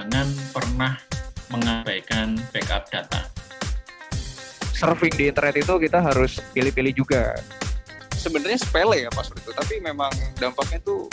jangan 0.00 0.32
pernah 0.56 0.96
mengabaikan 1.52 2.32
backup 2.56 2.88
data. 2.88 3.20
Surfing 4.72 5.12
di 5.12 5.28
internet 5.28 5.60
itu 5.60 5.76
kita 5.76 6.00
harus 6.00 6.40
pilih-pilih 6.56 7.04
juga. 7.04 7.36
Sebenarnya 8.16 8.56
sepele 8.56 9.04
ya 9.04 9.10
Pak 9.12 9.36
itu, 9.36 9.52
tapi 9.52 9.76
memang 9.76 10.08
dampaknya 10.40 10.80
tuh 10.80 11.04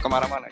ke 0.00 0.08
mana-mana. 0.08 0.48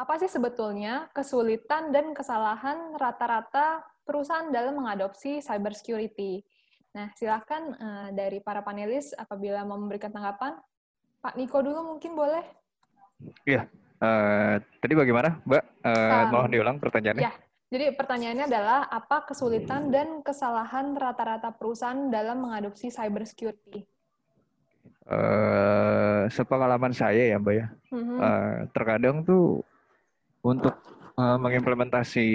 Apa 0.00 0.16
sih 0.16 0.32
sebetulnya 0.32 1.12
kesulitan 1.12 1.92
dan 1.92 2.16
kesalahan 2.16 2.96
rata-rata 2.96 3.84
perusahaan 4.08 4.48
dalam 4.48 4.80
mengadopsi 4.80 5.44
cybersecurity? 5.44 6.40
Nah, 6.96 7.12
silakan 7.20 7.76
uh, 7.76 8.08
dari 8.16 8.40
para 8.40 8.64
panelis 8.64 9.12
apabila 9.12 9.60
mau 9.68 9.76
memberikan 9.76 10.08
tanggapan. 10.08 10.56
Pak 11.20 11.36
Niko 11.36 11.60
dulu 11.60 11.84
mungkin 11.84 12.16
boleh. 12.16 12.48
Iya, 13.44 13.68
uh, 14.02 14.54
tadi 14.80 14.94
bagaimana 14.94 15.42
Mbak? 15.44 15.64
Uh, 15.82 16.22
mohon 16.32 16.50
diulang 16.50 16.76
pertanyaannya. 16.82 17.22
Ya, 17.22 17.32
jadi 17.68 17.92
pertanyaannya 17.92 18.44
adalah 18.48 18.78
apa 18.88 19.28
kesulitan 19.28 19.92
dan 19.92 20.24
kesalahan 20.24 20.96
rata-rata 20.96 21.52
perusahaan 21.52 22.08
dalam 22.08 22.42
mengadopsi 22.42 22.88
cybersecurity? 22.88 23.84
Uh, 25.08 26.28
sepengalaman 26.28 26.92
saya 26.92 27.32
ya 27.32 27.36
Mbak 27.40 27.54
ya, 27.56 27.66
mm-hmm. 27.92 28.18
uh, 28.20 28.56
terkadang 28.76 29.24
tuh 29.24 29.64
untuk 30.44 30.76
uh, 31.16 31.36
mengimplementasi 31.40 32.26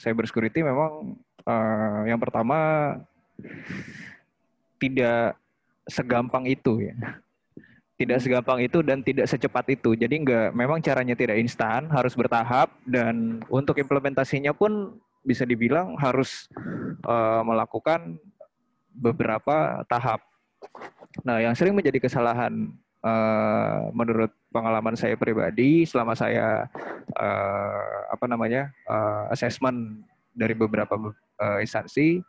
cybersecurity 0.00 0.64
memang 0.64 1.20
uh, 1.44 2.02
yang 2.08 2.16
pertama 2.16 2.56
tidak 4.80 5.36
segampang 5.86 6.46
itu 6.46 6.88
ya 6.90 6.94
tidak 8.02 8.18
segampang 8.18 8.58
itu 8.66 8.82
dan 8.82 8.98
tidak 9.06 9.30
secepat 9.30 9.78
itu. 9.78 9.94
Jadi 9.94 10.26
enggak 10.26 10.50
memang 10.50 10.82
caranya 10.82 11.14
tidak 11.14 11.38
instan, 11.38 11.86
harus 11.94 12.18
bertahap 12.18 12.74
dan 12.82 13.38
untuk 13.46 13.78
implementasinya 13.78 14.50
pun 14.50 14.98
bisa 15.22 15.46
dibilang 15.46 15.94
harus 16.02 16.50
uh, 17.06 17.46
melakukan 17.46 18.18
beberapa 18.90 19.86
tahap. 19.86 20.18
Nah, 21.22 21.38
yang 21.38 21.54
sering 21.54 21.78
menjadi 21.78 22.02
kesalahan 22.02 22.74
uh, 23.06 23.88
menurut 23.94 24.34
pengalaman 24.50 24.98
saya 24.98 25.14
pribadi 25.14 25.86
selama 25.86 26.18
saya 26.18 26.66
uh, 27.14 27.98
apa 28.10 28.26
namanya 28.26 28.74
uh, 28.90 29.30
assessment 29.30 30.02
dari 30.34 30.58
beberapa 30.58 30.98
uh, 31.38 31.58
instansi, 31.62 32.24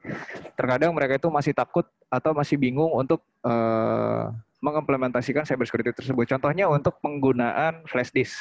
terkadang 0.54 0.94
mereka 0.94 1.18
itu 1.18 1.32
masih 1.34 1.56
takut 1.56 1.88
atau 2.12 2.36
masih 2.36 2.60
bingung 2.60 2.92
untuk 2.94 3.24
uh, 3.42 4.30
mengimplementasikan 4.64 5.44
cybersecurity 5.44 5.92
tersebut. 5.92 6.24
Contohnya 6.24 6.72
untuk 6.72 6.96
penggunaan 7.04 7.84
flash 7.84 8.16
disk. 8.16 8.40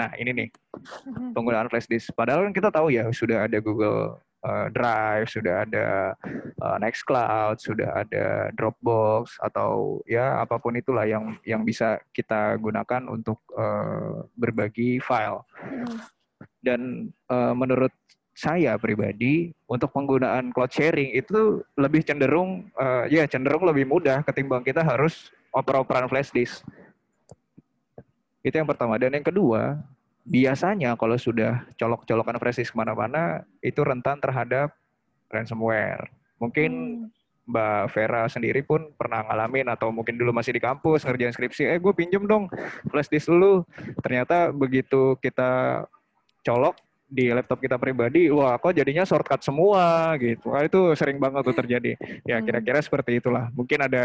Nah, 0.00 0.08
ini 0.16 0.32
nih, 0.32 0.48
mm-hmm. 0.48 1.36
penggunaan 1.36 1.68
flash 1.68 1.84
disk. 1.84 2.08
Padahal 2.16 2.48
kan 2.48 2.54
kita 2.56 2.72
tahu 2.72 2.88
ya, 2.88 3.04
sudah 3.12 3.44
ada 3.44 3.60
Google 3.60 4.16
uh, 4.46 4.66
Drive, 4.72 5.28
sudah 5.28 5.68
ada 5.68 6.16
uh, 6.62 6.76
Nextcloud, 6.80 7.60
sudah 7.60 8.06
ada 8.06 8.48
Dropbox, 8.56 9.36
atau 9.44 10.00
ya 10.08 10.40
apa 10.40 10.56
pun 10.56 10.72
itulah 10.78 11.04
yang 11.04 11.36
yang 11.44 11.66
bisa 11.68 12.00
kita 12.16 12.56
gunakan 12.56 13.10
untuk 13.10 13.42
uh, 13.52 14.24
berbagi 14.38 15.02
file. 15.04 15.44
Mm-hmm. 15.60 15.98
Dan 16.62 17.10
uh, 17.28 17.52
menurut 17.52 17.92
saya 18.38 18.78
pribadi 18.78 19.50
untuk 19.66 19.90
penggunaan 19.90 20.54
cloud 20.54 20.70
sharing 20.70 21.10
itu 21.10 21.58
lebih 21.74 22.06
cenderung 22.06 22.70
uh, 22.78 23.02
ya 23.10 23.26
cenderung 23.26 23.66
lebih 23.66 23.82
mudah 23.82 24.22
ketimbang 24.22 24.62
kita 24.62 24.78
harus 24.86 25.34
oper-operan 25.52 26.08
flash 26.10 26.30
disk. 26.32 26.64
Itu 28.44 28.54
yang 28.54 28.68
pertama. 28.68 28.96
Dan 28.96 29.16
yang 29.16 29.26
kedua, 29.26 29.80
biasanya 30.24 30.94
kalau 30.94 31.16
sudah 31.16 31.64
colok-colokan 31.76 32.36
flash 32.40 32.58
disk 32.60 32.72
ke 32.72 32.78
mana-mana, 32.78 33.44
itu 33.64 33.80
rentan 33.82 34.20
terhadap 34.20 34.72
ransomware. 35.32 36.08
Mungkin 36.40 36.70
hmm. 37.08 37.16
Mbak 37.48 37.84
Vera 37.96 38.28
sendiri 38.28 38.60
pun 38.60 38.92
pernah 38.92 39.24
ngalamin 39.24 39.72
atau 39.72 39.88
mungkin 39.88 40.20
dulu 40.20 40.36
masih 40.36 40.52
di 40.52 40.60
kampus 40.60 41.08
ngerjain 41.08 41.32
skripsi, 41.32 41.64
eh 41.64 41.80
gue 41.80 41.92
pinjem 41.96 42.28
dong 42.28 42.44
flash 42.92 43.08
disk 43.08 43.32
dulu. 43.32 43.64
Ternyata 44.04 44.52
begitu 44.52 45.16
kita 45.24 45.82
colok, 46.44 46.76
di 47.08 47.32
laptop 47.32 47.64
kita 47.64 47.80
pribadi, 47.80 48.28
wah 48.28 48.60
kok 48.60 48.76
jadinya 48.76 49.00
shortcut 49.08 49.40
semua 49.40 50.12
gitu. 50.20 50.52
Nah, 50.52 50.60
itu 50.68 50.92
sering 50.92 51.16
banget 51.16 51.40
tuh 51.40 51.56
terjadi. 51.56 51.96
Ya 52.28 52.38
hmm. 52.38 52.44
kira-kira 52.44 52.84
seperti 52.84 53.24
itulah. 53.24 53.48
Mungkin 53.56 53.80
ada 53.80 54.04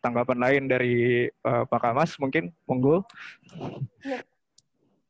tanggapan 0.00 0.38
lain 0.40 0.62
dari 0.64 1.28
uh, 1.44 1.68
Pak 1.68 1.80
Kamas 1.84 2.16
mungkin, 2.16 2.48
monggo. 2.64 3.04
Ya. 4.00 4.24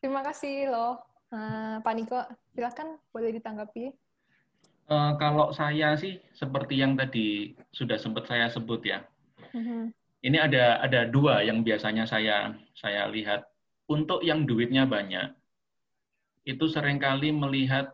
Terima 0.02 0.26
kasih 0.26 0.74
loh, 0.74 0.98
uh, 1.30 1.78
Pak 1.78 1.94
Niko. 1.94 2.18
Silakan 2.50 2.98
boleh 3.14 3.30
ditanggapi. 3.38 3.94
Uh, 4.90 5.14
kalau 5.22 5.54
saya 5.54 5.94
sih 5.94 6.18
seperti 6.34 6.82
yang 6.82 6.98
tadi 6.98 7.54
sudah 7.70 7.94
sempat 7.94 8.26
saya 8.26 8.50
sebut 8.50 8.82
ya. 8.82 9.06
hmm 9.54 9.94
Ini 10.20 10.36
ada 10.36 10.84
ada 10.84 11.08
dua 11.08 11.40
yang 11.40 11.64
biasanya 11.64 12.04
saya 12.04 12.52
saya 12.76 13.08
lihat. 13.08 13.48
Untuk 13.90 14.22
yang 14.22 14.46
duitnya 14.46 14.86
banyak, 14.86 15.39
itu 16.44 16.64
sering 16.68 16.96
kali 16.96 17.30
melihat 17.30 17.92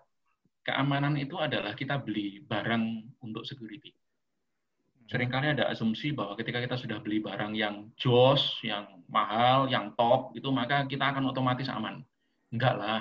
keamanan 0.62 1.14
itu 1.18 1.38
adalah 1.38 1.74
kita 1.78 2.02
beli 2.02 2.42
barang 2.42 3.14
untuk 3.22 3.46
security. 3.46 3.94
Seringkali 5.06 5.54
ada 5.54 5.70
asumsi 5.70 6.10
bahwa 6.10 6.34
ketika 6.34 6.58
kita 6.58 6.74
sudah 6.74 6.98
beli 6.98 7.22
barang 7.22 7.54
yang 7.54 7.94
jos, 7.94 8.58
yang 8.66 9.06
mahal, 9.06 9.70
yang 9.70 9.94
top, 9.94 10.34
itu 10.34 10.50
maka 10.50 10.82
kita 10.90 11.14
akan 11.14 11.30
otomatis 11.30 11.70
aman. 11.70 12.02
Enggak 12.50 12.74
lah. 12.74 13.00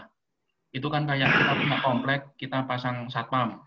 Itu 0.70 0.86
kan 0.94 1.10
kayak 1.10 1.26
kita 1.34 1.54
punya 1.58 1.78
komplek, 1.82 2.22
kita 2.38 2.62
pasang 2.70 3.10
satpam. 3.10 3.58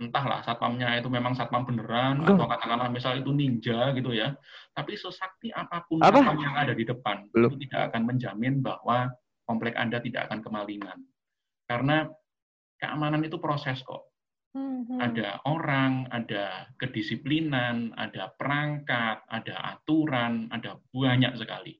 Entahlah 0.00 0.40
satpamnya 0.40 0.96
itu 0.96 1.12
memang 1.12 1.36
satpam 1.36 1.68
beneran, 1.68 2.24
atau 2.24 2.48
katakanlah 2.48 2.88
misal 2.88 3.20
itu 3.20 3.30
ninja 3.36 3.92
gitu 3.92 4.16
ya. 4.16 4.32
Tapi 4.72 4.96
sesakti 4.96 5.52
apa 5.52 5.84
pun 5.84 6.00
Apa? 6.00 6.24
satpam 6.24 6.40
yang 6.40 6.56
ada 6.56 6.72
di 6.72 6.88
depan, 6.88 7.28
Belum. 7.36 7.52
itu 7.52 7.68
tidak 7.68 7.92
akan 7.92 8.02
menjamin 8.08 8.64
bahwa 8.64 9.12
komplek 9.44 9.76
Anda 9.76 10.00
tidak 10.00 10.32
akan 10.32 10.40
kemalingan. 10.40 11.04
Karena 11.64 12.06
keamanan 12.78 13.24
itu 13.24 13.40
proses 13.40 13.80
kok. 13.80 14.12
Hmm. 14.54 15.02
Ada 15.02 15.42
orang, 15.50 16.06
ada 16.14 16.70
kedisiplinan, 16.78 17.90
ada 17.98 18.30
perangkat, 18.38 19.26
ada 19.26 19.54
aturan, 19.74 20.46
ada 20.54 20.78
banyak 20.94 21.34
sekali. 21.34 21.74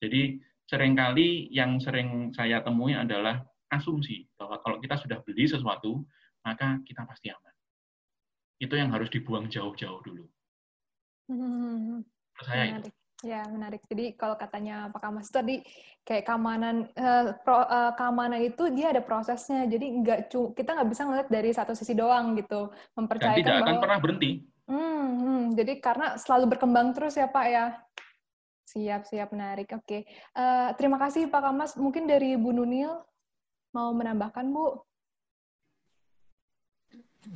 Jadi 0.00 0.40
sering 0.64 0.96
kali 0.96 1.52
yang 1.52 1.76
sering 1.76 2.32
saya 2.32 2.64
temui 2.64 2.96
adalah 2.96 3.44
asumsi 3.68 4.24
bahwa 4.40 4.56
kalau 4.64 4.80
kita 4.80 4.96
sudah 4.96 5.20
beli 5.20 5.44
sesuatu, 5.44 6.00
maka 6.48 6.80
kita 6.88 7.04
pasti 7.04 7.28
aman. 7.28 7.54
Itu 8.56 8.74
yang 8.74 8.88
harus 8.88 9.12
dibuang 9.12 9.52
jauh-jauh 9.52 10.00
dulu. 10.00 10.24
Hmm. 11.28 12.00
Saya 12.40 12.80
itu. 12.80 12.88
Ya, 13.26 13.42
menarik. 13.50 13.82
Jadi 13.90 14.14
kalau 14.14 14.38
katanya 14.38 14.94
Pak 14.94 15.02
Kamas 15.02 15.26
tadi 15.34 15.58
kayak 16.06 16.22
keamanan 16.22 16.86
uh, 16.94 17.34
pro, 17.42 17.66
uh, 17.66 17.90
keamanan 17.98 18.38
itu 18.46 18.70
dia 18.70 18.94
ada 18.94 19.02
prosesnya. 19.02 19.66
Jadi 19.66 19.90
nggak 19.90 20.30
kita 20.54 20.70
nggak 20.78 20.90
bisa 20.94 21.02
ngeliat 21.02 21.26
dari 21.26 21.50
satu 21.50 21.74
sisi 21.74 21.98
doang 21.98 22.38
gitu. 22.38 22.70
Mempercayakan 22.94 23.34
Dan 23.34 23.42
tidak 23.42 23.54
bahwa, 23.58 23.66
akan 23.66 23.82
pernah 23.82 23.98
berhenti. 23.98 24.30
Hmm, 24.70 25.06
hmm, 25.18 25.42
jadi 25.58 25.72
karena 25.82 26.06
selalu 26.14 26.44
berkembang 26.54 26.94
terus 26.94 27.18
ya 27.18 27.26
Pak 27.26 27.46
ya. 27.50 27.66
Siap, 28.70 29.02
siap 29.10 29.28
menarik. 29.34 29.66
Oke. 29.74 30.06
Uh, 30.38 30.70
terima 30.78 31.02
kasih 31.02 31.26
Pak 31.26 31.42
Kamas. 31.42 31.74
Mungkin 31.74 32.06
dari 32.06 32.38
Bu 32.38 32.54
Nunil 32.54 33.02
mau 33.74 33.90
menambahkan 33.98 34.46
Bu. 34.46 34.78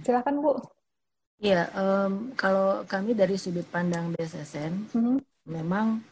Silakan 0.07 0.39
Bu. 0.39 0.63
Iya, 1.43 1.67
um, 1.75 2.31
kalau 2.39 2.87
kami 2.87 3.19
dari 3.19 3.35
sudut 3.35 3.67
pandang 3.67 4.15
BSSN, 4.15 4.95
mm 4.95 5.03
-hmm 5.03 5.32
memang 5.49 6.03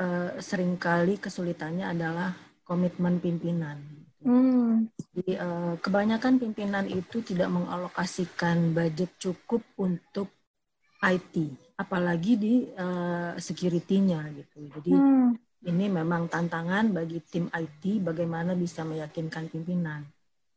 uh, 0.00 0.30
sering 0.40 0.74
kali 0.80 1.20
kesulitannya 1.20 1.86
adalah 1.86 2.34
komitmen 2.64 3.18
pimpinan. 3.18 3.78
Hmm. 4.20 4.92
Jadi 4.94 5.40
uh, 5.40 5.74
kebanyakan 5.80 6.36
pimpinan 6.36 6.86
itu 6.86 7.24
tidak 7.24 7.48
mengalokasikan 7.48 8.76
budget 8.76 9.16
cukup 9.16 9.64
untuk 9.80 10.28
IT, 11.00 11.34
apalagi 11.80 12.32
di 12.36 12.54
uh, 12.76 13.32
security-nya 13.40 14.28
gitu. 14.36 14.68
Jadi 14.76 14.92
hmm. 14.92 15.28
ini 15.72 15.88
memang 15.88 16.28
tantangan 16.28 16.92
bagi 16.92 17.24
tim 17.24 17.48
IT 17.48 18.04
bagaimana 18.04 18.52
bisa 18.52 18.84
meyakinkan 18.84 19.48
pimpinan. 19.48 20.04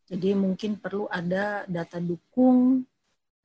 Jadi 0.04 0.36
mungkin 0.36 0.84
perlu 0.84 1.08
ada 1.08 1.64
data 1.64 2.04
dukung 2.04 2.84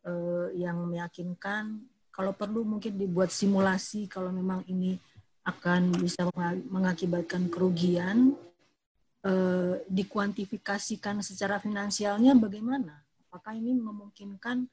uh, 0.03 0.49
yang 0.59 0.83
meyakinkan 0.91 1.87
kalau 2.19 2.35
perlu 2.35 2.67
mungkin 2.67 2.99
dibuat 2.99 3.31
simulasi 3.31 4.11
kalau 4.11 4.35
memang 4.35 4.67
ini 4.67 4.99
akan 5.47 5.95
bisa 6.03 6.27
mengakibatkan 6.67 7.47
kerugian, 7.47 8.35
eh, 9.23 9.87
dikuantifikasikan 9.87 11.23
secara 11.23 11.63
finansialnya 11.63 12.35
bagaimana? 12.35 13.07
Apakah 13.31 13.55
ini 13.55 13.71
memungkinkan 13.79 14.67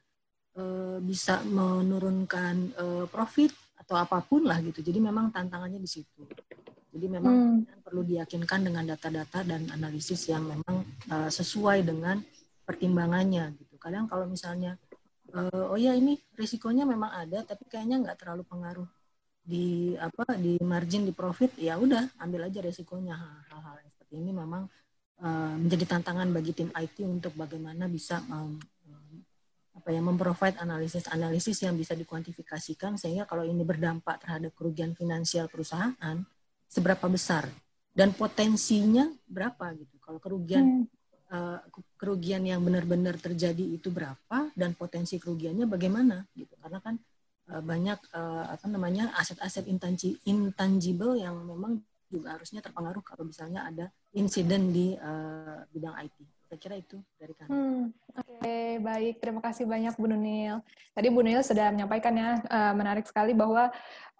eh, 0.58 0.98
bisa 1.06 1.46
menurunkan 1.46 2.56
eh, 2.74 3.06
profit 3.14 3.54
atau 3.78 4.02
apa 4.02 4.18
pun 4.26 4.50
lah 4.50 4.58
gitu. 4.66 4.82
Jadi 4.82 4.98
memang 4.98 5.30
tantangannya 5.30 5.78
di 5.78 5.86
situ. 5.86 6.26
Jadi 6.90 7.06
memang 7.12 7.62
hmm. 7.62 7.86
perlu 7.86 8.02
diyakinkan 8.02 8.66
dengan 8.66 8.88
data-data 8.90 9.46
dan 9.46 9.70
analisis 9.70 10.32
yang 10.32 10.48
memang 10.48 10.88
uh, 11.12 11.28
sesuai 11.28 11.84
dengan 11.84 12.24
pertimbangannya 12.64 13.52
gitu. 13.60 13.76
Kadang 13.76 14.08
kalau 14.08 14.26
misalnya 14.26 14.80
uh, 15.36 15.72
oh 15.72 15.78
ya 15.78 15.92
ini 15.92 16.16
risikonya 16.34 16.88
memang 16.88 17.12
ada 17.12 17.44
tapi 17.44 17.68
kayaknya 17.68 18.00
nggak 18.02 18.18
terlalu 18.24 18.48
pengaruh 18.48 18.88
di 19.46 19.94
apa 20.00 20.26
di 20.40 20.58
margin 20.64 21.06
di 21.06 21.14
profit. 21.14 21.54
Ya 21.60 21.78
udah 21.78 22.10
ambil 22.18 22.50
aja 22.50 22.64
risikonya 22.64 23.14
hal-hal 23.52 23.78
seperti 23.92 24.18
ini 24.18 24.32
memang 24.34 24.66
uh, 25.22 25.54
menjadi 25.60 26.00
tantangan 26.00 26.32
bagi 26.34 26.56
tim 26.56 26.74
IT 26.74 27.04
untuk 27.06 27.38
bagaimana 27.38 27.86
bisa 27.86 28.24
um, 28.32 28.58
apa 29.76 29.92
ya 29.92 30.00
memprovide 30.00 30.56
analisis-analisis 30.56 31.68
yang 31.68 31.76
bisa 31.76 31.94
dikuantifikasikan 32.00 32.96
sehingga 32.96 33.28
kalau 33.28 33.44
ini 33.44 33.62
berdampak 33.62 34.24
terhadap 34.24 34.56
kerugian 34.56 34.96
finansial 34.96 35.52
perusahaan 35.52 36.24
seberapa 36.66 37.06
besar? 37.12 37.52
Dan 37.96 38.12
potensinya 38.12 39.08
berapa 39.24 39.72
gitu? 39.78 39.96
Kalau 40.04 40.20
kerugian 40.20 40.84
hmm. 40.84 40.95
Uh, 41.32 41.60
kerugian 41.98 42.44
yang 42.46 42.62
benar-benar 42.62 43.18
terjadi 43.18 43.62
itu 43.62 43.90
berapa 43.90 44.52
dan 44.54 44.78
potensi 44.78 45.18
kerugiannya 45.18 45.66
bagaimana 45.66 46.26
gitu 46.38 46.54
karena 46.62 46.80
kan 46.82 46.96
uh, 47.54 47.62
banyak 47.64 48.00
uh, 48.14 48.46
apa 48.52 48.66
namanya 48.70 49.14
aset-aset 49.18 49.66
intangible 50.26 51.14
yang 51.18 51.36
memang 51.46 51.82
juga 52.06 52.38
harusnya 52.38 52.62
terpengaruh 52.62 53.02
kalau 53.02 53.26
misalnya 53.26 53.66
ada 53.66 53.86
insiden 54.14 54.70
di 54.70 54.94
uh, 54.96 55.66
bidang 55.74 55.98
IT. 56.06 56.18
Saya 56.46 56.60
kira 56.62 56.76
itu 56.78 57.02
dari 57.18 57.34
kami. 57.34 57.50
Hmm, 57.50 57.84
Oke, 58.14 58.38
okay, 58.38 58.78
baik. 58.78 59.18
Terima 59.18 59.42
kasih 59.42 59.66
banyak 59.66 59.98
Bu 59.98 60.06
Nunil. 60.06 60.62
Tadi 60.94 61.08
Bu 61.10 61.26
Nunil 61.26 61.42
sudah 61.42 61.74
menyampaikan 61.74 62.14
ya, 62.14 62.38
menarik 62.78 63.10
sekali 63.10 63.34
bahwa 63.34 63.74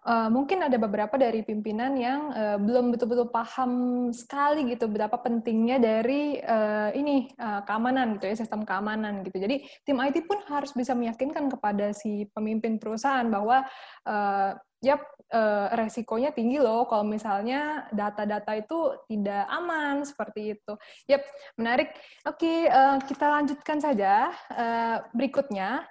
uh, 0.06 0.30
mungkin 0.30 0.62
ada 0.62 0.78
beberapa 0.78 1.18
dari 1.18 1.42
pimpinan 1.42 1.98
yang 1.98 2.30
uh, 2.30 2.58
belum 2.62 2.94
betul-betul 2.94 3.28
paham 3.34 3.72
sekali 4.14 4.70
gitu 4.70 4.86
betapa 4.86 5.18
pentingnya 5.18 5.82
dari 5.82 6.38
uh, 6.40 6.94
ini 6.94 7.34
uh, 7.36 7.66
keamanan 7.66 8.16
gitu 8.16 8.30
ya, 8.30 8.36
sistem 8.38 8.62
keamanan 8.62 9.26
gitu. 9.26 9.36
Jadi 9.42 9.66
tim 9.82 9.98
IT 9.98 10.24
pun 10.30 10.40
harus 10.46 10.70
bisa 10.72 10.94
meyakinkan 10.94 11.50
kepada 11.50 11.90
si 11.90 12.30
pemimpin 12.30 12.78
perusahaan 12.78 13.26
bahwa 13.26 13.66
uh, 14.06 14.54
yap 14.84 15.02
uh, 15.34 15.72
resikonya 15.74 16.30
tinggi 16.30 16.62
loh 16.62 16.86
kalau 16.86 17.02
misalnya 17.02 17.90
data-data 17.90 18.54
itu 18.54 18.94
tidak 19.10 19.44
aman 19.50 20.06
seperti 20.06 20.54
itu. 20.54 20.72
Yap, 21.10 21.22
menarik. 21.58 21.90
Oke, 22.22 22.70
uh, 22.70 23.00
kita 23.02 23.26
lanjutkan 23.26 23.78
saja 23.82 24.30
uh, 24.52 24.96
berikutnya. 25.10 25.82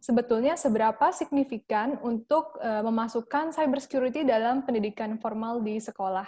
Sebetulnya 0.00 0.56
seberapa 0.56 1.12
signifikan 1.12 2.00
untuk 2.00 2.56
uh, 2.64 2.80
memasukkan 2.80 3.52
cybersecurity 3.52 4.24
dalam 4.24 4.64
pendidikan 4.64 5.20
formal 5.20 5.60
di 5.60 5.76
sekolah? 5.76 6.24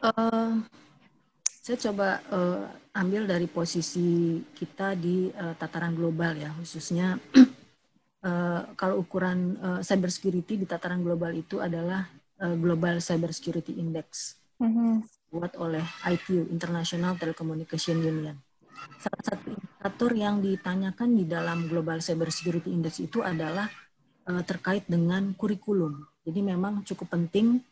Uh, 0.00 0.62
saya 1.44 1.76
coba 1.90 2.22
uh, 2.30 2.70
ambil 2.94 3.26
dari 3.26 3.50
posisi 3.50 4.38
kita 4.54 4.94
di 4.94 5.28
uh, 5.34 5.58
tataran 5.58 5.92
global 5.92 6.38
ya, 6.38 6.54
khususnya 6.54 7.18
uh, 8.22 8.62
kalau 8.80 9.02
ukuran 9.02 9.58
uh, 9.58 9.80
cyber 9.82 10.14
security 10.14 10.54
di 10.54 10.66
tataran 10.70 11.02
global 11.02 11.34
itu 11.34 11.58
adalah 11.58 12.06
uh, 12.40 12.56
Global 12.56 12.98
Cyber 12.98 13.30
Security 13.36 13.76
Index 13.76 14.40
mm-hmm. 14.58 14.92
buat 15.30 15.52
oleh 15.60 15.84
ITU 16.08 16.48
International 16.48 17.14
Telecommunication 17.20 18.00
Union. 18.00 18.36
Salah 19.00 19.22
satu 19.24 19.46
indikator 19.52 20.10
yang 20.12 20.44
ditanyakan 20.44 21.16
di 21.16 21.24
dalam 21.24 21.66
Global 21.66 22.04
Cyber 22.04 22.28
Security 22.28 22.72
Index 22.72 23.00
itu 23.00 23.24
adalah 23.24 23.68
uh, 24.28 24.42
terkait 24.44 24.84
dengan 24.86 25.32
kurikulum. 25.34 26.04
Jadi 26.22 26.40
memang 26.44 26.84
cukup 26.84 27.16
penting 27.16 27.64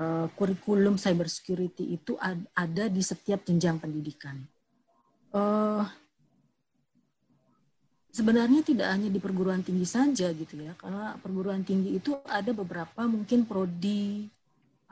uh, 0.00 0.26
kurikulum 0.32 0.96
cyber 0.96 1.28
security 1.28 1.96
itu 1.96 2.16
ad- 2.16 2.48
ada 2.56 2.88
di 2.88 3.02
setiap 3.04 3.44
jenjang 3.44 3.76
pendidikan. 3.76 4.40
Uh, 5.32 5.84
sebenarnya 8.12 8.60
tidak 8.60 8.88
hanya 8.92 9.08
di 9.08 9.16
perguruan 9.16 9.64
tinggi 9.64 9.88
saja 9.88 10.28
gitu 10.36 10.60
ya 10.60 10.76
karena 10.76 11.16
perguruan 11.16 11.64
tinggi 11.64 11.96
itu 11.96 12.12
ada 12.28 12.52
beberapa 12.52 13.08
mungkin 13.08 13.48
prodi 13.48 14.28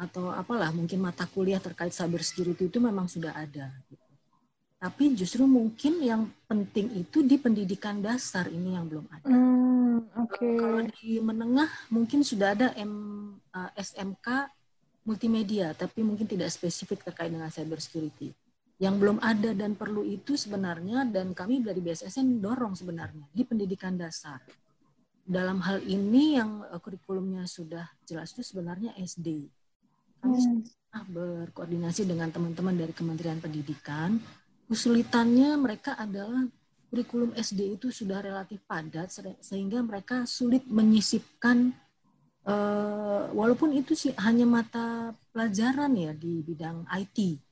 atau 0.00 0.32
apalah 0.32 0.72
mungkin 0.72 1.04
mata 1.04 1.28
kuliah 1.28 1.60
terkait 1.60 1.92
cyber 1.92 2.24
security 2.24 2.72
itu 2.72 2.80
memang 2.80 3.04
sudah 3.04 3.36
ada 3.36 3.68
gitu. 3.92 4.09
Tapi 4.81 5.12
justru 5.12 5.44
mungkin 5.44 6.00
yang 6.00 6.23
penting 6.49 7.05
itu 7.05 7.21
di 7.21 7.37
pendidikan 7.37 8.00
dasar 8.00 8.49
ini 8.49 8.75
yang 8.81 8.88
belum 8.88 9.05
ada 9.12 9.29
hmm, 9.29 9.97
okay. 10.25 10.56
kalau 10.56 10.81
di 10.88 11.21
menengah 11.21 11.69
mungkin 11.93 12.25
sudah 12.25 12.56
ada 12.56 12.73
M, 12.81 12.93
uh, 13.53 13.69
eh, 13.77 13.85
SMK 13.85 14.49
multimedia 15.05 15.77
tapi 15.77 16.00
mungkin 16.00 16.25
tidak 16.25 16.49
spesifik 16.49 17.05
terkait 17.05 17.29
dengan 17.29 17.53
cyber 17.53 17.77
security 17.77 18.32
yang 18.81 18.97
belum 18.97 19.21
ada 19.21 19.53
dan 19.53 19.77
perlu 19.77 20.00
itu 20.09 20.41
sebenarnya 20.41 21.05
dan 21.05 21.37
kami 21.37 21.61
dari 21.61 21.85
BSSN 21.85 22.41
dorong 22.41 22.73
sebenarnya 22.73 23.29
di 23.29 23.44
pendidikan 23.44 23.93
dasar. 23.93 24.41
Dalam 25.21 25.61
hal 25.61 25.85
ini 25.85 26.41
yang 26.41 26.65
eh, 26.65 26.81
kurikulumnya 26.81 27.44
sudah 27.44 27.85
jelas 28.09 28.32
itu 28.32 28.41
sebenarnya 28.41 28.97
SD. 28.97 29.53
Kami 30.25 30.37
hmm. 30.37 31.12
berkoordinasi 31.12 32.09
dengan 32.09 32.32
teman-teman 32.32 32.73
dari 32.73 32.97
Kementerian 32.97 33.37
Pendidikan. 33.37 34.17
Kesulitannya 34.70 35.58
mereka 35.58 35.99
adalah 35.99 36.46
kurikulum 36.90 37.34
SD 37.34 37.75
itu 37.78 37.90
sudah 37.90 38.22
relatif 38.22 38.62
padat 38.70 39.11
sehingga 39.43 39.82
mereka 39.82 40.26
sulit 40.26 40.62
menyisipkan 40.70 41.75
uh, 42.46 43.31
walaupun 43.34 43.75
itu 43.75 43.99
sih 43.99 44.14
hanya 44.19 44.46
mata 44.46 45.11
pelajaran 45.34 45.90
ya 45.99 46.14
di 46.14 46.43
bidang 46.46 46.87
IT 46.87 47.43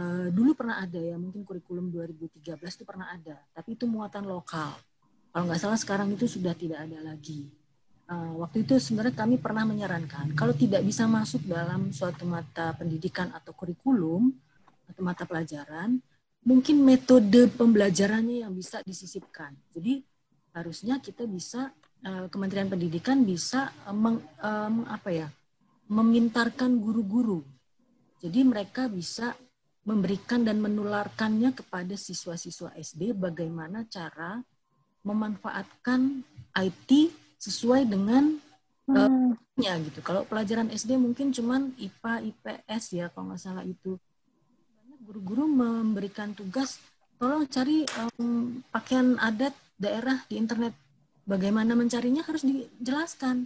Eh, 0.00 0.28
dulu 0.32 0.56
pernah 0.56 0.80
ada 0.80 0.96
ya, 0.96 1.20
mungkin 1.20 1.44
kurikulum 1.44 1.92
2013 1.92 2.56
itu 2.56 2.84
pernah 2.88 3.12
ada, 3.12 3.36
tapi 3.52 3.76
itu 3.76 3.84
muatan 3.84 4.24
lokal. 4.24 4.72
Kalau 5.28 5.44
nggak 5.44 5.60
salah 5.60 5.78
sekarang 5.78 6.08
itu 6.16 6.24
sudah 6.24 6.56
tidak 6.56 6.88
ada 6.88 6.98
lagi. 7.04 7.50
Uh, 8.10 8.42
waktu 8.42 8.66
itu 8.66 8.74
sebenarnya 8.82 9.22
kami 9.22 9.38
pernah 9.38 9.62
menyarankan 9.62 10.34
kalau 10.34 10.50
tidak 10.50 10.82
bisa 10.82 11.06
masuk 11.06 11.46
dalam 11.46 11.94
suatu 11.94 12.26
mata 12.26 12.74
pendidikan 12.74 13.30
atau 13.30 13.54
kurikulum 13.54 14.34
atau 14.90 15.02
mata 15.06 15.22
pelajaran, 15.22 16.02
mungkin 16.44 16.80
metode 16.80 17.52
pembelajarannya 17.52 18.44
yang 18.44 18.52
bisa 18.56 18.80
disisipkan. 18.84 19.52
Jadi 19.72 20.00
harusnya 20.56 20.98
kita 20.98 21.28
bisa 21.28 21.70
uh, 22.04 22.26
Kementerian 22.32 22.68
Pendidikan 22.68 23.22
bisa 23.22 23.70
uh, 23.86 23.94
meng, 23.94 24.18
um, 24.40 24.88
apa 24.88 25.10
ya 25.12 25.28
memintarkan 25.90 26.78
guru-guru. 26.78 27.42
Jadi 28.22 28.46
mereka 28.46 28.86
bisa 28.86 29.34
memberikan 29.82 30.44
dan 30.44 30.60
menularkannya 30.60 31.56
kepada 31.56 31.96
siswa-siswa 31.96 32.76
SD 32.76 33.16
bagaimana 33.16 33.88
cara 33.88 34.44
memanfaatkan 35.02 36.20
IT 36.60 37.10
sesuai 37.40 37.88
dengan 37.88 38.36
hmm. 38.86 39.34
uh, 39.56 39.78
gitu. 39.88 40.00
Kalau 40.04 40.28
pelajaran 40.28 40.68
SD 40.68 41.00
mungkin 41.00 41.32
cuman 41.32 41.72
IPA, 41.80 42.28
IPS 42.28 42.84
ya 42.96 43.06
kalau 43.08 43.32
nggak 43.32 43.40
salah 43.40 43.64
itu. 43.64 43.96
Guru-guru 45.10 45.50
memberikan 45.50 46.30
tugas 46.38 46.78
tolong 47.18 47.42
cari 47.50 47.82
um, 48.14 48.62
pakaian 48.70 49.18
adat 49.18 49.50
daerah 49.74 50.22
di 50.30 50.38
internet. 50.38 50.70
Bagaimana 51.26 51.74
mencarinya 51.74 52.22
harus 52.22 52.46
dijelaskan. 52.46 53.42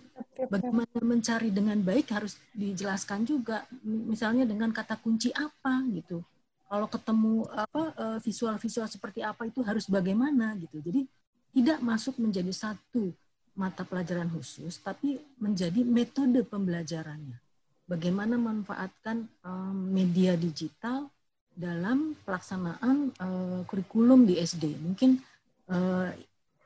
Bagaimana 0.52 1.00
mencari 1.00 1.49
dengan 1.49 1.80
baik 1.80 2.12
harus 2.12 2.37
dijelaskan 2.52 3.25
juga. 3.25 3.64
Misalnya 3.80 4.44
dengan 4.44 4.76
kata 4.76 5.00
kunci 5.00 5.33
apa 5.33 5.80
gitu 5.88 6.21
kalau 6.75 6.90
ketemu 6.90 7.47
apa 7.54 7.83
eh, 7.94 8.18
visual-visual 8.18 8.90
seperti 8.90 9.23
apa 9.23 9.47
itu 9.47 9.62
harus 9.62 9.87
bagaimana 9.87 10.59
gitu. 10.59 10.83
Jadi 10.83 11.06
tidak 11.54 11.78
masuk 11.78 12.18
menjadi 12.18 12.50
satu 12.50 13.14
mata 13.54 13.87
pelajaran 13.87 14.26
khusus, 14.35 14.83
tapi 14.83 15.23
menjadi 15.38 15.87
metode 15.87 16.42
pembelajarannya. 16.42 17.38
Bagaimana 17.87 18.35
memanfaatkan 18.35 19.23
um, 19.47 19.94
media 19.94 20.35
digital 20.35 21.13
dalam 21.54 22.18
pelaksanaan 22.26 23.14
uh, 23.18 23.61
kurikulum 23.64 24.26
di 24.26 24.42
SD. 24.42 24.75
Mungkin 24.82 25.23
uh, 25.70 26.11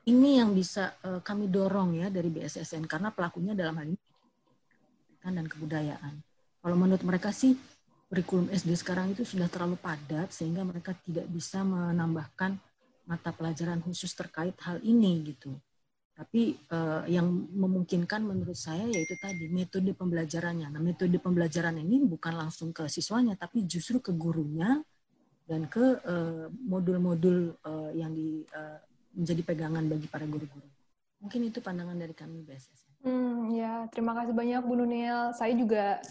ini 0.08 0.40
yang 0.40 0.56
bisa 0.56 0.96
uh, 1.04 1.20
kami 1.20 1.52
dorong 1.52 2.00
ya 2.00 2.08
dari 2.08 2.32
BSSN 2.32 2.88
karena 2.88 3.12
pelakunya 3.12 3.52
dalam 3.52 3.76
hal 3.76 3.86
ini 3.92 4.00
dan 5.28 5.44
kebudayaan. 5.44 6.24
Kalau 6.64 6.76
menurut 6.76 7.04
mereka 7.04 7.28
sih 7.28 7.52
kurikulum 8.08 8.48
SD 8.48 8.72
sekarang 8.80 9.12
itu 9.12 9.28
sudah 9.28 9.52
terlalu 9.52 9.76
padat 9.76 10.32
sehingga 10.32 10.64
mereka 10.64 10.96
tidak 11.04 11.28
bisa 11.28 11.60
menambahkan 11.60 12.56
mata 13.04 13.30
pelajaran 13.36 13.84
khusus 13.84 14.12
terkait 14.16 14.56
hal 14.64 14.80
ini 14.80 15.20
gitu. 15.28 15.52
Tapi 16.18 16.58
uh, 16.74 17.06
yang 17.06 17.30
memungkinkan 17.54 18.26
menurut 18.26 18.58
saya 18.58 18.82
yaitu 18.90 19.14
tadi 19.22 19.46
metode 19.46 19.94
pembelajarannya. 19.94 20.66
Nah, 20.74 20.82
metode 20.82 21.14
pembelajaran 21.22 21.78
ini 21.78 22.02
bukan 22.02 22.34
langsung 22.34 22.74
ke 22.74 22.90
siswanya 22.90 23.38
tapi 23.38 23.62
justru 23.70 24.02
ke 24.02 24.10
gurunya 24.10 24.82
dan 25.48 25.64
ke 25.64 25.80
eh, 26.04 26.44
modul-modul 26.52 27.56
uh, 27.64 27.88
uh, 27.88 27.90
yang 27.96 28.12
di, 28.12 28.44
menjadi 29.16 29.42
pegangan 29.48 29.80
bagi 29.88 30.04
para 30.04 30.28
guru-guru. 30.28 30.68
Mungkin 31.24 31.48
itu 31.48 31.64
pandangan 31.64 31.96
dari 31.96 32.12
kami 32.12 32.44
BSS. 32.44 33.00
Hmm, 33.00 33.48
ya, 33.54 33.88
terima 33.88 34.12
kasih 34.12 34.36
banyak 34.36 34.60
Bu 34.60 34.74
Nunil. 34.76 35.32
Saya 35.32 35.56
juga 35.56 36.04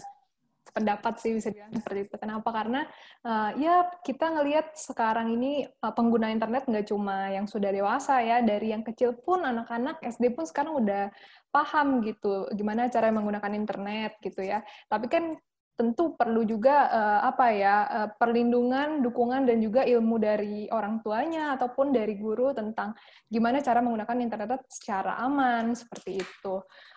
pendapat 0.70 1.20
sih 1.20 1.34
bisa 1.36 1.48
dibilang 1.52 1.74
seperti 1.76 2.00
itu. 2.08 2.16
Kenapa? 2.20 2.48
Karena 2.50 2.80
uh, 3.24 3.50
ya 3.56 3.88
kita 4.04 4.26
ngelihat 4.34 4.76
sekarang 4.76 5.34
ini 5.34 5.66
uh, 5.82 5.92
pengguna 5.92 6.30
internet 6.30 6.68
nggak 6.68 6.86
cuma 6.88 7.32
yang 7.32 7.46
sudah 7.48 7.70
dewasa 7.72 8.20
ya, 8.22 8.40
dari 8.44 8.72
yang 8.72 8.84
kecil 8.84 9.16
pun 9.16 9.44
anak-anak 9.44 10.00
SD 10.04 10.32
pun 10.36 10.44
sekarang 10.44 10.78
udah 10.78 11.10
paham 11.48 12.04
gitu 12.04 12.44
gimana 12.52 12.92
cara 12.92 13.08
menggunakan 13.08 13.52
internet 13.56 14.20
gitu 14.20 14.44
ya. 14.44 14.60
Tapi 14.86 15.06
kan 15.08 15.36
tentu 15.78 16.18
perlu 16.18 16.42
juga 16.42 16.90
uh, 16.90 17.20
apa 17.22 17.54
ya 17.54 17.76
uh, 17.86 18.08
perlindungan, 18.18 18.98
dukungan 18.98 19.46
dan 19.46 19.62
juga 19.62 19.86
ilmu 19.86 20.18
dari 20.18 20.66
orang 20.74 20.98
tuanya 21.06 21.54
ataupun 21.54 21.94
dari 21.94 22.18
guru 22.18 22.50
tentang 22.50 22.98
gimana 23.30 23.62
cara 23.62 23.78
menggunakan 23.78 24.18
internet 24.18 24.66
secara 24.66 25.22
aman 25.22 25.78
seperti 25.78 26.18
itu. 26.18 26.54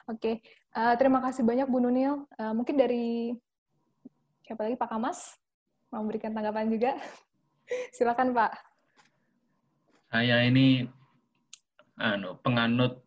Oke, 0.09 0.17
okay. 0.17 0.35
uh, 0.73 0.97
terima 0.97 1.21
kasih 1.21 1.45
banyak 1.45 1.69
Bu 1.69 1.77
Nunil. 1.77 2.25
Uh, 2.41 2.57
mungkin 2.57 2.73
dari 2.73 3.37
siapa 4.51 4.67
lagi 4.67 4.75
Pak 4.75 4.91
Kamas 4.91 5.39
mau 5.95 6.03
memberikan 6.03 6.35
tanggapan 6.35 6.67
juga. 6.67 6.91
Silakan 7.95 8.35
Pak. 8.35 8.51
Saya 10.11 10.43
ini 10.43 10.83
anu, 11.95 12.35
penganut 12.43 12.99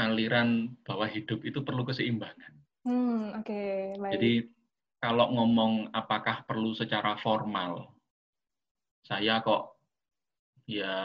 aliran 0.00 0.72
bahwa 0.88 1.04
hidup 1.04 1.44
itu 1.44 1.60
perlu 1.60 1.84
keseimbangan. 1.84 2.48
Hmm, 2.88 3.36
oke, 3.36 3.44
okay. 3.44 3.92
baik. 4.00 4.12
Jadi 4.16 4.32
kalau 4.96 5.36
ngomong 5.36 5.92
apakah 5.92 6.48
perlu 6.48 6.72
secara 6.72 7.20
formal, 7.20 7.92
saya 9.04 9.44
kok 9.44 9.76
ya 10.64 10.96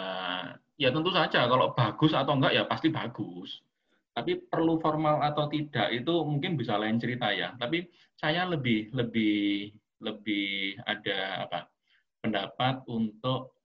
ya 0.80 0.88
tentu 0.96 1.12
saja 1.12 1.52
kalau 1.52 1.76
bagus 1.76 2.16
atau 2.16 2.40
enggak 2.40 2.56
ya 2.56 2.64
pasti 2.64 2.88
bagus. 2.88 3.60
Tapi 4.16 4.40
perlu 4.40 4.80
formal 4.80 5.20
atau 5.20 5.52
tidak 5.52 5.92
itu 5.92 6.16
mungkin 6.24 6.56
bisa 6.56 6.80
lain 6.80 6.96
cerita 6.96 7.28
ya. 7.36 7.52
Tapi 7.60 7.92
saya 8.16 8.48
lebih 8.48 8.96
lebih 8.96 9.76
lebih 10.02 10.82
ada 10.84 11.48
apa 11.48 11.60
pendapat 12.22 12.82
untuk 12.90 13.56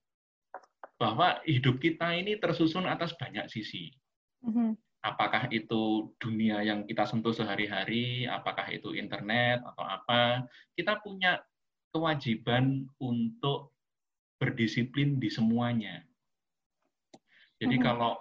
bahwa 0.97 1.40
hidup 1.45 1.76
kita 1.81 2.16
ini 2.16 2.40
tersusun 2.40 2.88
atas 2.88 3.12
banyak 3.16 3.49
sisi. 3.49 3.93
Mm 4.45 4.52
-hmm 4.52 4.71
apakah 5.07 5.47
itu 5.55 6.11
dunia 6.19 6.66
yang 6.66 6.83
kita 6.83 7.07
sentuh 7.07 7.31
sehari-hari, 7.31 8.26
apakah 8.26 8.66
itu 8.75 8.90
internet 8.99 9.62
atau 9.62 9.87
apa, 9.87 10.43
kita 10.75 10.99
punya 10.99 11.38
kewajiban 11.95 12.90
untuk 12.99 13.71
berdisiplin 14.43 15.23
di 15.23 15.31
semuanya. 15.31 16.02
Jadi 17.62 17.78
hmm. 17.78 17.85
kalau 17.87 18.12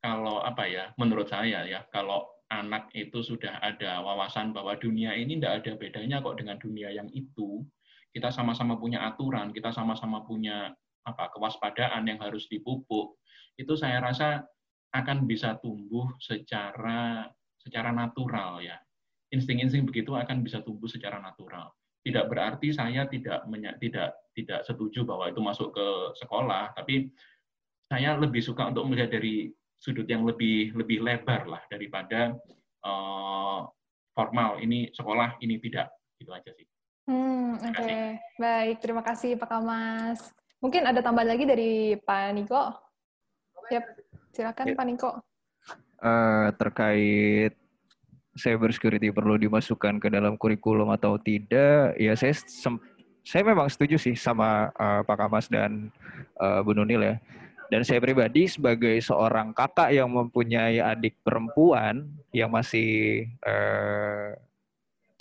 kalau 0.00 0.40
apa 0.40 0.64
ya, 0.70 0.84
menurut 0.96 1.28
saya 1.28 1.66
ya, 1.68 1.84
kalau 1.92 2.24
anak 2.50 2.90
itu 2.98 3.22
sudah 3.22 3.62
ada 3.62 4.02
wawasan 4.02 4.50
bahwa 4.50 4.74
dunia 4.76 5.14
ini 5.14 5.38
tidak 5.38 5.62
ada 5.64 5.72
bedanya 5.78 6.18
kok 6.18 6.36
dengan 6.42 6.58
dunia 6.58 6.90
yang 6.90 7.06
itu, 7.14 7.62
kita 8.10 8.34
sama-sama 8.34 8.74
punya 8.74 9.06
aturan, 9.06 9.54
kita 9.54 9.70
sama-sama 9.70 10.26
punya 10.26 10.74
apa 11.06 11.30
kewaspadaan 11.32 12.04
yang 12.10 12.18
harus 12.18 12.50
dipupuk, 12.50 13.16
itu 13.54 13.72
saya 13.78 14.02
rasa 14.02 14.42
akan 14.90 15.30
bisa 15.30 15.54
tumbuh 15.62 16.10
secara 16.18 17.30
secara 17.62 17.94
natural 17.94 18.58
ya. 18.58 18.76
Insting-insting 19.30 19.86
begitu 19.86 20.18
akan 20.18 20.42
bisa 20.42 20.58
tumbuh 20.66 20.90
secara 20.90 21.22
natural. 21.22 21.70
Tidak 22.02 22.26
berarti 22.26 22.74
saya 22.74 23.06
tidak 23.06 23.46
tidak 23.78 24.10
tidak 24.34 24.60
setuju 24.66 25.06
bahwa 25.06 25.30
itu 25.30 25.38
masuk 25.38 25.70
ke 25.70 25.86
sekolah, 26.18 26.74
tapi 26.74 27.14
saya 27.86 28.18
lebih 28.18 28.42
suka 28.42 28.66
untuk 28.74 28.90
melihat 28.90 29.14
dari 29.14 29.54
sudut 29.80 30.04
yang 30.04 30.28
lebih 30.28 30.76
lebih 30.76 31.00
lebar 31.00 31.48
lah 31.48 31.62
daripada 31.72 32.36
uh, 32.84 33.64
formal 34.12 34.60
ini 34.60 34.92
sekolah 34.92 35.40
ini 35.40 35.56
tidak 35.56 35.88
gitu 36.20 36.30
aja 36.36 36.52
sih. 36.52 36.68
Hmm, 37.08 37.56
oke. 37.56 37.74
Okay. 37.74 38.20
Baik, 38.36 38.76
terima 38.84 39.00
kasih 39.00 39.40
Pak 39.40 39.48
Kamas. 39.48 40.30
Mungkin 40.60 40.84
ada 40.84 41.00
tambahan 41.00 41.32
lagi 41.32 41.48
dari 41.48 41.96
Pak 41.96 42.36
Niko? 42.36 42.76
Yep. 43.72 43.84
Silakan 44.36 44.66
ya. 44.68 44.76
Pak 44.76 44.86
Niko. 44.86 45.10
Uh, 46.00 46.52
terkait 46.60 47.56
cyber 48.36 48.70
security 48.70 49.10
perlu 49.10 49.40
dimasukkan 49.40 49.98
ke 49.98 50.08
dalam 50.12 50.36
kurikulum 50.36 50.92
atau 50.94 51.18
tidak, 51.18 51.96
ya 51.98 52.14
saya 52.14 52.36
saya 53.20 53.42
memang 53.44 53.68
setuju 53.68 54.00
sih 54.00 54.16
sama 54.16 54.72
uh, 54.80 55.02
Pak 55.04 55.16
Kamas 55.16 55.50
dan 55.50 55.90
uh, 56.40 56.60
Bu 56.64 56.76
Nunil 56.76 57.04
ya. 57.04 57.16
Dan 57.70 57.86
saya 57.86 58.02
pribadi 58.02 58.50
sebagai 58.50 58.98
seorang 58.98 59.54
kakak 59.54 59.94
yang 59.94 60.10
mempunyai 60.10 60.82
adik 60.82 61.22
perempuan 61.22 62.10
yang 62.34 62.50
masih 62.50 63.24
uh, 63.46 64.34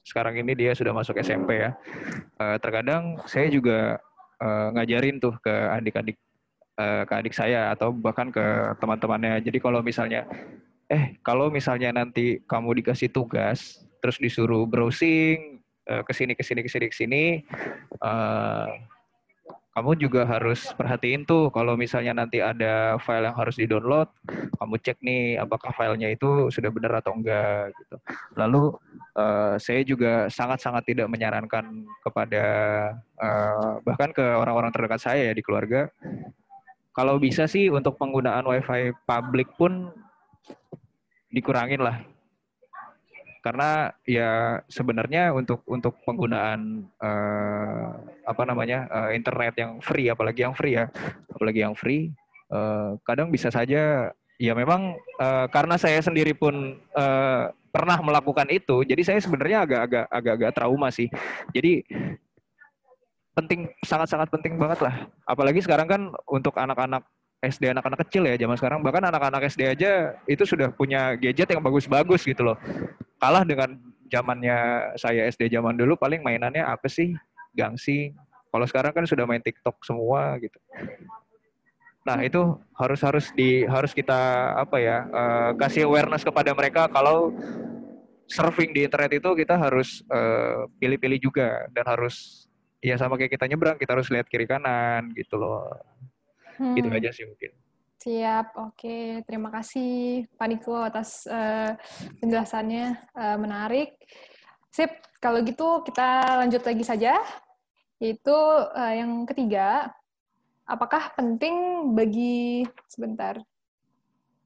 sekarang 0.01 0.41
ini 0.41 0.57
dia 0.57 0.73
sudah 0.73 0.89
masuk 0.89 1.21
SMP 1.21 1.61
ya. 1.61 1.77
Uh, 2.41 2.57
terkadang 2.57 3.21
saya 3.29 3.53
juga 3.53 4.01
uh, 4.41 4.73
ngajarin 4.73 5.21
tuh 5.21 5.37
ke 5.45 5.53
adik-adik 5.77 6.17
uh, 6.81 7.05
ke 7.05 7.13
adik 7.21 7.33
saya 7.37 7.69
atau 7.69 7.93
bahkan 7.93 8.33
ke 8.33 8.73
teman-temannya. 8.81 9.45
Jadi 9.45 9.61
kalau 9.61 9.85
misalnya 9.85 10.25
eh 10.89 11.21
kalau 11.21 11.53
misalnya 11.53 11.93
nanti 11.93 12.41
kamu 12.49 12.81
dikasih 12.81 13.13
tugas 13.13 13.85
terus 14.01 14.17
disuruh 14.17 14.65
browsing 14.65 15.61
uh, 15.85 16.01
ke 16.01 16.11
sini 16.17 16.33
ke 16.33 16.41
sini 16.41 16.65
ke 16.65 16.69
sini 16.71 16.85
ke 16.89 16.95
sini 16.97 17.23
uh, 18.01 18.73
kamu 19.69 19.91
juga 20.01 20.25
harus 20.25 20.65
perhatiin 20.73 21.23
tuh 21.23 21.53
kalau 21.53 21.77
misalnya 21.77 22.11
nanti 22.11 22.41
ada 22.41 22.97
file 22.99 23.29
yang 23.29 23.38
harus 23.38 23.55
di-download, 23.55 24.09
kamu 24.57 24.75
cek 24.81 24.97
nih 24.99 25.39
apakah 25.39 25.71
filenya 25.71 26.09
itu 26.09 26.49
sudah 26.49 26.73
benar 26.73 26.99
atau 26.99 27.15
enggak 27.15 27.71
gitu. 27.77 27.95
Lalu 28.35 28.63
uh, 29.15 29.55
saya 29.61 29.81
juga 29.85 30.27
sangat-sangat 30.27 30.83
tidak 30.89 31.07
menyarankan 31.07 31.85
kepada 32.01 32.45
uh, 33.21 33.79
bahkan 33.85 34.09
ke 34.11 34.25
orang-orang 34.25 34.73
terdekat 34.73 34.99
saya 34.99 35.29
ya 35.29 35.33
di 35.38 35.45
keluarga 35.45 35.88
kalau 36.99 37.15
bisa 37.15 37.47
sih 37.47 37.71
untuk 37.71 37.95
penggunaan 37.95 38.43
WiFi 38.43 38.91
publik 39.07 39.55
pun 39.55 39.88
dikurangin 41.31 41.79
lah. 41.79 42.03
Karena 43.39 43.91
ya 44.03 44.60
sebenarnya 44.67 45.31
untuk 45.31 45.63
untuk 45.63 45.96
penggunaan 46.03 46.84
uh, 47.00 47.88
apa 48.27 48.43
namanya 48.43 48.86
uh, 48.91 49.10
internet 49.15 49.55
yang 49.55 49.79
free, 49.79 50.12
apalagi 50.12 50.43
yang 50.43 50.55
free 50.55 50.75
ya, 50.75 50.91
apalagi 51.31 51.60
yang 51.63 51.75
free, 51.75 52.12
uh, 52.51 53.00
kadang 53.08 53.31
bisa 53.31 53.48
saja 53.48 54.12
ya 54.39 54.53
memang 54.55 54.96
uh, 55.19 55.48
karena 55.51 55.75
saya 55.79 56.00
sendiri 56.03 56.36
pun 56.36 56.79
uh, 56.96 57.51
pernah 57.72 57.98
melakukan 58.03 58.50
itu, 58.51 58.84
jadi 58.84 59.01
saya 59.08 59.19
sebenarnya 59.24 59.63
agak-agak 59.63 60.05
agak-agak 60.12 60.51
trauma 60.51 60.89
sih. 60.91 61.08
Jadi 61.55 61.86
penting 63.39 63.72
sangat-sangat 63.88 64.27
penting 64.27 64.60
banget 64.60 64.84
lah. 64.84 65.08
Apalagi 65.24 65.63
sekarang 65.63 65.88
kan 65.88 66.01
untuk 66.27 66.60
anak-anak 66.60 67.08
SD 67.39 67.72
anak-anak 67.72 68.03
kecil 68.03 68.27
ya 68.27 68.36
zaman 68.36 68.60
sekarang 68.60 68.79
bahkan 68.84 69.08
anak-anak 69.08 69.48
SD 69.48 69.63
aja 69.63 70.12
itu 70.27 70.43
sudah 70.43 70.75
punya 70.75 71.15
gadget 71.15 71.48
yang 71.55 71.63
bagus-bagus 71.63 72.27
gitu 72.27 72.43
loh. 72.43 72.60
Kalah 73.19 73.43
dengan 73.43 73.75
zamannya 74.07 74.57
saya 74.95 75.27
SD 75.27 75.51
zaman 75.51 75.75
dulu 75.75 75.99
paling 75.99 76.23
mainannya 76.23 76.63
apa 76.63 76.88
sih? 76.88 77.13
Gangsi. 77.53 78.15
Kalau 78.49 78.65
sekarang 78.65 78.95
kan 78.95 79.05
sudah 79.05 79.29
main 79.29 79.43
TikTok 79.43 79.83
semua 79.85 80.39
gitu. 80.41 80.57
Nah, 82.07 82.25
itu 82.25 82.57
harus 82.73 82.99
harus 83.05 83.29
di 83.35 83.67
harus 83.67 83.93
kita 83.93 84.17
apa 84.57 84.81
ya? 84.81 85.05
Uh, 85.11 85.51
kasih 85.59 85.85
awareness 85.85 86.25
kepada 86.25 86.55
mereka 86.57 86.89
kalau 86.89 87.35
surfing 88.29 88.71
di 88.71 88.85
internet 88.85 89.17
itu 89.17 89.29
kita 89.33 89.57
harus 89.57 90.05
eh, 90.05 90.69
pilih-pilih 90.77 91.17
uh, 91.17 91.23
juga 91.25 91.65
dan 91.73 91.81
harus 91.89 92.45
ya 92.79 92.95
sama 92.95 93.17
kayak 93.17 93.35
kita 93.35 93.49
nyebrang 93.49 93.75
kita 93.75 93.97
harus 93.97 94.07
lihat 94.13 94.29
kiri 94.29 94.45
kanan 94.45 95.11
gitu 95.17 95.35
loh 95.35 95.65
hmm. 96.61 96.77
gitu 96.77 96.88
aja 96.93 97.09
sih 97.11 97.25
mungkin 97.25 97.51
siap 97.99 98.55
oke. 98.55 99.27
Terima 99.27 99.51
kasih 99.51 100.23
Pak 100.39 100.47
Niko 100.47 100.79
atas 100.79 101.27
uh, 101.27 101.75
penjelasannya 102.23 102.95
uh, 103.13 103.37
menarik. 103.37 103.99
Sip 104.71 104.89
kalau 105.19 105.43
gitu 105.43 105.83
kita 105.83 106.39
lanjut 106.39 106.63
lagi 106.63 106.83
saja. 106.87 107.19
Yaitu 107.99 108.31
uh, 108.31 108.93
yang 108.95 109.27
ketiga 109.27 109.91
apakah 110.63 111.11
penting 111.19 111.91
bagi 111.91 112.63
sebentar. 112.87 113.35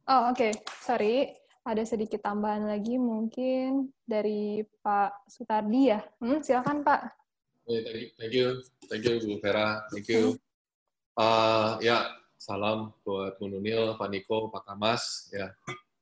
Oh 0.10 0.34
oke 0.34 0.36
okay. 0.36 0.52
sorry 0.82 1.32
ada 1.64 1.84
sedikit 1.88 2.20
tambahan 2.20 2.68
lagi 2.68 3.00
mungkin 3.00 3.94
dari 4.04 4.66
Pak 4.84 5.32
Sutardi 5.32 5.96
ya? 5.96 6.04
Hmm, 6.20 6.44
silakan 6.44 6.84
Pak. 6.84 7.02
Thank 7.64 8.36
you, 8.36 8.60
thank 8.92 9.08
you, 9.08 9.16
Bu 9.24 9.40
Vera, 9.40 9.80
thank 9.88 10.12
you. 10.12 10.36
Uh, 11.16 11.80
ya, 11.80 12.04
salam 12.44 12.92
buat 13.08 13.40
Bu 13.40 13.48
Nunil, 13.48 13.96
Pak 13.96 14.12
Niko, 14.12 14.52
Pak 14.52 14.68
Kamas. 14.68 15.32
Ya, 15.32 15.56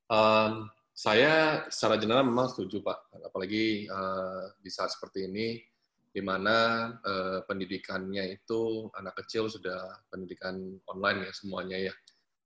um, 0.09 0.65
saya 0.89 1.69
secara 1.69 2.01
general 2.01 2.25
memang 2.25 2.49
setuju 2.49 2.81
Pak, 2.81 3.13
apalagi 3.29 3.85
uh, 3.85 4.49
di 4.57 4.73
saat 4.73 4.89
seperti 4.89 5.29
ini, 5.29 5.61
di 6.09 6.21
mana 6.25 6.89
uh, 6.97 7.45
pendidikannya 7.45 8.41
itu 8.41 8.89
anak 8.97 9.21
kecil 9.21 9.53
sudah 9.53 10.01
pendidikan 10.09 10.57
online 10.89 11.29
ya 11.29 11.31
semuanya 11.37 11.77
ya. 11.77 11.93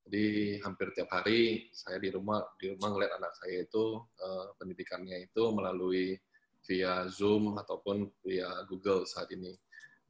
Jadi 0.05 0.59
hampir 0.61 0.91
tiap 0.91 1.09
hari 1.15 1.71
saya 1.71 1.97
di 1.97 2.11
rumah 2.11 2.43
di 2.59 2.75
rumah 2.75 2.93
ngeliat 2.93 3.15
anak 3.15 3.33
saya 3.39 3.63
itu 3.63 4.03
uh, 4.19 4.51
pendidikannya 4.59 5.23
itu 5.23 5.43
melalui 5.55 6.19
via 6.67 7.07
Zoom 7.07 7.55
ataupun 7.57 8.11
via 8.27 8.51
Google 8.67 9.07
saat 9.07 9.31
ini. 9.31 9.55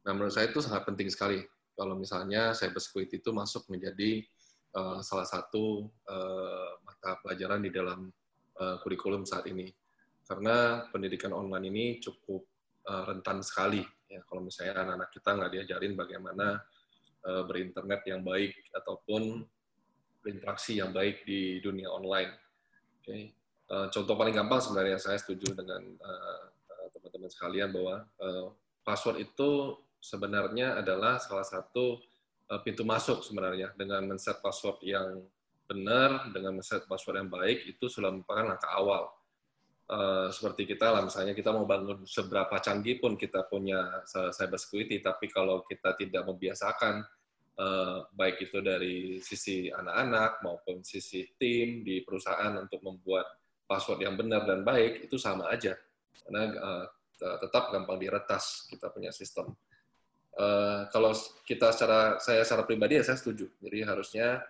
Nah, 0.04 0.12
menurut 0.12 0.34
saya 0.34 0.50
itu 0.50 0.58
sangat 0.58 0.84
penting 0.84 1.08
sekali 1.08 1.40
kalau 1.76 1.94
misalnya 1.94 2.56
cyber 2.56 2.80
security 2.80 3.20
itu 3.20 3.30
masuk 3.36 3.68
menjadi 3.68 4.24
uh, 4.72 4.98
salah 5.04 5.28
satu 5.28 5.92
uh, 6.08 6.80
mata 6.80 7.20
pelajaran 7.20 7.60
di 7.60 7.70
dalam 7.70 8.08
uh, 8.56 8.76
kurikulum 8.80 9.28
saat 9.28 9.44
ini. 9.46 9.68
Karena 10.26 10.88
pendidikan 10.90 11.30
online 11.36 11.70
ini 11.70 11.86
cukup 12.02 12.42
uh, 12.88 13.12
rentan 13.12 13.44
sekali 13.44 13.84
ya 14.06 14.22
kalau 14.26 14.42
misalnya 14.42 14.82
anak-anak 14.82 15.10
kita 15.10 15.28
nggak 15.34 15.52
diajarin 15.52 15.92
bagaimana 15.94 16.46
uh, 17.26 17.42
berinternet 17.46 18.02
yang 18.06 18.22
baik 18.22 18.54
ataupun 18.74 19.42
berinteraksi 20.22 20.82
yang 20.82 20.90
baik 20.90 21.22
di 21.22 21.62
dunia 21.62 21.92
online. 21.92 22.34
Okay. 23.02 23.30
uh, 23.70 23.86
contoh 23.94 24.18
paling 24.18 24.34
gampang 24.34 24.58
sebenarnya 24.58 24.98
saya 24.98 25.14
setuju 25.14 25.54
dengan 25.54 25.78
teman-teman 26.90 27.30
uh, 27.30 27.32
sekalian 27.32 27.70
bahwa 27.70 28.02
uh, 28.18 28.50
password 28.82 29.22
itu 29.22 29.78
sebenarnya 30.00 30.78
adalah 30.80 31.18
salah 31.18 31.44
satu 31.46 32.00
uh, 32.50 32.60
pintu 32.62 32.86
masuk 32.86 33.22
sebenarnya 33.22 33.74
dengan 33.74 34.06
men-set 34.06 34.38
password 34.38 34.82
yang 34.86 35.22
benar 35.66 36.30
dengan 36.30 36.54
men-set 36.58 36.86
password 36.86 37.26
yang 37.26 37.30
baik 37.30 37.66
itu 37.66 37.90
sudah 37.90 38.14
merupakan 38.14 38.54
langkah 38.54 38.72
awal. 38.74 39.10
Uh, 39.86 40.26
seperti 40.34 40.66
kita 40.66 40.90
lah 40.90 41.06
misalnya 41.06 41.30
kita 41.30 41.54
mau 41.54 41.62
bangun 41.62 42.02
seberapa 42.10 42.58
canggih 42.58 42.98
pun 42.98 43.14
kita 43.14 43.46
punya 43.46 44.02
cyber 44.34 44.58
security 44.58 44.98
tapi 44.98 45.30
kalau 45.30 45.62
kita 45.62 45.94
tidak 45.94 46.26
membiasakan 46.26 47.06
uh, 47.54 48.02
baik 48.10 48.50
itu 48.50 48.58
dari 48.58 49.22
sisi 49.22 49.70
anak-anak 49.70 50.42
maupun 50.42 50.82
sisi 50.82 51.30
tim 51.38 51.86
di 51.86 52.02
perusahaan 52.02 52.50
untuk 52.58 52.82
membuat 52.82 53.30
password 53.62 54.02
yang 54.02 54.18
benar 54.18 54.42
dan 54.42 54.66
baik 54.66 55.06
itu 55.06 55.22
sama 55.22 55.54
aja 55.54 55.78
karena 56.26 56.42
uh, 56.58 56.86
tetap 57.16 57.72
gampang 57.72 57.96
diretas 57.96 58.68
kita 58.68 58.92
punya 58.92 59.08
sistem. 59.08 59.56
Uh, 60.36 60.84
kalau 60.92 61.16
kita 61.48 61.72
secara 61.72 62.20
saya 62.20 62.44
secara 62.44 62.68
pribadi 62.68 63.00
ya 63.00 63.04
saya 63.08 63.16
setuju. 63.16 63.48
Jadi 63.56 63.88
harusnya 63.88 64.44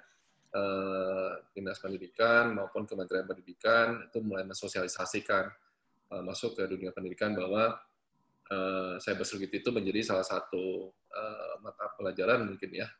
uh, 0.50 1.30
dinas 1.54 1.78
pendidikan 1.78 2.50
maupun 2.58 2.90
Kementerian 2.90 3.22
Pendidikan 3.22 4.10
itu 4.10 4.18
mulai 4.18 4.42
mensosialisasikan 4.42 5.46
uh, 6.10 6.22
masuk 6.26 6.58
ke 6.58 6.66
dunia 6.66 6.90
pendidikan 6.90 7.38
bahwa 7.38 7.78
uh, 8.50 8.98
cyber 8.98 9.22
security 9.22 9.62
itu 9.62 9.70
menjadi 9.70 10.10
salah 10.10 10.26
satu 10.26 10.90
uh, 10.90 11.54
mata 11.62 11.94
pelajaran 11.94 12.50
mungkin 12.50 12.82
ya 12.82 12.90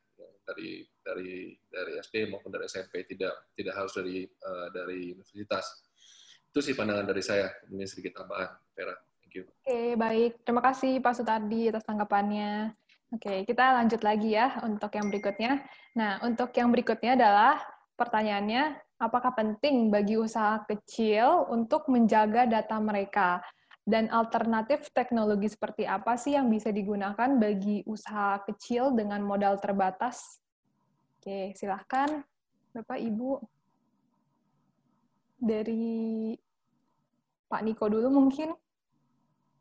dari 0.46 0.86
dari 1.02 1.58
dari 1.66 1.92
SD 1.98 2.30
maupun 2.30 2.54
dari 2.54 2.70
SMP 2.70 3.02
tidak 3.02 3.50
tidak 3.58 3.74
harus 3.74 3.98
dari 3.98 4.22
uh, 4.22 4.70
dari 4.70 5.10
universitas. 5.10 5.82
Itu 6.54 6.62
sih 6.62 6.78
pandangan 6.78 7.10
dari 7.10 7.20
saya. 7.20 7.50
Ini 7.66 7.82
sedikit 7.82 8.22
tambahan 8.22 8.54
Vera 8.70 9.05
you. 9.36 9.44
Oke 9.44 9.68
okay, 9.68 9.86
baik. 9.94 10.32
Terima 10.42 10.62
kasih 10.64 10.98
Pak 11.04 11.14
Sutardi 11.20 11.68
atas 11.68 11.84
tanggapannya. 11.84 12.72
Oke 13.12 13.22
okay, 13.22 13.38
kita 13.44 13.76
lanjut 13.76 14.00
lagi 14.02 14.34
ya 14.34 14.58
untuk 14.64 14.90
yang 14.96 15.06
berikutnya. 15.12 15.62
Nah 15.94 16.18
untuk 16.24 16.50
yang 16.56 16.72
berikutnya 16.72 17.14
adalah 17.14 17.60
pertanyaannya 17.94 18.80
apakah 18.96 19.36
penting 19.36 19.92
bagi 19.92 20.16
usaha 20.16 20.64
kecil 20.64 21.46
untuk 21.52 21.86
menjaga 21.92 22.48
data 22.48 22.80
mereka? 22.80 23.44
Dan 23.86 24.10
alternatif 24.10 24.90
teknologi 24.90 25.46
seperti 25.46 25.86
apa 25.86 26.18
sih 26.18 26.34
yang 26.34 26.50
bisa 26.50 26.74
digunakan 26.74 27.30
bagi 27.38 27.86
usaha 27.86 28.42
kecil 28.42 28.90
dengan 28.98 29.22
modal 29.22 29.62
terbatas? 29.62 30.42
Oke, 31.22 31.54
silahkan 31.54 32.26
Bapak 32.74 32.98
Ibu. 32.98 33.38
Dari 35.38 36.34
Pak 37.46 37.62
Niko 37.62 37.86
dulu 37.86 38.10
mungkin. 38.10 38.50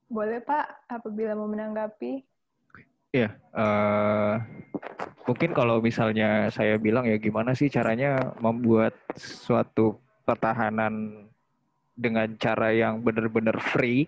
Boleh 0.06 0.40
Pak, 0.42 0.90
apabila 0.90 1.34
mau 1.34 1.50
menanggapi. 1.50 2.22
Iya, 3.16 3.32
uh, 3.56 4.44
mungkin 5.24 5.56
kalau 5.56 5.80
misalnya 5.80 6.52
saya 6.52 6.76
bilang 6.76 7.08
ya 7.08 7.16
gimana 7.16 7.56
sih 7.56 7.72
caranya 7.72 8.36
membuat 8.44 8.92
suatu 9.16 9.96
pertahanan 10.28 11.26
dengan 11.96 12.36
cara 12.36 12.76
yang 12.76 13.00
benar-benar 13.00 13.56
free 13.64 14.04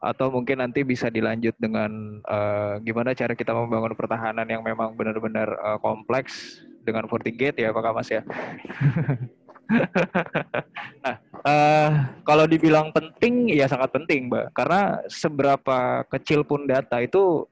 atau 0.00 0.32
mungkin 0.32 0.64
nanti 0.64 0.80
bisa 0.80 1.12
dilanjut 1.12 1.52
dengan 1.60 2.24
uh, 2.24 2.80
gimana 2.80 3.12
cara 3.12 3.36
kita 3.36 3.52
membangun 3.52 3.92
pertahanan 3.92 4.48
yang 4.48 4.64
memang 4.64 4.96
benar-benar 4.96 5.52
uh, 5.60 5.76
kompleks 5.76 6.64
dengan 6.80 7.04
FortiGate 7.04 7.60
ya 7.60 7.68
Pak 7.68 7.92
Mas 7.92 8.08
ya. 8.08 8.24
nah, 11.04 11.14
uh, 11.46 11.90
kalau 12.26 12.44
dibilang 12.50 12.90
penting 12.90 13.54
ya 13.54 13.70
sangat 13.70 13.94
penting, 13.94 14.28
Mbak. 14.28 14.52
Karena 14.54 15.00
seberapa 15.06 16.02
kecil 16.10 16.42
pun 16.42 16.66
data 16.66 16.98
itu 17.00 17.46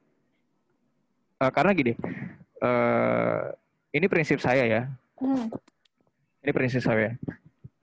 uh, 1.38 1.50
karena 1.54 1.72
gini. 1.72 1.94
Uh, 2.59 3.54
ini 3.94 4.11
prinsip 4.11 4.42
saya 4.42 4.66
ya. 4.66 4.83
Hmm. 5.22 5.46
Ini 6.42 6.50
prinsip 6.50 6.83
saya 6.83 7.14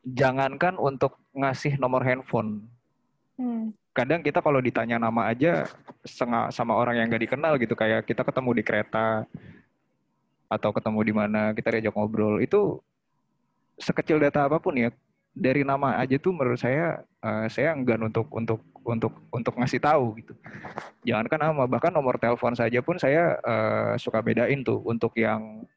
jangankan 0.06 0.78
untuk 0.78 1.18
ngasih 1.34 1.82
nomor 1.82 2.06
handphone. 2.06 2.62
Hmm. 3.36 3.74
Kadang 3.92 4.22
kita 4.22 4.40
kalau 4.40 4.62
ditanya 4.62 5.02
nama 5.02 5.34
aja 5.34 5.66
sama 6.06 6.74
orang 6.78 7.02
yang 7.02 7.10
gak 7.10 7.26
dikenal 7.26 7.58
gitu 7.58 7.74
kayak 7.74 8.06
kita 8.06 8.22
ketemu 8.22 8.62
di 8.62 8.64
kereta 8.64 9.26
atau 10.46 10.70
ketemu 10.70 11.00
di 11.02 11.14
mana 11.16 11.42
kita 11.58 11.74
diajak 11.74 11.96
ngobrol 11.98 12.38
itu 12.38 12.78
sekecil 13.76 14.18
data 14.20 14.48
apa 14.48 14.58
pun 14.60 14.76
ya 14.76 14.90
dari 15.36 15.68
nama 15.68 16.00
aja 16.00 16.16
tuh 16.16 16.32
menurut 16.32 16.56
saya 16.56 17.04
uh, 17.20 17.46
saya 17.52 17.76
enggan 17.76 18.08
untuk 18.08 18.32
untuk 18.32 18.64
untuk 18.88 19.12
untuk 19.34 19.54
ngasih 19.60 19.84
tahu 19.84 20.16
gitu. 20.24 20.34
Jangankan 21.04 21.52
nama 21.52 21.64
bahkan 21.68 21.92
nomor 21.92 22.16
telepon 22.16 22.56
saja 22.56 22.80
pun 22.80 22.96
saya 22.96 23.36
uh, 23.44 23.94
suka 24.00 24.24
bedain 24.24 24.64
tuh 24.64 24.80
untuk 24.88 25.12
yang 25.20 25.68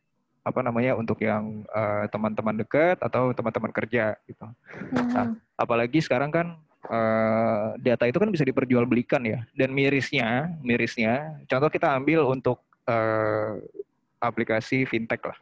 apa 0.46 0.62
namanya 0.62 0.94
untuk 0.94 1.18
yang 1.20 1.66
uh, 1.74 2.06
teman-teman 2.08 2.56
dekat 2.62 2.96
atau 3.02 3.34
teman-teman 3.34 3.72
kerja 3.74 4.14
gitu. 4.30 4.46
Hmm. 4.46 5.08
Nah, 5.12 5.26
apalagi 5.58 5.98
sekarang 6.00 6.30
kan 6.30 6.46
uh, 6.88 7.74
data 7.82 8.06
itu 8.06 8.16
kan 8.16 8.30
bisa 8.30 8.46
diperjualbelikan 8.46 9.20
ya. 9.26 9.42
Dan 9.52 9.74
mirisnya, 9.74 10.54
mirisnya, 10.62 11.42
contoh 11.50 11.68
kita 11.68 11.92
ambil 11.98 12.24
untuk 12.30 12.62
uh, 12.86 13.58
aplikasi 14.22 14.86
fintech 14.86 15.20
lah. 15.26 15.38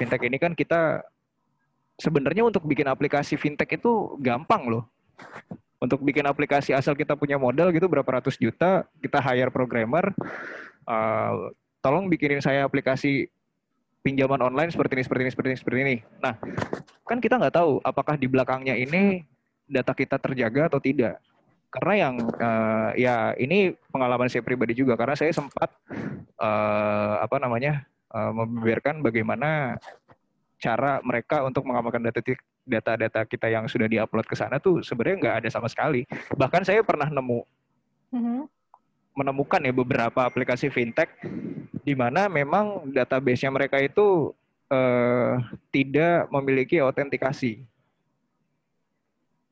Fintech 0.00 0.24
ini 0.24 0.40
kan 0.40 0.56
kita 0.56 1.04
sebenarnya 1.98 2.46
untuk 2.46 2.64
bikin 2.64 2.86
aplikasi 2.86 3.34
fintech 3.34 3.74
itu 3.74 4.16
gampang 4.22 4.70
loh. 4.70 4.84
Untuk 5.78 6.02
bikin 6.02 6.26
aplikasi 6.26 6.74
asal 6.74 6.98
kita 6.98 7.14
punya 7.14 7.38
modal 7.38 7.70
gitu 7.70 7.86
berapa 7.86 8.18
ratus 8.18 8.34
juta, 8.38 8.86
kita 8.98 9.22
hire 9.22 9.50
programmer, 9.50 10.10
uh, 10.86 11.54
tolong 11.78 12.10
bikinin 12.10 12.42
saya 12.42 12.66
aplikasi 12.66 13.30
pinjaman 14.02 14.42
online 14.42 14.70
seperti 14.74 14.98
ini, 14.98 15.04
seperti 15.06 15.22
ini, 15.22 15.30
seperti 15.30 15.48
ini, 15.50 15.58
seperti 15.58 15.78
ini. 15.82 15.96
Nah, 16.18 16.34
kan 17.06 17.18
kita 17.22 17.38
nggak 17.38 17.54
tahu 17.54 17.78
apakah 17.86 18.18
di 18.18 18.26
belakangnya 18.26 18.74
ini 18.74 19.22
data 19.68 19.92
kita 19.94 20.18
terjaga 20.18 20.66
atau 20.66 20.80
tidak. 20.82 21.22
Karena 21.68 22.08
yang 22.08 22.14
uh, 22.40 22.90
ya 22.96 23.36
ini 23.36 23.76
pengalaman 23.92 24.26
saya 24.32 24.40
pribadi 24.40 24.72
juga 24.72 24.96
karena 24.96 25.12
saya 25.12 25.30
sempat 25.36 25.68
uh, 26.40 27.20
apa 27.20 27.36
namanya 27.36 27.84
uh, 28.08 28.32
membeberkan 28.32 29.04
bagaimana 29.04 29.76
cara 30.58 30.98
mereka 31.06 31.46
untuk 31.46 31.62
mengamalkan 31.64 32.02
data 32.02 32.20
data-data 32.68 33.24
kita 33.24 33.48
yang 33.48 33.64
sudah 33.64 33.88
diupload 33.88 34.28
ke 34.28 34.36
sana 34.36 34.60
tuh 34.60 34.84
sebenarnya 34.84 35.16
nggak 35.22 35.36
ada 35.44 35.48
sama 35.48 35.70
sekali. 35.70 36.04
Bahkan 36.34 36.62
saya 36.66 36.84
pernah 36.84 37.08
nemu 37.08 37.40
mm 38.12 38.20
-hmm 38.20 38.42
menemukan 39.18 39.58
ya 39.58 39.74
beberapa 39.74 40.22
aplikasi 40.22 40.70
fintech 40.70 41.10
di 41.82 41.98
mana 41.98 42.30
memang 42.30 42.86
database-nya 42.94 43.50
mereka 43.50 43.82
itu 43.82 44.30
uh, 44.70 45.42
tidak 45.74 46.30
memiliki 46.30 46.78
autentikasi. 46.78 47.66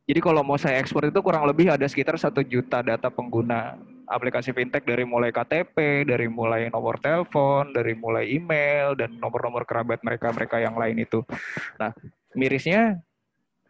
Jadi 0.06 0.20
kalau 0.22 0.46
mau 0.46 0.54
saya 0.54 0.78
ekspor 0.78 1.10
itu 1.10 1.18
kurang 1.18 1.50
lebih 1.50 1.66
ada 1.66 1.82
sekitar 1.90 2.14
satu 2.14 2.46
juta 2.46 2.78
data 2.78 3.10
pengguna 3.10 3.74
aplikasi 4.06 4.54
fintech 4.54 4.86
dari 4.86 5.02
mulai 5.02 5.34
KTP, 5.34 6.06
dari 6.06 6.30
mulai 6.30 6.70
nomor 6.70 6.98
telepon, 7.02 7.74
dari 7.74 7.92
mulai 7.98 8.30
email 8.30 8.94
dan 8.94 9.18
nomor-nomor 9.18 9.66
kerabat 9.66 10.00
mereka-mereka 10.06 10.62
yang 10.62 10.78
lain 10.78 11.02
itu. 11.02 11.22
Nah, 11.78 11.90
mirisnya 12.34 13.02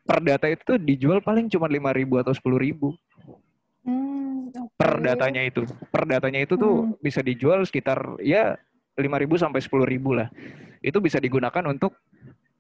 per 0.07 0.23
data 0.23 0.47
itu 0.47 0.79
dijual 0.79 1.19
paling 1.25 1.51
cuma 1.51 1.67
5.000 1.67 2.23
atau 2.23 2.33
10.000 2.37 2.95
per 4.77 5.03
datanya 5.03 5.43
itu. 5.45 5.67
Per 5.93 6.05
datanya 6.09 6.41
itu 6.45 6.55
tuh 6.57 6.75
hmm. 6.87 7.03
bisa 7.03 7.21
dijual 7.21 7.65
sekitar 7.67 8.21
ya 8.23 8.57
5.000 8.97 9.43
sampai 9.43 9.61
10.000 9.61 10.19
lah. 10.19 10.29
Itu 10.81 11.03
bisa 11.05 11.21
digunakan 11.21 11.65
untuk 11.69 11.97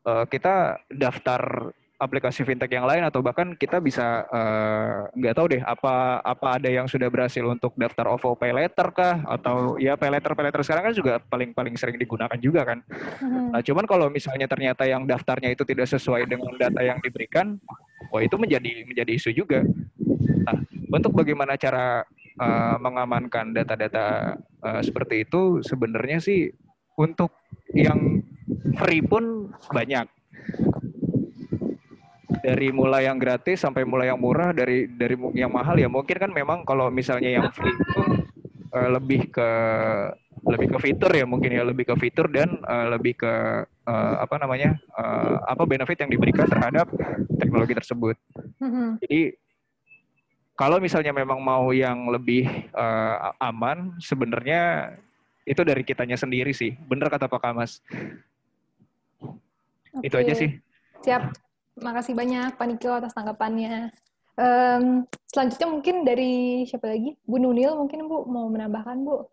uh, 0.04 0.24
kita 0.28 0.84
daftar 0.92 1.72
aplikasi 1.96 2.44
fintech 2.44 2.68
yang 2.68 2.84
lain 2.84 3.08
atau 3.08 3.24
bahkan 3.24 3.56
kita 3.56 3.80
bisa 3.80 4.28
eh, 4.28 5.08
nggak 5.16 5.32
uh, 5.32 5.36
tahu 5.36 5.46
deh 5.56 5.62
apa 5.64 6.20
apa 6.20 6.60
ada 6.60 6.68
yang 6.68 6.84
sudah 6.84 7.08
berhasil 7.08 7.40
untuk 7.40 7.72
daftar 7.80 8.12
OVO 8.12 8.36
Pay 8.36 8.52
Letter 8.52 8.92
kah 8.92 9.24
atau 9.24 9.80
ya 9.80 9.96
Pay 9.96 10.12
Letter 10.12 10.36
Pay 10.36 10.44
Letter 10.52 10.62
sekarang 10.62 10.92
kan 10.92 10.94
juga 10.94 11.12
paling 11.24 11.56
paling 11.56 11.74
sering 11.80 11.96
digunakan 11.96 12.36
juga 12.36 12.68
kan. 12.68 12.84
Hmm. 13.20 13.56
Nah, 13.56 13.64
cuman 13.64 13.84
kalau 13.88 14.06
misalnya 14.12 14.44
ternyata 14.44 14.84
yang 14.84 15.08
daftarnya 15.08 15.56
itu 15.56 15.64
tidak 15.64 15.88
sesuai 15.88 16.28
dengan 16.28 16.52
data 16.60 16.84
yang 16.84 17.00
diberikan, 17.00 17.56
wah 18.12 18.20
itu 18.20 18.36
menjadi 18.36 18.84
menjadi 18.84 19.12
isu 19.16 19.30
juga 19.32 19.64
Nah, 20.46 20.56
untuk 20.94 21.12
bagaimana 21.14 21.58
cara 21.58 22.06
uh, 22.38 22.76
mengamankan 22.78 23.50
data-data 23.50 24.38
uh, 24.62 24.80
seperti 24.82 25.26
itu, 25.26 25.60
sebenarnya 25.66 26.22
sih 26.22 26.50
untuk 26.94 27.34
yang 27.74 28.22
free 28.78 29.02
pun 29.02 29.50
banyak. 29.74 30.06
Dari 32.26 32.74
mulai 32.74 33.06
yang 33.06 33.22
gratis 33.22 33.62
sampai 33.62 33.86
mulai 33.86 34.10
yang 34.10 34.18
murah, 34.18 34.50
dari 34.50 34.90
dari 34.90 35.14
yang 35.38 35.54
mahal 35.54 35.78
ya 35.78 35.86
mungkin 35.86 36.18
kan 36.18 36.30
memang 36.34 36.66
kalau 36.66 36.90
misalnya 36.90 37.30
yang 37.30 37.46
free 37.54 37.70
itu 37.70 38.02
uh, 38.74 38.90
lebih 38.98 39.30
ke 39.30 39.50
lebih 40.46 40.74
ke 40.74 40.78
fitur 40.78 41.10
ya 41.10 41.26
mungkin 41.26 41.50
ya 41.50 41.62
lebih 41.66 41.90
ke 41.90 41.94
fitur 41.98 42.30
dan 42.30 42.58
uh, 42.66 42.86
lebih 42.94 43.18
ke 43.18 43.32
uh, 43.66 44.14
apa 44.22 44.38
namanya 44.38 44.78
uh, 44.94 45.42
apa 45.46 45.62
benefit 45.66 46.02
yang 46.02 46.10
diberikan 46.10 46.46
terhadap 46.46 46.86
teknologi 47.38 47.74
tersebut. 47.74 48.14
Mm-hmm. 48.62 48.88
Jadi 49.02 49.20
kalau 50.56 50.80
misalnya 50.80 51.12
memang 51.12 51.36
mau 51.42 51.68
yang 51.70 52.08
lebih 52.08 52.48
uh, 52.72 53.34
aman, 53.44 53.92
sebenarnya 54.00 54.94
itu 55.44 55.60
dari 55.62 55.84
kitanya 55.84 56.16
sendiri 56.16 56.50
sih. 56.50 56.74
Bener 56.88 57.12
kata 57.12 57.28
Pak 57.28 57.40
Kamas. 57.44 57.84
Okay. 59.20 60.08
Itu 60.08 60.16
aja 60.16 60.32
sih. 60.32 60.50
Siap. 61.04 61.45
Makasih 61.76 62.16
banyak 62.16 62.56
Pak 62.56 62.66
Nikio 62.66 62.96
atas 62.96 63.12
tanggapannya. 63.12 63.92
Um, 64.36 65.08
selanjutnya 65.28 65.68
mungkin 65.68 66.04
dari 66.04 66.64
siapa 66.68 66.92
lagi? 66.92 67.16
Bu 67.24 67.36
Nunil 67.40 67.76
mungkin 67.76 68.08
Bu 68.08 68.24
mau 68.28 68.48
menambahkan 68.48 68.96
Bu. 69.04 69.28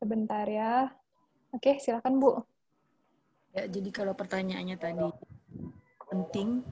Sebentar 0.00 0.44
ya. 0.48 0.88
Oke, 1.52 1.76
silakan 1.80 2.20
Bu. 2.20 2.40
Ya, 3.54 3.70
jadi 3.70 3.88
kalau 3.94 4.16
pertanyaannya 4.18 4.76
tadi 4.76 5.06
penting, 6.10 6.66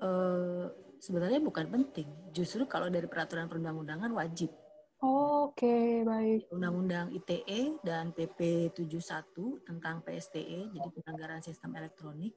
eh, 0.00 0.64
sebenarnya 0.96 1.40
bukan 1.44 1.68
penting. 1.68 2.08
Justru 2.32 2.64
kalau 2.64 2.88
dari 2.88 3.04
peraturan 3.04 3.50
perundang-undangan 3.50 4.10
wajib. 4.16 4.48
Oh, 5.00 5.30
Oke, 5.50 5.66
okay, 5.66 5.88
baik. 6.04 6.40
Undang-Undang 6.52 7.10
ITE 7.16 7.80
dan 7.82 8.12
PP 8.12 8.70
71 8.76 9.58
tentang 9.64 10.04
PSTE, 10.04 10.68
jadi 10.70 10.88
penyelenggaraan 10.92 11.40
sistem 11.42 11.74
elektronik, 11.74 12.36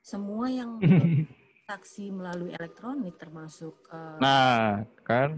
semua 0.00 0.48
yang 0.48 0.78
taksi 1.70 2.08
melalui 2.08 2.56
elektronik 2.56 3.20
termasuk 3.20 3.76
uh, 3.92 4.16
nah 4.16 4.88
kan? 5.04 5.36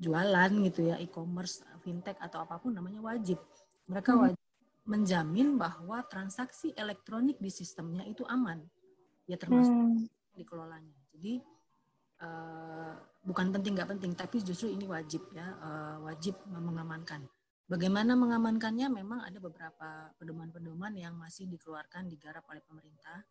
jualan 0.00 0.50
gitu 0.64 0.88
ya 0.88 0.96
e-commerce 0.96 1.60
fintech 1.84 2.16
atau 2.16 2.40
apa 2.40 2.56
pun 2.56 2.72
namanya 2.72 3.04
wajib. 3.04 3.36
Mereka 3.84 4.16
hmm. 4.16 4.20
wajib 4.24 4.44
menjamin 4.88 5.60
bahwa 5.60 6.00
transaksi 6.08 6.72
elektronik 6.72 7.36
di 7.36 7.52
sistemnya 7.52 8.04
itu 8.08 8.24
aman. 8.24 8.64
Ya 9.28 9.36
termasuk 9.36 9.70
hmm. 9.70 10.08
dikelolanya. 10.40 10.96
Jadi 11.12 11.44
uh, 12.24 12.96
bukan 13.20 13.52
penting 13.52 13.76
nggak 13.76 13.90
penting 13.92 14.12
tapi 14.16 14.40
justru 14.40 14.72
ini 14.72 14.88
wajib 14.88 15.20
ya 15.36 15.52
uh, 15.60 15.96
wajib 16.08 16.40
mengamankan. 16.48 17.28
Bagaimana 17.70 18.18
mengamankannya? 18.18 18.90
Memang 18.90 19.22
ada 19.22 19.38
beberapa 19.38 20.10
pedoman-pedoman 20.18 20.90
yang 20.96 21.14
masih 21.14 21.46
dikeluarkan 21.46 22.10
digarap 22.10 22.42
oleh 22.50 22.58
pemerintah 22.66 23.22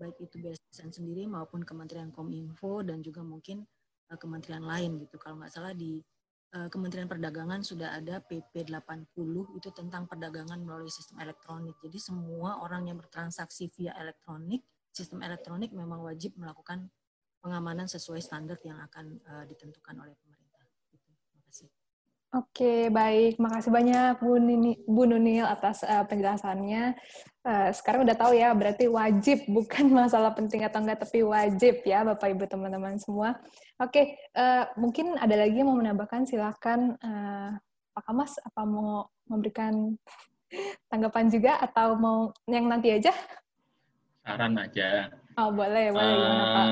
baik 0.00 0.16
itu 0.24 0.40
BSN 0.40 0.88
sendiri 0.96 1.28
maupun 1.28 1.60
Kementerian 1.60 2.08
Kominfo 2.08 2.80
dan 2.80 3.04
juga 3.04 3.20
mungkin 3.20 3.60
uh, 4.08 4.16
kementerian 4.16 4.64
lain 4.64 4.96
gitu 5.04 5.20
kalau 5.20 5.36
nggak 5.44 5.52
salah 5.52 5.76
di 5.76 6.00
Eh, 6.50 6.66
Kementerian 6.66 7.06
Perdagangan 7.06 7.62
sudah 7.62 7.94
ada 7.94 8.18
PP 8.18 8.66
80 8.66 9.06
itu 9.54 9.70
tentang 9.70 10.10
perdagangan 10.10 10.58
melalui 10.58 10.90
sistem 10.90 11.22
elektronik. 11.22 11.78
Jadi 11.78 12.02
semua 12.02 12.58
orang 12.58 12.90
yang 12.90 12.98
bertransaksi 12.98 13.70
via 13.78 13.94
elektronik, 13.94 14.66
sistem 14.90 15.22
elektronik 15.22 15.70
memang 15.70 16.02
wajib 16.02 16.34
melakukan 16.34 16.90
pengamanan 17.38 17.86
sesuai 17.86 18.18
standar 18.18 18.58
yang 18.66 18.82
akan 18.82 19.22
uh, 19.30 19.46
ditentukan 19.46 19.94
oleh 19.94 20.10
pemerintah. 20.18 20.29
Oke, 22.30 22.86
baik. 22.94 23.42
Makasih 23.42 23.74
banyak 23.74 24.22
Bu, 24.22 24.38
Nini, 24.38 24.78
Bu 24.86 25.02
Nunil 25.02 25.42
atas 25.42 25.82
uh, 25.82 26.06
penjelasannya. 26.06 26.94
Uh, 27.42 27.74
sekarang 27.74 28.06
udah 28.06 28.14
tahu 28.14 28.38
ya, 28.38 28.54
berarti 28.54 28.86
wajib, 28.86 29.42
bukan 29.56 29.90
masalah 29.90 30.30
penting 30.30 30.62
atau 30.62 30.78
enggak, 30.78 31.02
tapi 31.02 31.26
wajib 31.26 31.82
ya 31.82 32.06
Bapak 32.06 32.30
Ibu 32.30 32.46
teman-teman 32.46 33.02
semua. 33.02 33.34
Oke, 33.82 34.14
uh, 34.38 34.70
mungkin 34.78 35.18
ada 35.18 35.34
lagi 35.42 35.58
yang 35.58 35.74
mau 35.74 35.78
menambahkan, 35.82 36.22
silakan 36.30 36.94
uh, 37.02 37.50
Pak 37.98 38.02
Kamas, 38.06 38.38
apa 38.46 38.62
mau 38.62 39.10
memberikan 39.26 39.98
tanggapan 40.90 41.34
juga 41.34 41.58
atau 41.58 41.98
mau 41.98 42.30
yang 42.46 42.70
nanti 42.70 42.94
aja? 42.94 43.10
Saran 44.22 44.54
aja. 44.54 45.10
Oh 45.34 45.50
boleh, 45.50 45.90
boleh. 45.90 46.14
Uh, 46.14 46.46
Pak? 46.54 46.68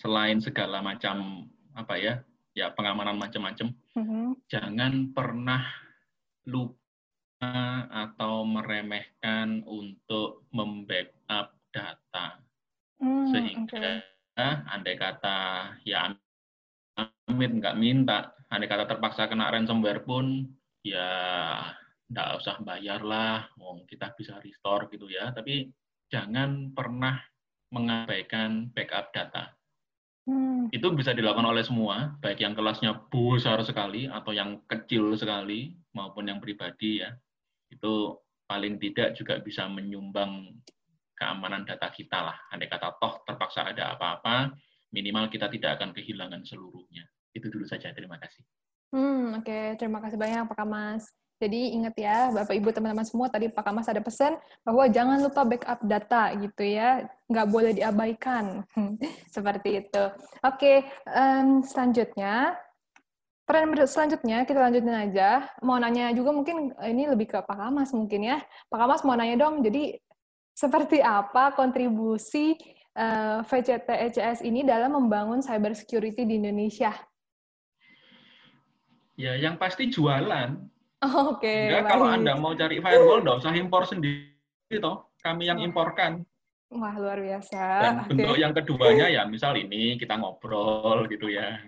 Selain 0.00 0.40
segala 0.40 0.80
macam 0.80 1.44
apa 1.76 2.00
ya, 2.00 2.24
ya 2.56 2.72
pengamanan 2.72 3.20
macam-macam, 3.20 3.81
mm-hmm. 3.98 4.26
-huh. 4.32 4.32
jangan 4.48 4.92
pernah 5.12 5.62
lupa 6.48 6.78
atau 7.90 8.46
meremehkan 8.46 9.66
untuk 9.66 10.46
membackup 10.54 11.58
data, 11.74 12.38
hmm, 13.02 13.26
sehingga 13.34 13.78
okay 13.78 14.12
andai 14.38 14.96
kata 14.96 15.38
ya 15.84 16.12
amit 17.28 17.50
nggak 17.52 17.76
minta, 17.76 18.32
andai 18.48 18.68
kata 18.68 18.88
terpaksa 18.88 19.28
kena 19.28 19.52
ransomware 19.52 20.04
pun 20.04 20.48
ya 20.84 21.08
nggak 22.12 22.28
usah 22.40 22.60
bayar 22.60 23.00
lah, 23.00 23.48
wong 23.56 23.88
kita 23.88 24.12
bisa 24.16 24.36
restore 24.40 24.88
gitu 24.92 25.08
ya. 25.08 25.32
Tapi 25.32 25.68
jangan 26.12 26.72
pernah 26.76 27.16
mengabaikan 27.72 28.68
backup 28.72 29.12
data. 29.16 29.52
Hmm. 30.22 30.70
Itu 30.70 30.94
bisa 30.94 31.10
dilakukan 31.10 31.46
oleh 31.50 31.66
semua, 31.66 32.14
baik 32.22 32.46
yang 32.46 32.54
kelasnya 32.54 32.94
besar 33.10 33.58
sekali 33.66 34.06
atau 34.06 34.30
yang 34.30 34.62
kecil 34.70 35.18
sekali 35.18 35.74
maupun 35.90 36.30
yang 36.30 36.38
pribadi 36.38 37.02
ya. 37.02 37.10
Itu 37.66 38.22
paling 38.46 38.78
tidak 38.78 39.18
juga 39.18 39.42
bisa 39.42 39.66
menyumbang 39.66 40.62
keamanan 41.18 41.66
data 41.66 41.90
kita 41.90 42.18
lah. 42.22 42.38
Andai 42.54 42.70
kata 42.70 42.94
toh 43.02 43.22
terpaksa 43.26 43.66
ada 43.66 43.98
apa-apa, 43.98 44.54
minimal 44.94 45.26
kita 45.26 45.50
tidak 45.50 45.80
akan 45.80 45.90
kehilangan 45.90 46.46
seluruhnya. 46.46 47.02
Itu 47.34 47.50
dulu 47.50 47.66
saja. 47.66 47.90
Terima 47.90 48.20
kasih. 48.20 48.44
Hmm, 48.92 49.40
Oke, 49.40 49.48
okay. 49.48 49.66
terima 49.80 50.04
kasih 50.04 50.20
banyak 50.20 50.44
Pak 50.52 50.56
Kamas. 50.58 51.21
Jadi 51.42 51.74
ingat 51.74 51.98
ya, 51.98 52.30
Bapak 52.30 52.54
Ibu 52.54 52.70
teman-teman 52.70 53.02
semua, 53.02 53.26
tadi 53.26 53.50
Pak 53.50 53.66
Kamas 53.66 53.90
ada 53.90 53.98
pesan 53.98 54.38
bahwa 54.62 54.86
jangan 54.86 55.18
lupa 55.26 55.42
backup 55.42 55.82
data 55.82 56.30
gitu 56.38 56.62
ya, 56.62 57.02
nggak 57.26 57.50
boleh 57.50 57.74
diabaikan. 57.74 58.62
Seperti 59.34 59.82
itu. 59.82 60.04
Oke, 60.46 60.86
um, 61.10 61.66
selanjutnya, 61.66 62.54
peran 63.42 63.74
selanjutnya 63.90 64.46
kita 64.46 64.62
lanjutin 64.62 64.94
aja. 64.94 65.50
Mau 65.66 65.82
nanya 65.82 66.14
juga 66.14 66.30
mungkin 66.30 66.70
ini 66.86 67.10
lebih 67.10 67.34
ke 67.34 67.42
Pak 67.42 67.58
Kamas 67.58 67.90
mungkin 67.90 68.22
ya. 68.22 68.38
Pak 68.70 68.78
Kamas 68.78 69.02
mau 69.02 69.18
nanya 69.18 69.42
dong, 69.42 69.66
jadi 69.66 69.98
seperti 70.54 71.02
apa 71.02 71.58
kontribusi 71.58 72.54
uh, 72.94 73.42
eh, 73.42 73.50
VCT 73.50 73.88
ECS 74.14 74.38
ini 74.46 74.62
dalam 74.62 74.94
membangun 74.94 75.42
cyber 75.42 75.74
security 75.74 76.22
di 76.22 76.38
Indonesia? 76.38 76.94
Ya, 79.18 79.34
yang 79.34 79.58
pasti 79.58 79.90
jualan. 79.90 80.71
Oh, 81.02 81.34
Oke. 81.34 81.50
Okay, 81.50 81.82
kalau 81.82 82.06
Anda 82.06 82.38
mau 82.38 82.54
cari 82.54 82.78
firewall, 82.78 83.26
nggak 83.26 83.38
usah 83.42 83.52
impor 83.58 83.82
sendiri, 83.82 84.78
toh. 84.78 85.10
Kami 85.18 85.50
yang 85.50 85.58
imporkan. 85.58 86.22
Wah, 86.72 86.94
luar 86.96 87.18
biasa. 87.20 87.60
Dan 87.82 87.94
okay. 88.00 88.08
bentuk 88.14 88.36
yang 88.38 88.52
keduanya 88.54 89.06
ya, 89.10 89.22
misal 89.26 89.58
ini 89.58 89.98
kita 89.98 90.16
ngobrol 90.16 91.04
gitu 91.10 91.26
ya. 91.28 91.58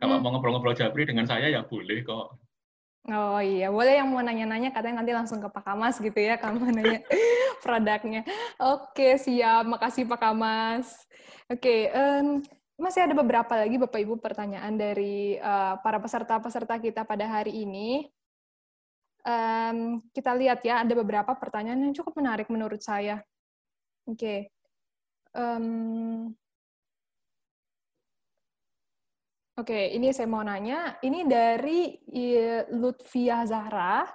Kalau 0.00 0.16
hmm. 0.16 0.24
mau 0.24 0.30
ngobrol-ngobrol 0.34 0.72
Jabri 0.72 1.04
dengan 1.04 1.28
saya 1.28 1.52
ya 1.52 1.60
boleh 1.60 2.00
kok. 2.00 2.40
Oh 3.08 3.40
iya, 3.40 3.72
boleh 3.72 3.96
yang 3.96 4.12
mau 4.12 4.20
nanya-nanya 4.20 4.76
katanya 4.76 5.00
nanti 5.00 5.12
langsung 5.16 5.40
ke 5.40 5.48
Pak 5.48 5.64
Kamas 5.64 5.96
gitu 6.00 6.20
ya, 6.20 6.36
kamu 6.36 6.68
nanya 6.68 7.00
produknya. 7.64 8.24
Oke, 8.60 9.16
siap. 9.16 9.64
Makasih 9.68 10.04
Pak 10.04 10.20
Kamas. 10.20 11.08
Oke, 11.48 11.88
um, 11.92 12.44
masih 12.80 13.04
ada 13.04 13.14
beberapa 13.14 13.52
lagi 13.60 13.76
Bapak 13.76 14.00
Ibu 14.00 14.16
pertanyaan 14.18 14.74
dari 14.74 15.36
uh, 15.36 15.76
para 15.84 16.00
peserta-peserta 16.00 16.80
kita 16.80 17.04
pada 17.04 17.28
hari 17.28 17.62
ini. 17.62 18.08
Um, 19.20 20.00
kita 20.16 20.32
lihat 20.32 20.64
ya, 20.64 20.80
ada 20.80 20.96
beberapa 20.96 21.36
pertanyaan 21.36 21.84
yang 21.84 21.92
cukup 21.92 22.16
menarik 22.16 22.48
menurut 22.48 22.80
saya. 22.80 23.20
Oke. 24.08 24.48
Um, 25.36 26.32
Oke, 29.60 29.92
ini 29.92 30.08
saya 30.16 30.24
mau 30.24 30.40
nanya, 30.40 30.96
ini 31.04 31.28
dari 31.28 31.92
Lutfia 32.72 33.44
Zahra, 33.44 34.08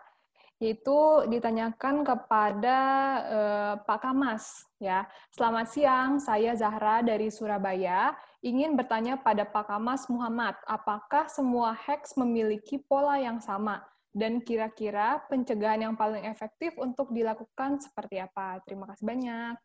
yaitu 0.60 1.28
ditanyakan 1.28 2.08
kepada 2.08 2.80
uh, 3.28 3.74
Pak 3.84 4.00
Kamas. 4.08 4.64
Ya, 4.80 5.04
selamat 5.36 5.68
siang, 5.68 6.10
saya 6.24 6.56
Zahra 6.56 7.04
dari 7.04 7.28
Surabaya. 7.28 8.16
Ingin 8.40 8.80
bertanya 8.80 9.20
pada 9.20 9.44
Pak 9.44 9.68
Kamas 9.68 10.08
Muhammad, 10.08 10.56
apakah 10.64 11.28
semua 11.28 11.76
hacks 11.76 12.16
memiliki 12.16 12.80
pola 12.80 13.20
yang 13.20 13.44
sama? 13.44 13.84
Dan 14.16 14.40
kira-kira 14.40 15.20
pencegahan 15.28 15.92
yang 15.92 15.96
paling 16.00 16.24
efektif 16.24 16.72
untuk 16.80 17.12
dilakukan 17.12 17.84
seperti 17.84 18.24
apa? 18.24 18.64
Terima 18.64 18.88
kasih 18.88 19.04
banyak. 19.04 19.56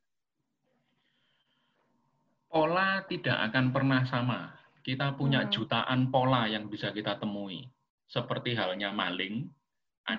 pola 2.51 3.07
tidak 3.07 3.39
akan 3.47 3.71
pernah 3.71 4.03
sama. 4.11 4.51
Kita 4.83 5.15
punya 5.15 5.47
hmm. 5.47 5.51
jutaan 5.55 6.11
pola 6.11 6.51
yang 6.51 6.67
bisa 6.67 6.91
kita 6.91 7.15
temui. 7.23 7.63
Seperti 8.11 8.59
halnya 8.59 8.91
maling, 8.91 9.47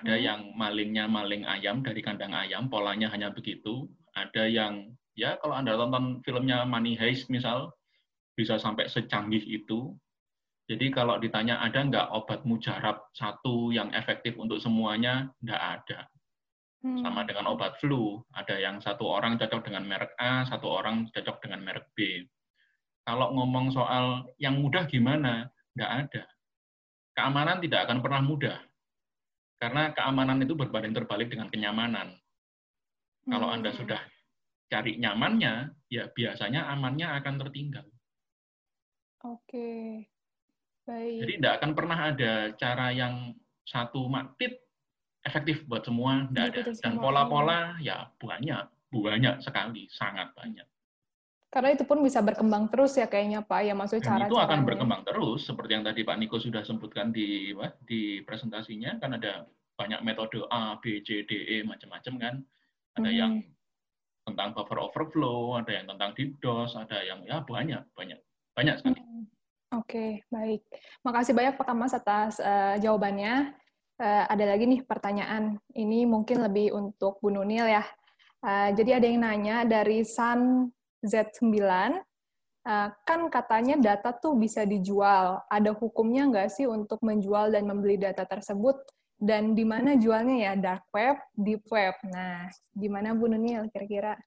ada 0.00 0.14
hmm. 0.16 0.24
yang 0.24 0.40
malingnya 0.56 1.04
maling 1.04 1.44
ayam 1.44 1.84
dari 1.84 2.00
kandang 2.00 2.32
ayam, 2.32 2.72
polanya 2.72 3.12
hanya 3.12 3.28
begitu. 3.28 3.84
Ada 4.16 4.48
yang 4.48 4.96
ya 5.12 5.36
kalau 5.40 5.56
Anda 5.56 5.76
tonton 5.76 6.24
filmnya 6.24 6.64
Money 6.64 6.96
Heist 6.96 7.28
misal, 7.28 7.72
bisa 8.32 8.56
sampai 8.56 8.88
secanggih 8.88 9.44
itu. 9.44 9.92
Jadi 10.70 10.88
kalau 10.88 11.20
ditanya 11.20 11.60
ada 11.60 11.84
nggak 11.84 12.08
obat 12.16 12.48
mujarab 12.48 13.12
satu 13.12 13.74
yang 13.74 13.92
efektif 13.92 14.38
untuk 14.40 14.56
semuanya, 14.62 15.28
nggak 15.44 15.62
ada. 15.62 16.08
Hmm. 16.82 16.98
Sama 17.04 17.22
dengan 17.28 17.52
obat 17.52 17.76
flu, 17.78 18.18
ada 18.32 18.56
yang 18.56 18.80
satu 18.80 19.04
orang 19.06 19.36
cocok 19.36 19.68
dengan 19.68 19.84
merek 19.84 20.16
A, 20.16 20.48
satu 20.48 20.66
orang 20.66 21.06
cocok 21.12 21.44
dengan 21.44 21.60
merek 21.62 21.92
B. 21.94 22.24
Kalau 23.02 23.34
ngomong 23.34 23.74
soal 23.74 24.26
yang 24.38 24.58
mudah 24.62 24.86
gimana, 24.86 25.50
nggak 25.74 25.92
ada. 26.06 26.24
Keamanan 27.12 27.60
tidak 27.60 27.86
akan 27.86 27.98
pernah 28.00 28.22
mudah. 28.24 28.58
Karena 29.62 29.94
keamanan 29.94 30.42
itu 30.42 30.58
berbanding 30.58 30.90
terbalik 30.90 31.30
dengan 31.30 31.46
kenyamanan. 31.46 32.18
Kalau 33.30 33.46
Anda 33.46 33.70
hmm. 33.70 33.78
sudah 33.78 34.02
cari 34.66 34.98
nyamannya, 34.98 35.70
ya 35.86 36.10
biasanya 36.10 36.66
amannya 36.74 37.06
akan 37.22 37.34
tertinggal. 37.46 37.86
Oke, 39.22 40.02
baik. 40.82 41.18
Jadi 41.22 41.32
tidak 41.38 41.62
akan 41.62 41.70
pernah 41.78 41.98
ada 42.10 42.50
cara 42.58 42.90
yang 42.90 43.38
satu 43.62 44.10
maktit 44.10 44.58
efektif 45.22 45.62
buat 45.70 45.86
semua, 45.86 46.26
tidak 46.26 46.66
ada. 46.66 46.74
Dan 46.82 46.98
pola-pola 46.98 47.78
ya 47.78 48.10
banyak, 48.18 48.66
banyak 48.90 49.46
sekali, 49.46 49.86
sangat 49.94 50.34
banyak. 50.34 50.66
Karena 51.52 51.76
itu 51.76 51.84
pun 51.84 52.00
bisa 52.00 52.24
berkembang 52.24 52.72
terus 52.72 52.96
ya 52.96 53.04
kayaknya 53.04 53.44
Pak, 53.44 53.60
ya 53.60 53.76
maksudnya 53.76 54.08
cara 54.08 54.24
itu 54.24 54.40
akan 54.40 54.64
berkembang 54.64 55.04
terus, 55.04 55.44
seperti 55.44 55.76
yang 55.76 55.84
tadi 55.84 56.00
Pak 56.00 56.16
Niko 56.16 56.40
sudah 56.40 56.64
sebutkan 56.64 57.12
di 57.12 57.52
di 57.84 58.24
presentasinya, 58.24 58.96
kan 58.96 59.20
ada 59.20 59.44
banyak 59.76 60.00
metode 60.00 60.48
A, 60.48 60.80
B, 60.80 61.04
C, 61.04 61.28
D, 61.28 61.32
E, 61.44 61.60
macam-macam 61.60 62.14
kan. 62.16 62.34
Ada 62.96 63.10
hmm. 63.12 63.18
yang 63.20 63.32
tentang 64.24 64.56
buffer 64.56 64.80
overflow, 64.80 65.60
ada 65.60 65.76
yang 65.76 65.86
tentang 65.92 66.16
DDoS, 66.16 66.72
ada 66.72 67.04
yang 67.04 67.20
ya 67.28 67.44
banyak, 67.44 67.84
banyak. 67.92 68.16
Banyak 68.56 68.74
sekali. 68.80 68.96
Hmm. 68.96 69.28
Oke, 69.72 69.88
okay, 69.88 70.10
baik. 70.28 70.60
Makasih 71.04 71.32
banyak 71.36 71.56
Pak 71.56 71.66
Kamas 71.68 71.92
atas 71.96 72.36
uh, 72.40 72.76
jawabannya. 72.80 73.56
Uh, 74.00 74.24
ada 74.28 74.44
lagi 74.44 74.68
nih 74.68 74.84
pertanyaan. 74.84 75.56
Ini 75.72 76.04
mungkin 76.04 76.44
lebih 76.44 76.76
untuk 76.76 77.20
Bu 77.20 77.32
Nunil 77.32 77.68
ya. 77.68 77.84
Uh, 78.44 78.72
jadi 78.76 79.00
ada 79.00 79.06
yang 79.08 79.20
nanya 79.24 79.56
dari 79.64 80.04
San 80.04 80.68
Z9, 81.02 81.58
uh, 82.66 82.88
kan 83.02 83.20
katanya 83.28 83.74
data 83.78 84.14
tuh 84.14 84.38
bisa 84.38 84.62
dijual. 84.62 85.42
Ada 85.50 85.74
hukumnya 85.74 86.30
nggak 86.30 86.48
sih 86.50 86.66
untuk 86.70 87.02
menjual 87.02 87.50
dan 87.50 87.66
membeli 87.66 87.98
data 87.98 88.22
tersebut? 88.22 88.78
Dan 89.22 89.54
di 89.54 89.62
mana 89.62 89.94
jualnya 89.94 90.50
ya? 90.50 90.52
Dark 90.58 90.86
web, 90.90 91.14
deep 91.38 91.62
web. 91.70 91.94
Nah, 92.10 92.50
di 92.74 92.90
mana 92.90 93.14
Bu 93.14 93.30
Nunil 93.30 93.70
kira-kira? 93.70 94.18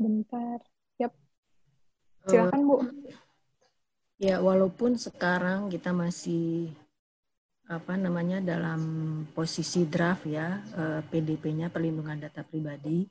Bentar. 0.00 0.64
Yap. 0.96 1.12
Silakan, 2.24 2.60
Bu. 2.64 2.76
Ya, 4.16 4.40
walaupun 4.40 4.96
sekarang 4.96 5.68
kita 5.68 5.92
masih 5.92 6.72
apa 7.64 7.96
namanya 7.96 8.44
dalam 8.44 8.80
posisi 9.32 9.88
draft 9.88 10.28
ya 10.28 10.60
eh, 10.76 11.00
PDP-nya 11.04 11.72
perlindungan 11.72 12.20
data 12.20 12.44
pribadi, 12.44 13.08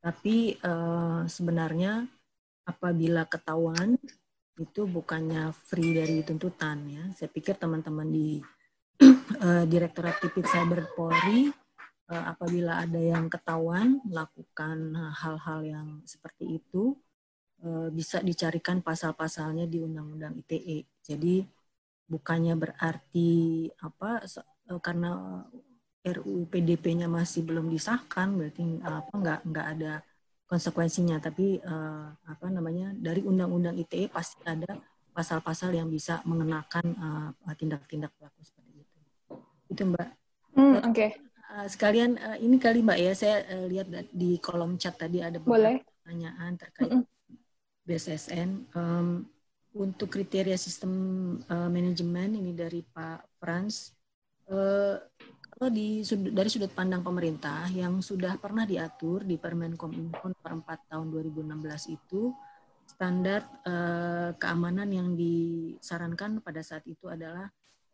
tapi 0.00 0.56
eh, 0.56 1.22
sebenarnya 1.28 2.08
apabila 2.64 3.26
ketahuan 3.26 3.98
itu 4.60 4.84
bukannya 4.84 5.50
free 5.56 5.96
dari 5.96 6.20
tuntutan 6.20 6.84
ya. 6.84 7.04
Saya 7.16 7.32
pikir 7.32 7.56
teman-teman 7.56 8.04
di 8.12 8.38
uh, 9.40 9.64
Direktorat 9.72 10.20
Tipik 10.20 10.44
Cyber 10.44 10.84
Polri 10.92 11.48
uh, 12.12 12.24
apabila 12.28 12.84
ada 12.84 13.00
yang 13.00 13.32
ketahuan 13.32 14.04
melakukan 14.04 14.92
hal-hal 15.16 15.60
yang 15.64 15.88
seperti 16.04 16.60
itu 16.60 16.92
uh, 17.64 17.88
bisa 17.88 18.20
dicarikan 18.20 18.84
pasal-pasalnya 18.84 19.64
di 19.64 19.80
Undang-Undang 19.80 20.44
ITE. 20.44 20.84
Jadi 21.00 21.40
bukannya 22.10 22.58
berarti 22.58 23.70
apa 23.78 24.26
uh, 24.26 24.80
karena 24.82 25.14
RUU 26.00 26.48
PDP-nya 26.50 27.06
masih 27.06 27.46
belum 27.46 27.70
disahkan 27.70 28.34
berarti 28.34 28.82
apa 28.82 29.12
nggak 29.14 29.40
nggak 29.46 29.66
ada 29.78 29.92
konsekuensinya 30.50 31.22
tapi 31.22 31.62
uh, 31.62 32.10
apa 32.26 32.46
namanya 32.50 32.90
dari 32.98 33.22
undang-undang 33.22 33.78
ITE 33.78 34.10
pasti 34.10 34.42
ada 34.42 34.74
pasal-pasal 35.14 35.74
yang 35.74 35.86
bisa 35.86 36.22
mengenakan 36.26 36.86
tindak-tindak 37.54 38.10
uh, 38.10 38.16
pelaku 38.18 38.40
seperti 38.42 38.82
itu 38.82 38.98
itu 39.70 39.82
mbak 39.86 40.08
hmm, 40.58 40.76
oke 40.82 40.90
okay. 40.90 41.10
Eh, 41.50 41.66
sekalian 41.66 42.14
uh, 42.14 42.38
ini 42.38 42.62
kali 42.62 42.78
Mbak 42.78 42.98
ya, 43.02 43.12
saya 43.18 43.42
uh, 43.50 43.66
lihat 43.66 43.90
di 44.14 44.38
kolom 44.38 44.78
chat 44.78 44.94
tadi 44.94 45.18
ada 45.18 45.42
beberapa 45.42 45.82
pertanyaan 45.82 46.54
terkait 46.54 46.94
mm. 46.94 47.02
BSSN. 47.82 48.70
Um, 48.70 49.26
untuk 49.76 50.08
kriteria 50.10 50.58
sistem 50.58 50.92
uh, 51.46 51.70
manajemen 51.70 52.34
ini 52.34 52.50
dari 52.56 52.82
Pak 52.82 53.38
Frans, 53.38 53.94
uh, 54.50 54.98
kalau 55.54 55.70
di 55.70 56.02
dari 56.32 56.48
sudut 56.48 56.72
pandang 56.72 57.04
pemerintah 57.04 57.68
yang 57.70 58.00
sudah 58.00 58.40
pernah 58.40 58.64
diatur 58.64 59.28
di 59.28 59.36
Permen 59.36 59.76
Kominfo 59.76 60.32
nomor 60.32 60.64
4 60.64 60.90
tahun 60.90 61.12
2016 61.12 62.00
itu 62.00 62.32
standar 62.88 63.44
uh, 63.68 64.32
keamanan 64.40 64.88
yang 64.90 65.14
disarankan 65.14 66.40
pada 66.42 66.64
saat 66.64 66.82
itu 66.90 67.06
adalah 67.06 67.46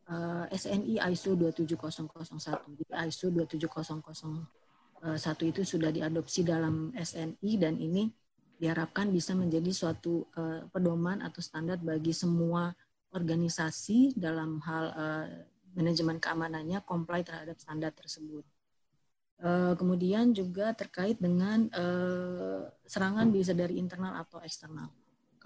uh, 0.09 0.49
eh, 0.49 0.57
SNI 0.57 1.03
ISO 1.13 1.37
27001. 1.37 2.81
Jadi 2.81 2.93
ISO 3.11 3.29
27001 3.35 5.51
itu 5.51 5.61
sudah 5.67 5.91
diadopsi 5.93 6.41
dalam 6.47 6.95
SNI 6.97 7.53
dan 7.61 7.77
ini 7.77 8.09
diharapkan 8.57 9.13
bisa 9.13 9.37
menjadi 9.37 9.69
suatu 9.73 10.25
uh, 10.37 10.65
pedoman 10.73 11.21
atau 11.21 11.41
standar 11.45 11.77
bagi 11.77 12.17
semua 12.17 12.73
organisasi 13.13 14.17
dalam 14.17 14.61
hal 14.65 14.85
uh, 14.97 15.27
manajemen 15.77 16.17
keamanannya 16.17 16.81
comply 16.89 17.21
terhadap 17.21 17.61
standar 17.61 17.93
tersebut. 17.93 18.45
Uh, 19.37 19.77
kemudian 19.77 20.33
juga 20.33 20.73
terkait 20.73 21.21
dengan 21.21 21.69
uh, 21.77 22.65
serangan 22.89 23.29
bisa 23.29 23.53
dari 23.53 23.77
internal 23.77 24.25
atau 24.25 24.41
eksternal. 24.41 24.89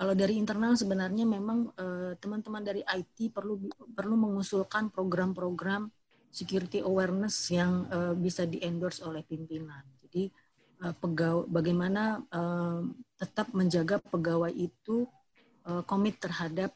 Kalau 0.01 0.17
dari 0.17 0.41
internal 0.41 0.73
sebenarnya 0.81 1.29
memang 1.29 1.77
eh, 1.77 2.17
teman-teman 2.17 2.65
dari 2.65 2.81
IT 2.81 3.37
perlu 3.37 3.61
perlu 3.93 4.17
mengusulkan 4.17 4.89
program-program 4.89 5.93
security 6.33 6.81
awareness 6.81 7.53
yang 7.53 7.85
uh, 7.93 8.17
bisa 8.17 8.49
di-endorse 8.49 9.05
oleh 9.05 9.21
pimpinan. 9.21 9.85
Jadi 10.01 10.33
uh, 10.81 10.95
pegawai 10.97 11.47
bagaimana 11.49 12.25
uh, 12.33 12.83
tetap 13.21 13.53
menjaga 13.53 14.01
pegawai 14.01 14.53
itu 14.53 15.05
uh, 15.69 15.83
komit 15.85 16.19
terhadap 16.21 16.73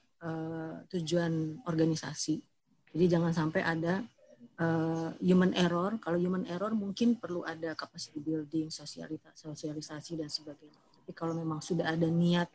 tujuan 0.88 1.60
organisasi. 1.68 2.40
Jadi 2.96 3.04
jangan 3.12 3.36
sampai 3.36 3.60
ada 3.60 4.00
human 5.20 5.52
error. 5.52 6.00
Kalau 6.00 6.16
human 6.16 6.48
error 6.48 6.72
mungkin 6.72 7.20
perlu 7.20 7.44
ada 7.44 7.76
capacity 7.76 8.24
building, 8.24 8.72
sosialisasi 8.72 10.16
dan 10.16 10.32
sebagainya. 10.32 10.80
Tapi 10.80 11.12
kalau 11.12 11.36
memang 11.36 11.60
sudah 11.60 11.92
ada 11.92 12.08
niat 12.08 12.48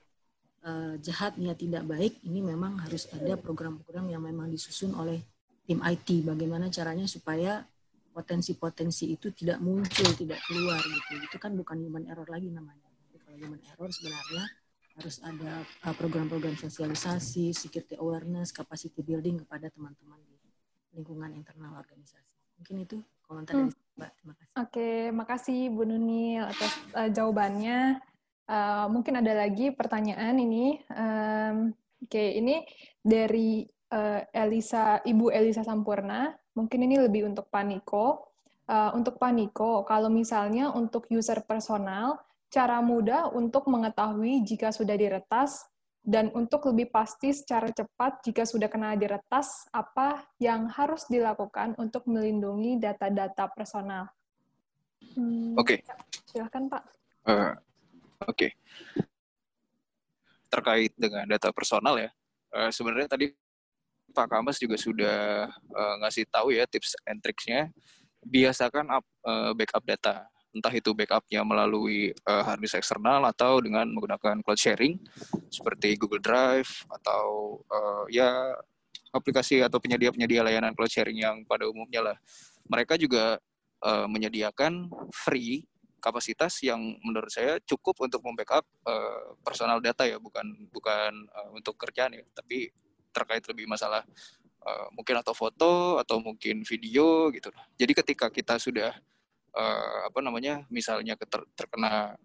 jahat 1.06 1.38
niat 1.38 1.62
tidak 1.62 1.86
baik 1.86 2.18
ini 2.26 2.42
memang 2.42 2.82
harus 2.82 3.06
ada 3.14 3.38
program-program 3.38 4.10
yang 4.10 4.26
memang 4.26 4.50
disusun 4.50 4.98
oleh 4.98 5.22
tim 5.70 5.78
IT 5.86 6.26
bagaimana 6.26 6.74
caranya 6.74 7.06
supaya 7.06 7.70
potensi-potensi 8.20 9.16
itu 9.16 9.32
tidak 9.32 9.64
muncul 9.64 10.10
tidak 10.20 10.44
keluar 10.44 10.84
gitu 10.84 11.24
itu 11.24 11.38
kan 11.40 11.56
bukan 11.56 11.80
human 11.80 12.04
error 12.12 12.28
lagi 12.28 12.52
namanya 12.52 12.92
Jadi 13.08 13.18
kalau 13.24 13.38
human 13.40 13.62
error 13.64 13.90
sebenarnya 13.96 14.46
harus 15.00 15.16
ada 15.24 15.52
eh, 15.64 15.96
program-program 15.96 16.60
sosialisasi 16.60 17.56
security 17.56 17.96
awareness 17.96 18.52
capacity 18.52 19.00
building 19.00 19.40
kepada 19.48 19.72
teman-teman 19.72 20.20
di 20.28 20.36
lingkungan 20.92 21.32
internal 21.32 21.80
organisasi 21.80 22.36
mungkin 22.60 22.76
itu 22.84 22.98
komentar 23.24 23.56
hmm. 23.56 23.72
dari 23.72 23.96
Mbak 23.96 24.12
terima 24.20 24.34
kasih 24.36 24.54
oke 24.60 24.90
makasih 25.16 25.62
Bu 25.72 25.84
Nunil 25.88 26.44
atas 26.44 26.74
uh, 26.92 27.08
jawabannya 27.08 28.04
Uh, 28.50 28.90
mungkin 28.90 29.14
ada 29.14 29.46
lagi 29.46 29.70
pertanyaan 29.70 30.34
ini. 30.42 30.82
Um, 30.90 31.70
Oke, 32.00 32.16
okay, 32.16 32.30
ini 32.40 32.64
dari 33.04 33.68
uh, 33.92 34.24
Elisa, 34.32 35.04
Ibu 35.04 35.36
Elisa 35.36 35.68
Sampurna. 35.68 36.32
Mungkin 36.58 36.80
ini 36.86 36.98
lebih 37.02 37.30
untuk 37.30 37.50
Paniko. 37.52 38.30
Uh, 38.70 38.94
untuk 38.94 39.18
Paniko, 39.18 39.82
kalau 39.82 40.14
misalnya 40.14 40.70
untuk 40.70 41.10
user 41.10 41.42
personal, 41.42 42.22
cara 42.54 42.82
mudah 42.86 43.34
untuk 43.34 43.66
mengetahui 43.66 44.46
jika 44.46 44.70
sudah 44.70 44.94
diretas 44.94 45.66
dan 46.06 46.34
untuk 46.34 46.66
lebih 46.72 46.90
pasti 46.90 47.30
secara 47.30 47.70
cepat 47.70 48.26
jika 48.26 48.48
sudah 48.48 48.66
kena 48.72 48.98
diretas, 48.98 49.70
apa 49.70 50.26
yang 50.42 50.66
harus 50.72 51.06
dilakukan 51.06 51.78
untuk 51.78 52.08
melindungi 52.10 52.82
data-data 52.82 53.52
personal? 53.54 54.10
Hmm, 55.14 55.54
Oke. 55.60 55.80
Okay. 55.86 56.30
Silahkan 56.30 56.66
Pak. 56.66 56.84
Uh, 57.30 57.34
Oke. 57.34 57.54
Okay. 58.34 58.52
Terkait 60.50 60.92
dengan 60.98 61.30
data 61.30 61.54
personal 61.54 61.94
ya, 62.02 62.10
uh, 62.58 62.74
sebenarnya 62.74 63.10
tadi 63.14 63.30
Pak 64.12 64.28
Kamas 64.28 64.58
juga 64.60 64.76
sudah 64.76 65.48
uh, 65.52 65.96
ngasih 66.06 66.26
tahu 66.30 66.56
ya 66.56 66.66
tips 66.66 66.98
and 67.08 67.22
tricksnya. 67.22 67.70
Biasakan 68.20 68.92
up, 68.92 69.06
uh, 69.24 69.56
backup 69.56 69.84
data, 69.88 70.28
entah 70.52 70.74
itu 70.74 70.92
backupnya 70.92 71.46
melalui 71.46 72.12
uh, 72.28 72.44
hard 72.44 72.60
disk 72.60 72.76
eksternal 72.76 73.24
atau 73.30 73.64
dengan 73.64 73.88
menggunakan 73.88 74.44
cloud 74.44 74.60
sharing 74.60 75.00
seperti 75.48 75.96
Google 75.96 76.20
Drive 76.20 76.84
atau 76.90 77.58
uh, 77.70 78.04
ya 78.12 78.58
aplikasi 79.14 79.62
atau 79.64 79.80
penyedia-penyedia 79.82 80.46
layanan 80.46 80.76
cloud 80.76 80.92
sharing 80.92 81.22
yang 81.22 81.46
pada 81.46 81.70
umumnya 81.70 82.14
lah. 82.14 82.18
Mereka 82.70 83.00
juga 83.00 83.40
uh, 83.86 84.08
menyediakan 84.10 84.90
free 85.14 85.66
kapasitas 86.00 86.64
yang 86.64 86.80
menurut 87.04 87.30
saya 87.30 87.60
cukup 87.68 88.08
untuk 88.08 88.24
membackup 88.24 88.64
uh, 88.88 89.36
personal 89.44 89.84
data 89.84 90.08
ya 90.08 90.16
bukan 90.16 90.48
bukan 90.72 91.12
uh, 91.28 91.52
untuk 91.52 91.76
kerjaan 91.76 92.16
ya 92.16 92.24
tapi 92.32 92.72
terkait 93.20 93.44
lebih 93.52 93.68
masalah 93.68 94.08
uh, 94.64 94.88
mungkin 94.96 95.20
atau 95.20 95.34
foto 95.36 96.00
atau 96.00 96.20
mungkin 96.20 96.64
video 96.64 97.32
gitu 97.32 97.52
jadi 97.76 97.92
ketika 98.04 98.28
kita 98.32 98.56
sudah 98.60 98.96
uh, 99.56 100.00
apa 100.08 100.20
namanya 100.24 100.64
misalnya 100.72 101.16
ter 101.20 101.42
terkena 101.56 102.16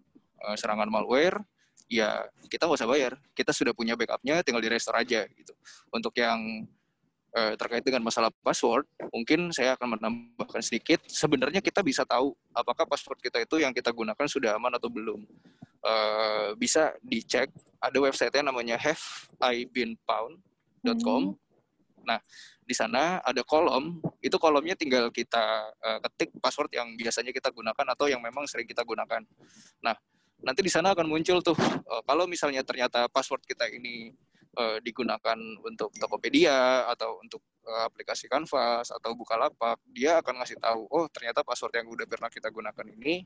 uh, 0.43 0.55
serangan 0.55 0.87
malware 0.91 1.39
ya 1.85 2.25
kita 2.49 2.65
nggak 2.65 2.79
usah 2.81 2.89
bayar 2.89 3.13
kita 3.37 3.53
sudah 3.53 3.71
punya 3.71 3.93
backupnya 3.93 4.41
tinggal 4.41 4.63
di 4.63 4.69
restore 4.73 5.05
aja 5.05 5.27
gitu 5.29 5.53
untuk 5.93 6.15
yang 6.17 6.65
terkait 7.35 7.83
dengan 7.83 7.99
masalah 7.99 8.31
password, 8.31 8.87
mungkin 9.11 9.51
saya 9.51 9.75
akan 9.75 9.99
menambahkan 9.99 10.63
sedikit. 10.63 11.03
Sebenarnya 11.03 11.59
kita 11.59 11.83
bisa 11.83 12.07
tahu 12.07 12.31
apakah 12.55 12.87
password 12.87 13.19
kita 13.19 13.43
itu 13.43 13.59
yang 13.59 13.75
kita 13.75 13.91
gunakan 13.91 14.23
sudah 14.23 14.55
aman 14.55 14.79
atau 14.79 14.87
belum. 14.87 15.19
Bisa 16.55 16.95
dicek. 17.03 17.51
Ada 17.83 17.99
website-nya 17.99 18.39
namanya 18.39 18.79
haveibeenfound.com. 18.79 20.54
Hmm. 20.93 22.05
Nah, 22.05 22.19
di 22.61 22.75
sana 22.77 23.17
ada 23.25 23.41
kolom. 23.41 23.97
Itu 24.21 24.37
kolomnya 24.37 24.77
tinggal 24.77 25.09
kita 25.09 25.73
uh, 25.81 25.99
ketik 26.05 26.37
password 26.37 26.69
yang 26.77 26.93
biasanya 26.93 27.33
kita 27.33 27.49
gunakan 27.49 27.85
atau 27.97 28.05
yang 28.05 28.21
memang 28.21 28.45
sering 28.45 28.69
kita 28.69 28.85
gunakan. 28.85 29.25
Nah, 29.81 29.95
nanti 30.45 30.61
di 30.61 30.69
sana 30.69 30.93
akan 30.93 31.09
muncul 31.09 31.41
tuh 31.41 31.57
uh, 31.57 32.01
kalau 32.05 32.29
misalnya 32.29 32.61
ternyata 32.61 33.09
password 33.09 33.41
kita 33.49 33.65
ini 33.71 34.13
uh, 34.57 34.77
digunakan 34.81 35.37
untuk 35.65 35.89
Tokopedia 35.97 36.85
atau 36.89 37.19
untuk 37.21 37.41
uh, 37.65 37.85
aplikasi 37.87 38.29
Canvas 38.29 38.89
atau 38.91 39.13
Bukalapak, 39.13 39.79
dia 39.91 40.19
akan 40.19 40.41
ngasih 40.41 40.57
tahu, 40.59 40.87
oh 40.89 41.05
ternyata 41.11 41.43
password 41.43 41.81
yang 41.81 41.87
udah 41.89 42.05
pernah 42.07 42.29
kita 42.31 42.49
gunakan 42.49 42.85
ini 42.97 43.25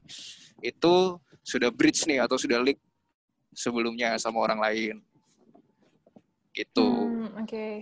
itu 0.64 0.96
sudah 1.44 1.70
breach 1.72 2.06
nih 2.10 2.24
atau 2.24 2.36
sudah 2.36 2.60
leak 2.62 2.80
sebelumnya 3.54 4.18
sama 4.18 4.42
orang 4.44 4.60
lain. 4.62 4.96
Gitu. 6.60 6.84
Hmm, 6.84 7.40
Oke, 7.40 7.48
okay. 7.48 7.74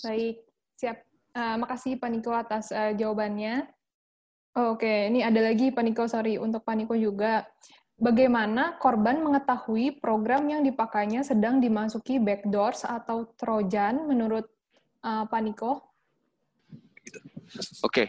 baik, 0.00 0.36
siap. 0.80 1.04
Uh, 1.30 1.60
makasih 1.60 2.00
Pak 2.00 2.10
Niko 2.10 2.32
atas 2.32 2.72
uh, 2.72 2.96
jawabannya. 2.96 3.68
Oh, 4.56 4.74
Oke, 4.74 4.88
okay. 4.88 4.98
ini 5.12 5.20
ada 5.20 5.38
lagi 5.44 5.68
Pak 5.68 5.84
Niko, 5.84 6.08
sorry 6.08 6.40
untuk 6.40 6.64
Pak 6.64 6.74
Niko 6.80 6.96
juga. 6.96 7.44
Bagaimana 8.00 8.80
korban 8.80 9.20
mengetahui 9.20 10.00
program 10.00 10.48
yang 10.48 10.64
dipakainya 10.64 11.20
sedang 11.20 11.60
dimasuki 11.60 12.16
backdoors 12.16 12.88
atau 12.88 13.28
trojan 13.36 14.08
menurut 14.08 14.48
uh, 15.04 15.28
Pak 15.28 15.40
Niko? 15.44 15.84
Oke, 17.84 17.84
okay. 17.84 18.08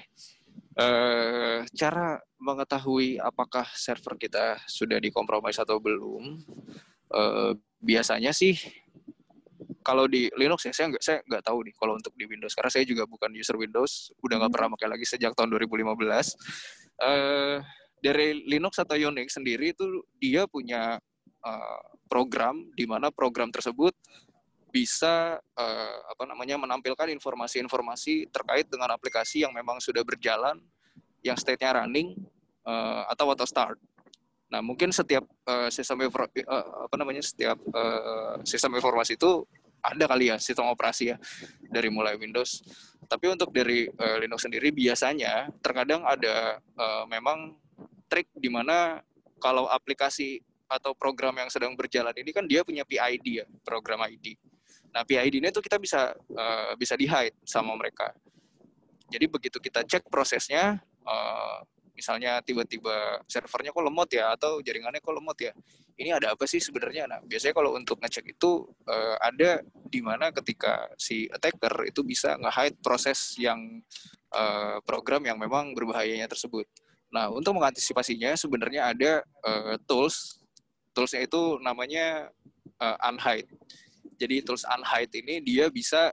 uh, 0.80 1.68
cara 1.76 2.24
mengetahui 2.40 3.20
apakah 3.20 3.68
server 3.76 4.16
kita 4.16 4.56
sudah 4.72 4.98
dikompromis 5.04 5.60
atau 5.60 5.84
belum, 5.84 6.40
uh, 7.12 7.52
biasanya 7.84 8.32
sih 8.32 8.56
kalau 9.82 10.06
di 10.06 10.30
Linux 10.38 10.66
ya 10.66 10.74
saya 10.74 10.94
nggak 10.94 11.04
saya 11.04 11.18
nggak 11.26 11.44
tahu 11.44 11.66
nih 11.66 11.74
kalau 11.78 11.94
untuk 11.98 12.14
di 12.18 12.26
Windows 12.30 12.54
karena 12.54 12.72
saya 12.72 12.86
juga 12.86 13.04
bukan 13.06 13.30
user 13.34 13.58
Windows, 13.58 14.14
udah 14.22 14.36
nggak 14.42 14.50
hmm. 14.50 14.56
pernah 14.56 14.70
pakai 14.78 14.88
lagi 14.98 15.06
sejak 15.06 15.34
tahun 15.34 15.50
2015. 15.58 15.92
Uh, 17.02 17.58
dari 18.02 18.42
Linux 18.50 18.82
atau 18.82 18.98
Unix 18.98 19.38
sendiri 19.38 19.74
itu 19.74 19.86
dia 20.18 20.50
punya 20.50 20.98
uh, 21.46 21.82
program 22.10 22.70
di 22.74 22.90
mana 22.90 23.14
program 23.14 23.54
tersebut 23.54 23.94
bisa 24.72 25.38
uh, 25.38 25.98
apa 26.08 26.24
namanya 26.26 26.56
menampilkan 26.56 27.12
informasi-informasi 27.12 28.32
terkait 28.32 28.66
dengan 28.72 28.90
aplikasi 28.96 29.44
yang 29.44 29.52
memang 29.52 29.78
sudah 29.84 30.02
berjalan 30.02 30.58
yang 31.22 31.38
state-nya 31.38 31.84
running 31.84 32.18
uh, 32.66 33.06
atau 33.12 33.30
auto 33.30 33.46
start. 33.46 33.78
Nah, 34.52 34.60
mungkin 34.60 34.92
setiap 34.92 35.24
uh, 35.48 35.72
sistem 35.72 36.04
uh, 36.04 36.12
apa 36.88 36.96
namanya 37.00 37.24
setiap 37.24 37.56
uh, 37.72 38.40
sistem 38.44 38.76
informasi 38.76 39.16
itu 39.16 39.48
ada 39.82 40.06
kali 40.06 40.30
ya 40.30 40.38
sistem 40.38 40.70
operasi 40.70 41.14
ya 41.14 41.18
dari 41.68 41.90
mulai 41.90 42.16
Windows. 42.16 42.62
Tapi 43.10 43.28
untuk 43.28 43.52
dari 43.52 43.90
uh, 43.90 44.18
Linux 44.22 44.46
sendiri 44.46 44.72
biasanya 44.72 45.52
terkadang 45.60 46.06
ada 46.06 46.62
uh, 46.80 47.04
memang 47.10 47.58
trik 48.08 48.32
di 48.38 48.48
mana 48.48 49.02
kalau 49.42 49.68
aplikasi 49.68 50.40
atau 50.72 50.96
program 50.96 51.36
yang 51.36 51.52
sedang 51.52 51.76
berjalan 51.76 52.16
ini 52.16 52.32
kan 52.32 52.48
dia 52.48 52.64
punya 52.64 52.88
PID 52.88 53.44
ya, 53.44 53.46
program 53.68 54.08
ID. 54.08 54.40
Nah, 54.96 55.04
PID 55.04 55.44
ini 55.44 55.52
tuh 55.52 55.60
kita 55.60 55.76
bisa 55.76 56.16
uh, 56.16 56.72
bisa 56.80 56.96
di 56.96 57.08
hide 57.08 57.36
sama 57.44 57.76
mereka. 57.76 58.16
Jadi 59.12 59.28
begitu 59.28 59.60
kita 59.60 59.84
cek 59.84 60.08
prosesnya, 60.08 60.80
uh, 61.04 61.60
misalnya 61.96 62.40
tiba-tiba 62.42 63.22
servernya 63.28 63.76
kok 63.76 63.84
lemot 63.84 64.10
ya 64.12 64.34
atau 64.34 64.60
jaringannya 64.64 65.00
kok 65.04 65.16
lemot 65.16 65.38
ya. 65.38 65.54
Ini 66.00 66.18
ada 66.18 66.34
apa 66.34 66.50
sih 66.50 66.58
sebenarnya? 66.58 67.06
Nah, 67.06 67.20
biasanya 67.22 67.54
kalau 67.54 67.78
untuk 67.78 68.02
ngecek 68.02 68.34
itu 68.34 68.66
uh, 68.90 69.16
ada 69.22 69.62
di 69.70 70.02
mana 70.02 70.34
ketika 70.34 70.90
si 70.98 71.30
attacker 71.30 71.86
itu 71.86 72.02
bisa 72.02 72.40
nge-hide 72.42 72.80
proses 72.82 73.38
yang 73.38 73.60
uh, 74.34 74.82
program 74.82 75.22
yang 75.28 75.38
memang 75.38 75.78
berbahayanya 75.78 76.26
tersebut. 76.26 76.66
Nah, 77.12 77.28
untuk 77.28 77.60
mengantisipasinya 77.60 78.34
sebenarnya 78.40 78.96
ada 78.96 79.12
uh, 79.44 79.76
tools. 79.84 80.42
Toolsnya 80.92 81.24
itu 81.24 81.60
namanya 81.64 82.32
uh, 82.80 82.98
unhide. 83.12 83.48
Jadi 84.20 84.44
tools 84.44 84.64
unhide 84.68 85.12
ini 85.20 85.40
dia 85.44 85.68
bisa 85.72 86.12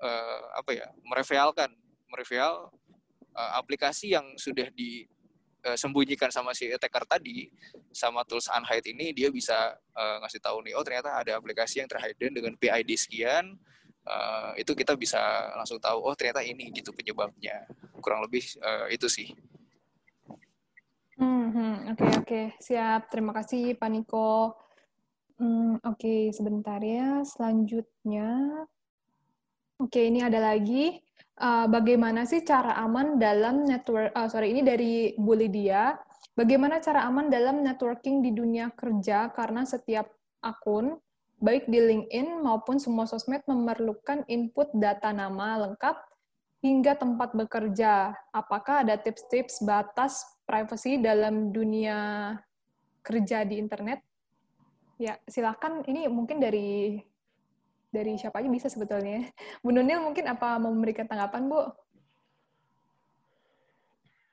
uh, 0.00 0.42
apa 0.56 0.70
ya 0.74 0.86
merevealkan, 1.04 1.70
mereveal 2.08 2.72
uh, 3.34 3.52
aplikasi 3.60 4.14
yang 4.14 4.24
sudah 4.38 4.70
disembunyikan 4.72 6.30
sama 6.30 6.54
si 6.54 6.70
attacker 6.70 7.04
tadi, 7.04 7.50
sama 7.92 8.24
tools 8.24 8.48
unhide 8.48 8.86
ini 8.88 9.12
dia 9.12 9.28
bisa 9.28 9.74
uh, 9.94 10.16
ngasih 10.24 10.40
tahu 10.40 10.64
nih, 10.64 10.72
oh 10.78 10.84
ternyata 10.86 11.18
ada 11.18 11.36
aplikasi 11.36 11.82
yang 11.82 11.90
terhidden 11.90 12.32
dengan 12.32 12.54
PID 12.56 12.90
sekian, 12.96 13.58
uh, 14.08 14.56
itu 14.56 14.72
kita 14.72 14.96
bisa 14.96 15.20
langsung 15.58 15.76
tahu, 15.82 16.00
oh 16.00 16.14
ternyata 16.16 16.40
ini 16.40 16.72
gitu 16.72 16.94
penyebabnya. 16.96 17.68
Kurang 18.00 18.24
lebih 18.24 18.44
uh, 18.64 18.88
itu 18.88 19.08
sih. 19.10 19.28
Hmm, 21.14 21.46
hmm, 21.54 21.74
oke 21.94 22.04
oke, 22.26 22.40
siap. 22.58 23.06
Terima 23.06 23.30
kasih 23.30 23.78
Pak 23.78 23.86
Niko. 23.86 24.58
Hmm, 25.38 25.78
oke, 25.86 26.34
sebentar 26.34 26.82
ya. 26.82 27.22
Selanjutnya, 27.22 28.66
oke 29.78 30.00
ini 30.02 30.26
ada 30.26 30.42
lagi. 30.42 31.03
Uh, 31.34 31.66
bagaimana 31.66 32.22
sih 32.30 32.46
cara 32.46 32.78
aman 32.78 33.18
dalam 33.18 33.66
network? 33.66 34.14
Uh, 34.14 34.30
sorry, 34.30 34.54
ini 34.54 34.62
dari 34.62 35.18
Bu 35.18 35.34
Lydia. 35.34 35.98
Bagaimana 36.38 36.78
cara 36.78 37.06
aman 37.10 37.26
dalam 37.26 37.62
networking 37.62 38.22
di 38.22 38.30
dunia 38.30 38.70
kerja? 38.70 39.34
Karena 39.34 39.66
setiap 39.66 40.06
akun, 40.38 40.94
baik 41.42 41.66
di 41.66 41.82
LinkedIn 41.82 42.38
maupun 42.38 42.78
semua 42.78 43.10
sosmed 43.10 43.42
memerlukan 43.50 44.22
input 44.30 44.70
data 44.78 45.10
nama 45.10 45.66
lengkap 45.66 45.96
hingga 46.62 46.96
tempat 46.96 47.34
bekerja. 47.34 48.14
Apakah 48.30 48.86
ada 48.86 48.94
tips-tips 48.94 49.60
batas 49.66 50.22
privacy 50.46 51.02
dalam 51.02 51.50
dunia 51.50 52.32
kerja 53.02 53.42
di 53.42 53.58
internet? 53.58 54.00
Ya, 55.02 55.18
silakan. 55.26 55.82
Ini 55.82 56.06
mungkin 56.06 56.38
dari 56.38 57.02
dari 57.94 58.18
siapa 58.18 58.42
aja 58.42 58.50
bisa 58.50 58.66
sebetulnya. 58.66 59.30
Bu 59.62 59.70
Nunil 59.70 60.02
mungkin 60.02 60.26
apa 60.26 60.58
mau 60.58 60.74
memberikan 60.74 61.06
tanggapan, 61.06 61.46
Bu? 61.46 61.62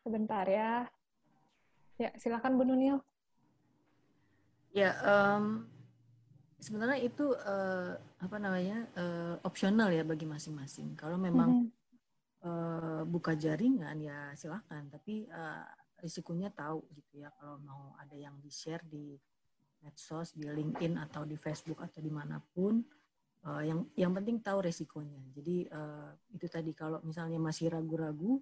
Sebentar 0.01 0.49
ya. 0.49 0.89
Ya, 2.01 2.09
silakan 2.18 2.57
Bu 2.57 2.66
Nunil. 2.66 2.97
Ya, 4.74 4.97
um, 5.05 5.70
sebenarnya 6.57 7.05
itu 7.05 7.38
uh, 7.38 7.93
apa 8.18 8.38
namanya 8.41 8.89
uh, 8.97 9.36
opsional 9.45 9.93
ya 9.93 10.01
bagi 10.01 10.26
masing-masing. 10.26 10.97
Kalau 10.97 11.22
memang 11.22 11.49
mm 11.53 11.62
-hmm 11.70 11.80
uh, 12.45 13.01
buka 13.05 13.38
jaringan 13.38 13.97
ya 14.01 14.34
silahkan 14.38 14.86
tapi 14.89 15.30
uh, 15.30 15.66
risikonya 16.01 16.49
tahu 16.53 16.82
gitu 16.97 17.22
ya 17.22 17.30
kalau 17.38 17.62
mau 17.62 17.93
ada 18.01 18.18
yang 18.18 18.34
di 18.41 18.49
share 18.49 18.82
di 18.89 19.18
medsos 19.82 20.34
di 20.34 20.45
LinkedIn 20.45 20.97
atau 20.97 21.26
di 21.26 21.38
Facebook 21.38 21.82
atau 21.82 22.01
di 22.01 22.09
mana 22.09 22.41
pun 22.53 22.82
uh, 23.48 23.64
yang 23.64 23.86
yang 23.98 24.12
penting 24.12 24.42
tahu 24.42 24.66
resikonya 24.66 25.22
jadi 25.34 25.70
uh, 25.72 26.12
itu 26.34 26.46
tadi 26.50 26.72
kalau 26.74 27.00
misalnya 27.06 27.38
masih 27.38 27.72
ragu-ragu 27.72 28.42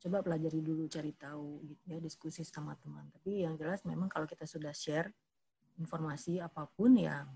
coba 0.00 0.24
pelajari 0.24 0.64
dulu 0.64 0.88
cari 0.88 1.12
tahu 1.12 1.60
gitu 1.68 1.84
ya 1.92 1.98
diskusi 2.00 2.40
sama 2.46 2.72
teman 2.80 3.08
tapi 3.12 3.44
yang 3.44 3.56
jelas 3.60 3.84
memang 3.84 4.08
kalau 4.08 4.24
kita 4.24 4.48
sudah 4.48 4.72
share 4.72 5.12
informasi 5.80 6.40
apa 6.40 6.68
pun 6.68 6.92
yang 6.96 7.28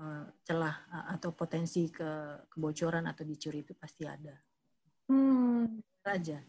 uh, 0.00 0.24
celah 0.42 0.74
atau 1.12 1.30
potensi 1.36 1.92
ke 1.92 2.40
kebocoran 2.50 3.04
atau 3.06 3.22
dicuri 3.22 3.62
itu 3.62 3.76
pasti 3.76 4.08
ada. 4.08 4.34
Hmm. 5.10 5.84
Aja. 6.04 6.40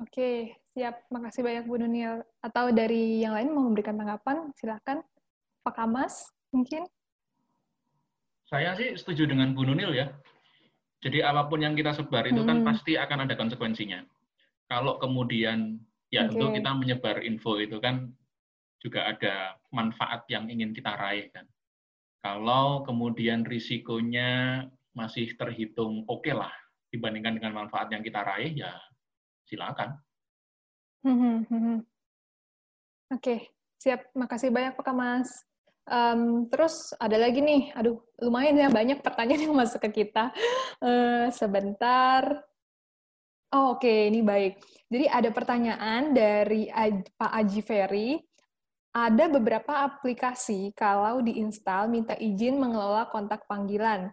Oke, 0.00 0.60
siap. 0.74 1.08
Makasih 1.08 1.40
banyak 1.40 1.64
Bu 1.64 1.80
Nunil. 1.80 2.20
Atau 2.44 2.72
dari 2.74 3.22
yang 3.22 3.32
lain 3.36 3.52
mau 3.52 3.64
memberikan 3.64 3.96
tanggapan, 3.96 4.50
silahkan. 4.58 5.00
Pak 5.64 5.74
Kamas, 5.80 6.28
mungkin? 6.52 6.84
Saya 8.44 8.76
sih 8.76 8.92
setuju 8.96 9.24
dengan 9.28 9.56
Bu 9.56 9.64
Nunil 9.64 9.96
ya. 9.96 10.12
Jadi 11.04 11.20
apa 11.20 11.48
pun 11.48 11.60
yang 11.60 11.76
kita 11.76 11.92
sebar 11.92 12.24
itu 12.24 12.40
kan 12.44 12.60
hmm. 12.60 12.64
kan 12.64 12.68
pasti 12.72 12.96
akan 12.96 13.28
ada 13.28 13.34
konsekuensinya. 13.36 14.00
Kalau 14.68 14.96
kemudian 14.96 15.76
ya 16.08 16.24
okay. 16.24 16.32
untuk 16.32 16.56
kita 16.56 16.70
menyebar 16.72 17.20
info 17.20 17.60
itu 17.60 17.76
kan 17.80 18.08
juga 18.80 19.08
ada 19.12 19.56
manfaat 19.72 20.24
yang 20.32 20.48
ingin 20.48 20.72
kita 20.72 20.96
raih 20.96 21.28
kan. 21.32 21.44
Kalau 22.24 22.84
kemudian 22.88 23.44
risikonya 23.44 24.64
masih 24.96 25.36
terhitung 25.36 26.08
oke 26.08 26.24
okay 26.24 26.32
lah 26.32 26.52
dibandingkan 26.88 27.36
dengan 27.36 27.64
manfaat 27.64 27.92
yang 27.92 28.00
kita 28.00 28.24
raih 28.24 28.56
ya 28.56 28.72
silakan. 29.44 30.00
Hmm, 31.04 31.20
hmm, 31.20 31.38
hmm, 31.52 31.78
Oke, 33.12 33.20
okay. 33.20 33.38
siap. 33.76 34.08
Makasih 34.16 34.48
banyak 34.48 34.72
Pak 34.72 34.88
Mas. 34.96 35.28
Um, 35.84 36.48
terus 36.48 36.96
ada 36.96 37.20
lagi 37.20 37.44
nih, 37.44 37.76
aduh 37.76 38.00
lumayan 38.24 38.56
ya 38.56 38.68
banyak 38.72 39.04
pertanyaan 39.04 39.48
yang 39.48 39.56
masuk 39.62 39.84
ke 39.88 40.04
kita. 40.04 40.32
Uh, 40.80 41.28
sebentar. 41.32 42.44
Oh, 43.54 43.78
Oke, 43.78 43.86
okay. 43.86 44.00
ini 44.10 44.24
baik. 44.24 44.58
Jadi 44.90 45.06
ada 45.06 45.30
pertanyaan 45.30 46.10
dari 46.10 46.66
Pak 47.14 47.32
Aji 47.38 47.62
Ferry. 47.62 48.18
Ada 48.94 49.26
beberapa 49.26 49.82
aplikasi 49.86 50.70
kalau 50.74 51.22
diinstal 51.22 51.90
minta 51.90 52.14
izin 52.14 52.58
mengelola 52.58 53.10
kontak 53.10 53.42
panggilan 53.50 54.10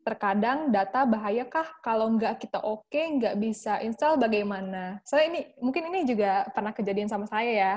terkadang 0.00 0.72
data 0.72 1.04
bahayakah 1.04 1.82
kalau 1.84 2.08
nggak 2.16 2.40
kita 2.40 2.58
oke 2.60 2.88
okay, 2.88 3.06
nggak 3.20 3.36
bisa 3.36 3.78
install 3.84 4.16
bagaimana? 4.16 4.98
Saya 5.04 5.28
ini 5.28 5.44
mungkin 5.60 5.92
ini 5.92 6.08
juga 6.08 6.48
pernah 6.50 6.72
kejadian 6.72 7.08
sama 7.08 7.28
saya 7.28 7.50
ya. 7.52 7.74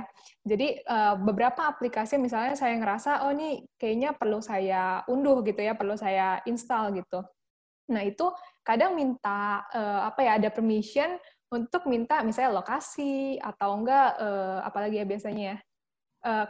Jadi 0.47 0.79
uh, 0.87 1.19
beberapa 1.19 1.67
aplikasi 1.67 2.15
misalnya 2.15 2.55
saya 2.55 2.79
ngerasa 2.79 3.27
oh 3.27 3.31
ini 3.35 3.67
kayaknya 3.75 4.15
perlu 4.15 4.39
saya 4.39 5.03
unduh 5.11 5.43
gitu 5.43 5.59
ya, 5.59 5.75
perlu 5.75 5.99
saya 5.99 6.39
install 6.47 7.03
gitu. 7.03 7.19
Nah 7.91 8.01
itu 8.07 8.31
kadang 8.63 8.95
minta 8.95 9.67
uh, 9.75 10.07
apa 10.07 10.23
ya 10.23 10.39
ada 10.39 10.47
permission 10.47 11.19
untuk 11.51 11.85
minta 11.85 12.23
misalnya 12.23 12.55
lokasi 12.63 13.37
atau 13.37 13.77
enggak 13.77 14.09
uh, 14.17 14.63
apalagi 14.63 15.03
ya 15.03 15.05
biasanya 15.05 15.43
ya 15.43 15.57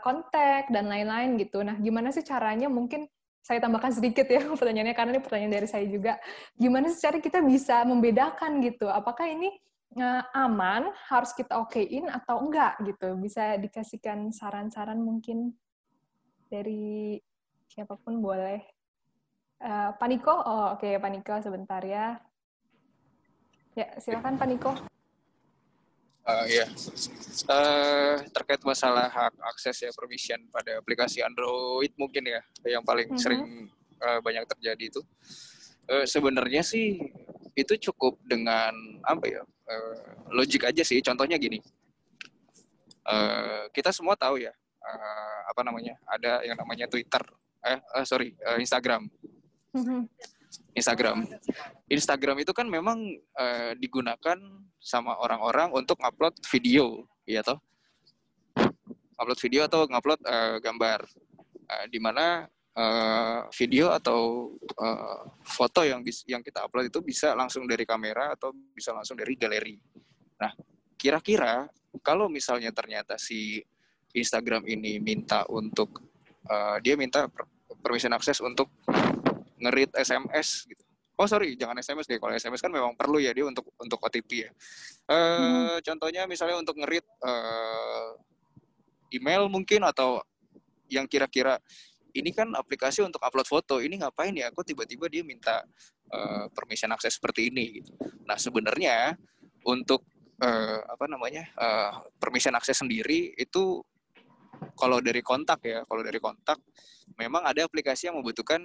kontak 0.06 0.70
dan 0.70 0.86
lain-lain 0.86 1.34
gitu. 1.42 1.66
Nah 1.66 1.74
gimana 1.82 2.14
sih 2.14 2.22
caranya 2.22 2.70
mungkin 2.70 3.10
saya 3.44 3.60
tambahkan 3.60 3.92
sedikit 3.92 4.24
ya 4.24 4.40
pertanyaannya 4.60 4.96
karena 4.96 5.12
ini 5.20 5.22
pertanyaan 5.22 5.54
dari 5.60 5.68
saya 5.68 5.84
juga. 5.84 6.16
Gimana 6.56 6.88
secara 6.88 7.20
kita 7.20 7.44
bisa 7.44 7.84
membedakan 7.84 8.64
gitu? 8.64 8.88
Apakah 8.88 9.28
ini 9.28 9.52
uh, 10.00 10.24
aman 10.32 10.88
harus 11.12 11.36
kita 11.36 11.60
okein 11.60 12.08
atau 12.08 12.40
enggak 12.40 12.80
gitu? 12.88 13.20
Bisa 13.20 13.60
dikasihkan 13.60 14.32
saran-saran 14.32 14.98
mungkin 14.98 15.52
dari 16.48 17.20
siapa 17.68 18.00
pun 18.00 18.24
boleh. 18.24 18.64
Uh, 19.60 19.92
Paniko, 20.00 20.32
oh 20.32 20.80
oke 20.80 20.88
okay, 20.88 20.96
Paniko 20.96 21.36
sebentar 21.44 21.84
ya. 21.84 22.16
Ya 23.76 23.92
silakan 24.00 24.40
Paniko. 24.40 24.93
Uh, 26.24 26.48
ya, 26.48 26.64
uh, 27.52 28.16
terkait 28.32 28.64
masalah 28.64 29.12
hak 29.12 29.36
akses 29.44 29.76
ya 29.84 29.92
permission 29.92 30.40
pada 30.56 30.80
aplikasi 30.80 31.20
Android 31.20 31.92
mungkin 32.00 32.24
ya 32.24 32.40
yang 32.64 32.80
paling 32.80 33.12
mm 33.12 33.16
-hmm. 33.20 33.24
sering 33.24 33.44
uh, 34.00 34.24
banyak 34.24 34.48
terjadi 34.48 34.88
itu. 34.88 35.02
Uh, 35.84 36.08
Sebenarnya 36.08 36.64
sih 36.64 36.96
itu 37.60 37.74
cukup 37.92 38.24
dengan 38.24 38.72
apa 39.04 39.26
ya 39.28 39.44
uh, 39.44 40.32
logik 40.32 40.64
aja 40.64 40.80
sih. 40.88 41.04
Contohnya 41.04 41.36
gini, 41.36 41.60
uh, 43.04 43.68
kita 43.76 43.92
semua 43.92 44.16
tahu 44.16 44.40
ya 44.40 44.56
uh, 44.80 45.40
apa 45.52 45.60
namanya 45.60 46.00
ada 46.08 46.40
yang 46.48 46.56
namanya 46.56 46.88
Twitter, 46.88 47.20
eh 47.68 47.84
uh, 48.00 48.06
sorry 48.08 48.32
uh, 48.48 48.56
Instagram. 48.64 49.12
Mm 49.76 49.84
-hmm. 49.84 50.02
Instagram. 50.74 51.26
Instagram 51.90 52.42
itu 52.42 52.52
kan 52.52 52.68
memang 52.70 53.02
uh, 53.38 53.72
digunakan 53.78 54.38
sama 54.78 55.16
orang-orang 55.22 55.72
untuk 55.72 55.98
upload 56.04 56.36
video, 56.50 57.08
ya 57.24 57.42
toh? 57.46 57.62
Upload 59.16 59.40
video 59.40 59.66
atau 59.66 59.86
ngupload 59.88 60.20
uh, 60.26 60.58
gambar. 60.60 61.06
Uh, 61.64 61.86
di 61.88 61.98
mana 61.98 62.44
uh, 62.76 63.48
video 63.54 63.94
atau 63.94 64.52
uh, 64.78 65.32
foto 65.46 65.86
yang 65.86 66.04
yang 66.28 66.42
kita 66.44 66.66
upload 66.66 66.90
itu 66.92 67.00
bisa 67.00 67.32
langsung 67.38 67.64
dari 67.70 67.88
kamera 67.88 68.34
atau 68.36 68.52
bisa 68.74 68.92
langsung 68.92 69.16
dari 69.16 69.38
galeri. 69.38 69.78
Nah, 70.42 70.52
kira-kira 70.98 71.70
kalau 72.02 72.28
misalnya 72.28 72.74
ternyata 72.74 73.16
si 73.16 73.62
Instagram 74.14 74.66
ini 74.70 75.02
minta 75.02 75.46
untuk 75.50 76.02
uh, 76.50 76.78
dia 76.82 76.98
minta 76.98 77.30
permission 77.82 78.14
akses 78.14 78.40
untuk 78.42 78.70
ngerit 79.60 79.92
SMS 79.98 80.66
gitu. 80.70 80.84
Oh 81.14 81.30
sorry, 81.30 81.54
jangan 81.54 81.78
SMS 81.78 82.10
deh. 82.10 82.18
Kalau 82.18 82.34
SMS 82.34 82.58
kan 82.58 82.74
memang 82.74 82.98
perlu 82.98 83.22
ya 83.22 83.30
dia 83.38 83.46
untuk 83.46 83.70
untuk 83.78 84.02
OTP 84.02 84.50
ya. 84.50 84.52
Uh, 85.06 85.14
hmm. 85.14 85.86
Contohnya 85.86 86.26
misalnya 86.26 86.58
untuk 86.58 86.74
ngerit 86.82 87.06
uh, 87.22 88.18
email 89.14 89.46
mungkin 89.46 89.86
atau 89.86 90.26
yang 90.90 91.06
kira-kira 91.06 91.62
ini 92.18 92.34
kan 92.34 92.50
aplikasi 92.58 93.06
untuk 93.06 93.22
upload 93.22 93.46
foto. 93.46 93.78
Ini 93.78 94.02
ngapain 94.02 94.34
ya? 94.34 94.50
Kok 94.50 94.66
tiba-tiba 94.66 95.06
dia 95.06 95.22
minta 95.22 95.62
uh, 96.10 96.50
permission 96.50 96.90
akses 96.90 97.22
seperti 97.22 97.54
ini? 97.54 97.82
Gitu. 97.82 97.94
Nah 98.26 98.38
sebenarnya 98.42 99.14
untuk 99.70 100.06
uh, 100.42 100.80
apa 100.82 101.06
namanya 101.06 101.46
uh, 101.58 102.10
permission 102.18 102.54
akses 102.58 102.82
sendiri 102.82 103.38
itu 103.38 103.86
kalau 104.78 104.98
dari 105.04 105.22
kontak 105.22 105.62
ya, 105.66 105.86
kalau 105.86 106.02
dari 106.02 106.18
kontak 106.18 106.58
memang 107.20 107.44
ada 107.46 107.66
aplikasi 107.66 108.10
yang 108.10 108.18
membutuhkan 108.18 108.64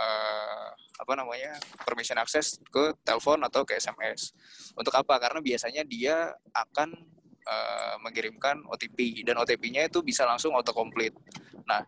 uh, 0.00 0.68
apa 1.00 1.12
namanya 1.16 1.56
permission 1.84 2.16
access 2.16 2.56
ke 2.68 2.96
telepon 3.04 3.40
atau 3.44 3.64
ke 3.64 3.76
SMS. 3.76 4.32
Untuk 4.76 4.92
apa? 4.96 5.20
Karena 5.20 5.40
biasanya 5.44 5.84
dia 5.84 6.32
akan 6.52 6.96
uh, 7.44 7.96
mengirimkan 8.00 8.64
OTP 8.68 9.24
dan 9.24 9.36
OTP-nya 9.40 9.88
itu 9.88 10.00
bisa 10.00 10.24
langsung 10.24 10.56
autocomplete. 10.56 11.16
Nah, 11.68 11.84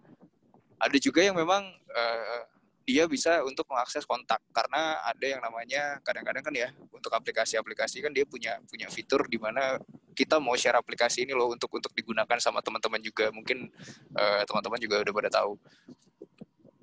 ada 0.81 0.99
juga 1.01 1.25
yang 1.25 1.37
memang 1.37 1.65
uh, 1.73 2.43
dia 2.83 3.07
bisa 3.07 3.47
untuk 3.47 3.63
mengakses 3.71 4.03
kontak 4.03 4.43
karena 4.51 4.99
ada 5.07 5.23
yang 5.23 5.39
namanya 5.39 6.03
kadang-kadang 6.03 6.43
kan 6.43 6.51
ya 6.51 6.69
untuk 6.91 7.15
aplikasi-aplikasi 7.15 8.03
kan 8.03 8.11
dia 8.11 8.27
punya 8.27 8.59
punya 8.67 8.91
fitur 8.91 9.23
di 9.31 9.39
mana 9.39 9.79
kita 10.19 10.43
mau 10.43 10.59
share 10.59 10.75
aplikasi 10.75 11.23
ini 11.23 11.31
loh 11.31 11.55
untuk 11.55 11.71
untuk 11.71 11.95
digunakan 11.95 12.43
sama 12.43 12.59
teman-teman 12.59 12.99
juga 12.99 13.31
mungkin 13.31 13.71
teman 14.11 14.43
teman-teman 14.51 14.81
juga 14.83 14.97
udah 14.99 15.15
pada 15.15 15.31
tahu 15.31 15.53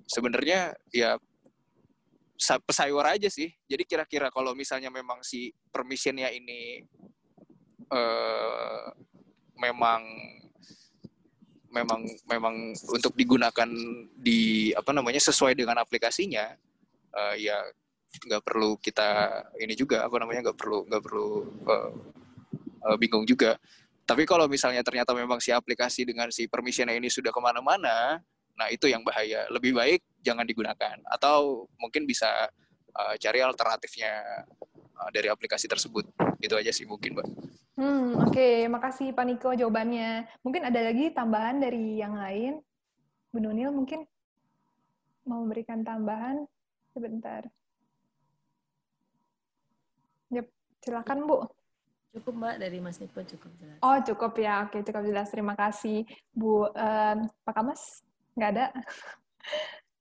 sebenarnya 0.09 0.73
ya 0.89 1.21
pesayur 2.65 3.05
aja 3.05 3.29
sih. 3.29 3.53
Jadi 3.69 3.83
kira-kira 3.85 4.33
kalau 4.33 4.57
misalnya 4.57 4.89
memang 4.89 5.21
si 5.21 5.53
permissionnya 5.69 6.33
ini 6.33 6.81
uh, 7.93 8.89
memang 9.59 10.01
memang 11.69 12.01
memang 12.25 12.55
untuk 12.73 13.13
digunakan 13.13 13.69
di 14.17 14.73
apa 14.73 14.89
namanya 14.89 15.21
sesuai 15.21 15.53
dengan 15.53 15.77
aplikasinya 15.77 16.57
uh, 17.13 17.35
ya 17.37 17.61
nggak 18.09 18.41
perlu 18.41 18.81
kita 18.81 19.29
ini 19.61 19.77
juga 19.77 20.01
apa 20.01 20.17
namanya 20.17 20.49
nggak 20.49 20.57
perlu 20.57 20.89
nggak 20.89 21.03
perlu 21.05 21.29
uh, 21.69 21.91
uh, 22.89 22.97
bingung 22.97 23.21
juga 23.21 23.61
tapi 24.09 24.25
kalau 24.25 24.49
misalnya 24.49 24.81
ternyata 24.81 25.13
memang 25.13 25.37
si 25.37 25.53
aplikasi 25.53 26.09
dengan 26.09 26.33
si 26.33 26.49
permissionnya 26.49 26.97
ini 26.97 27.05
sudah 27.05 27.29
ke 27.29 27.37
mana-mana 27.37 28.17
Nah 28.59 28.67
itu 28.67 28.91
yang 28.91 29.07
bahaya. 29.07 29.47
Lebih 29.47 29.71
baik 29.71 30.03
jangan 30.19 30.43
digunakan 30.43 30.99
atau 31.07 31.71
mungkin 31.79 32.03
bisa 32.03 32.51
uh, 32.91 33.15
cari 33.15 33.39
alternatifnya 33.39 34.43
uh, 34.99 35.09
dari 35.15 35.31
aplikasi 35.31 35.71
tersebut. 35.71 36.03
Itu 36.43 36.59
aja 36.59 36.75
sih 36.75 36.83
mungkin, 36.83 37.15
Mbak. 37.15 37.27
Hmm, 37.79 38.19
oke, 38.19 38.35
okay. 38.35 38.67
makasih 38.67 39.15
Pak 39.15 39.23
Niko 39.23 39.55
jawabannya. 39.55 40.27
Mungkin 40.43 40.67
ada 40.67 40.83
lagi 40.83 41.15
tambahan 41.15 41.63
dari 41.63 42.03
yang 42.03 42.19
lain. 42.19 42.59
Bu 43.31 43.39
Nunil 43.39 43.71
mungkin 43.71 44.03
mau 45.23 45.39
memberikan 45.39 45.79
tambahan 45.85 46.43
sebentar. 46.91 47.47
Yep, 50.35 50.51
silakan 50.83 51.23
Bu. 51.23 51.47
Cukup 52.09 52.33
Mbak 52.35 52.55
dari 52.57 52.77
Mas 52.83 52.97
Niko 52.99 53.21
cukup 53.21 53.51
jelas. 53.61 53.79
Oh 53.79 53.97
cukup 54.01 54.33
ya, 54.41 54.67
oke 54.67 54.81
cukup 54.83 55.03
jelas. 55.07 55.29
Terima 55.31 55.55
kasih 55.55 56.03
Bu 56.35 56.67
um, 56.67 57.17
Pak 57.47 57.53
Kamas. 57.55 58.08
Nggak 58.39 58.51
ada? 58.55 58.65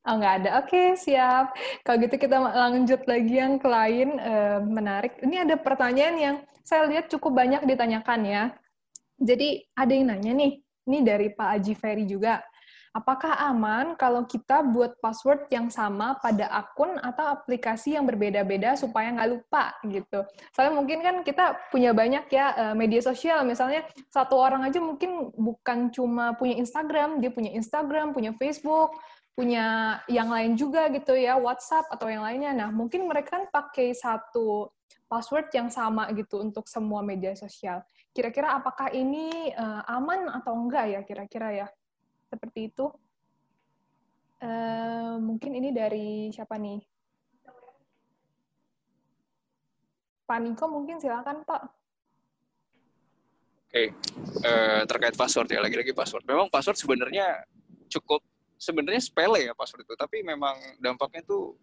Oh, 0.06 0.14
nggak 0.14 0.34
ada. 0.40 0.50
Oke, 0.62 0.94
siap. 0.94 1.58
Kalau 1.82 1.98
gitu 2.00 2.14
kita 2.16 2.38
lanjut 2.38 3.02
lagi 3.10 3.34
yang 3.34 3.58
lain. 3.58 4.08
Uh, 4.22 4.62
menarik. 4.62 5.18
Ini 5.20 5.42
ada 5.42 5.58
pertanyaan 5.58 6.16
yang 6.16 6.36
saya 6.62 6.86
lihat 6.86 7.10
cukup 7.10 7.34
banyak 7.34 7.66
ditanyakan 7.66 8.20
ya. 8.24 8.44
Jadi 9.18 9.66
ada 9.74 9.90
yang 9.90 10.14
nanya 10.14 10.32
nih, 10.38 10.52
ini 10.86 10.98
dari 11.02 11.34
Pak 11.34 11.48
Aji 11.58 11.74
Ferry 11.74 12.06
juga. 12.06 12.38
Apakah 12.96 13.36
aman 13.48 13.94
kalau 13.94 14.24
kita 14.24 14.64
buat 14.64 14.96
password 14.98 15.48
yang 15.52 15.68
sama 15.68 16.16
pada 16.18 16.48
akun 16.50 16.96
atau 16.98 17.24
aplikasi 17.28 17.94
yang 17.94 18.08
berbeda-beda 18.08 18.74
supaya 18.74 19.12
nggak 19.12 19.30
lupa 19.30 19.76
gitu? 19.86 20.24
Soalnya 20.56 20.74
mungkin 20.74 20.98
kan 21.04 21.16
kita 21.22 21.56
punya 21.68 21.92
banyak 21.92 22.26
ya 22.32 22.46
eh, 22.56 22.74
media 22.74 23.00
sosial, 23.04 23.44
misalnya 23.44 23.84
satu 24.08 24.36
orang 24.40 24.64
aja 24.64 24.80
mungkin 24.80 25.30
bukan 25.36 25.92
cuma 25.92 26.32
punya 26.34 26.56
Instagram, 26.56 27.20
dia 27.20 27.30
punya 27.30 27.52
Instagram, 27.54 28.16
punya 28.16 28.32
Facebook, 28.36 28.96
punya 29.38 29.98
yang 30.10 30.34
lain 30.34 30.58
juga 30.58 30.90
gitu 30.90 31.14
ya, 31.14 31.38
WhatsApp 31.38 31.86
atau 31.94 32.10
yang 32.10 32.26
lainnya. 32.26 32.50
Nah, 32.50 32.74
mungkin 32.74 33.06
mereka 33.06 33.38
kan 33.38 33.46
pakai 33.46 33.94
satu 33.94 34.66
password 35.06 35.46
yang 35.54 35.70
sama 35.70 36.10
gitu 36.10 36.42
untuk 36.42 36.66
semua 36.66 37.06
media 37.06 37.38
sosial. 37.38 37.86
Kira-kira 38.10 38.58
apakah 38.58 38.90
ini 38.90 39.54
uh, 39.54 39.86
aman 39.86 40.26
atau 40.42 40.58
enggak 40.58 40.84
ya 40.90 41.00
kira-kira 41.06 41.48
ya? 41.54 41.68
Seperti 42.28 42.68
itu. 42.68 42.86
Uh, 44.38 45.18
mungkin 45.18 45.58
ini 45.58 45.74
dari 45.74 46.30
siapa 46.30 46.54
nih? 46.60 46.78
Pak 50.28 50.38
Niko 50.44 50.68
mungkin 50.68 51.00
silakan 51.00 51.42
Pak. 51.42 51.62
Oke, 53.68 53.72
okay. 53.72 53.86
uh, 54.44 54.84
terkait 54.88 55.16
password 55.16 55.48
ya 55.52 55.60
lagi-lagi 55.60 55.92
password. 55.92 56.24
Memang 56.24 56.48
password 56.48 56.76
sebenarnya 56.80 57.44
cukup 57.88 58.24
sebenarnya 58.56 59.00
sepele 59.00 59.48
ya 59.48 59.52
password 59.52 59.84
itu, 59.84 59.92
tapi 59.96 60.24
memang 60.24 60.56
dampaknya 60.80 61.24
tuh 61.24 61.56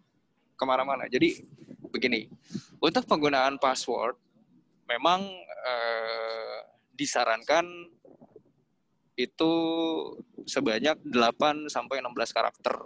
ke 0.54 0.64
mana-mana. 0.66 1.06
Jadi 1.10 1.42
begini, 1.90 2.30
untuk 2.78 3.06
penggunaan 3.10 3.58
password 3.58 4.18
memang 4.86 5.26
uh, 5.66 6.58
disarankan 6.94 7.66
itu 9.16 9.52
sebanyak 10.44 11.00
8 11.08 11.72
sampai 11.72 12.04
16 12.04 12.36
karakter 12.36 12.76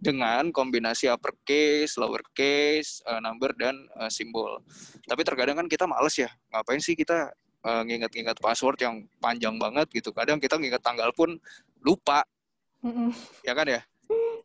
dengan 0.00 0.52
kombinasi 0.52 1.08
uppercase, 1.08 1.96
lowercase, 1.96 3.00
uh, 3.08 3.20
number 3.24 3.56
dan 3.56 3.76
uh, 3.96 4.12
simbol. 4.12 4.60
Tapi 5.04 5.24
terkadang 5.24 5.56
kan 5.56 5.68
kita 5.68 5.88
males 5.88 6.12
ya, 6.16 6.28
ngapain 6.52 6.80
sih 6.80 6.92
kita 6.92 7.32
uh, 7.64 7.82
nginget-nginget 7.88 8.36
password 8.36 8.76
yang 8.84 9.08
panjang 9.16 9.56
banget 9.56 9.88
gitu. 9.92 10.12
Kadang 10.12 10.36
kita 10.36 10.60
nginget 10.60 10.84
tanggal 10.84 11.08
pun 11.16 11.40
lupa, 11.80 12.20
mm 12.84 12.92
-mm. 12.92 13.10
ya 13.44 13.52
kan 13.56 13.66
ya. 13.68 13.80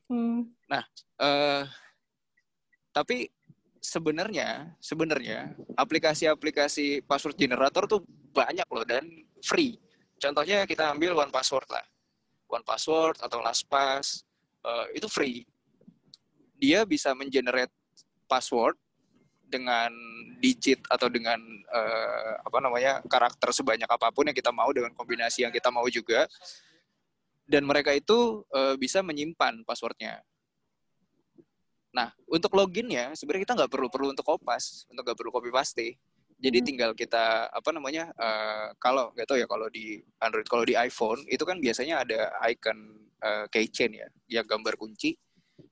Mm. 0.08 0.48
Nah, 0.72 0.84
uh, 1.20 1.64
tapi 2.96 3.28
sebenarnya 3.80 4.76
sebenarnya 4.80 5.56
aplikasi-aplikasi 5.76 7.04
password 7.04 7.36
generator 7.36 7.88
tuh 7.88 8.04
banyak 8.32 8.68
loh 8.68 8.84
dan 8.88 9.08
free 9.44 9.80
Contohnya 10.20 10.68
kita 10.68 10.92
ambil 10.92 11.16
One 11.16 11.32
Password 11.32 11.68
lah. 11.72 11.86
One 12.52 12.66
Password 12.68 13.24
atau 13.24 13.40
LastPass 13.40 14.28
uh, 14.68 14.86
itu 14.92 15.08
free. 15.08 15.48
Dia 16.60 16.84
bisa 16.84 17.16
mengenerate 17.16 17.72
password 18.28 18.76
dengan 19.50 19.90
digit 20.38 20.86
atau 20.86 21.10
dengan 21.10 21.42
uh, 21.74 22.34
apa 22.46 22.58
namanya 22.62 23.02
karakter 23.10 23.50
sebanyak 23.50 23.90
apa 23.90 24.14
pun 24.14 24.30
yang 24.30 24.38
kita 24.38 24.54
mau 24.54 24.70
dengan 24.70 24.94
kombinasi 24.94 25.48
yang 25.48 25.54
kita 25.56 25.74
mau 25.74 25.88
juga 25.90 26.30
dan 27.50 27.66
mereka 27.66 27.90
itu 27.98 28.46
uh, 28.54 28.78
bisa 28.78 29.02
menyimpan 29.02 29.66
passwordnya. 29.66 30.22
Nah, 31.90 32.14
untuk 32.30 32.54
loginnya 32.54 33.18
sebenarnya 33.18 33.50
kita 33.50 33.56
nggak 33.58 33.72
perlu 33.74 33.90
perlu 33.90 34.14
untuk 34.14 34.22
kopas, 34.22 34.86
untuk 34.94 35.02
nggak 35.02 35.18
perlu 35.18 35.34
copy 35.34 35.50
paste. 35.50 35.98
Jadi 36.40 36.58
hmm. 36.64 36.68
tinggal 36.72 36.92
kita 36.96 37.52
apa 37.52 37.70
namanya 37.76 38.16
uh, 38.16 38.72
kalau 38.80 39.12
nggak 39.12 39.28
tahu 39.28 39.38
ya 39.44 39.48
kalau 39.48 39.68
di 39.68 40.00
Android 40.24 40.48
kalau 40.48 40.64
di 40.64 40.72
iPhone 40.72 41.20
itu 41.28 41.44
kan 41.44 41.60
biasanya 41.60 42.08
ada 42.08 42.32
icon 42.48 42.80
uh, 43.20 43.46
keychain 43.52 43.92
ya 43.92 44.08
yang 44.32 44.48
gambar 44.48 44.80
kunci 44.80 45.20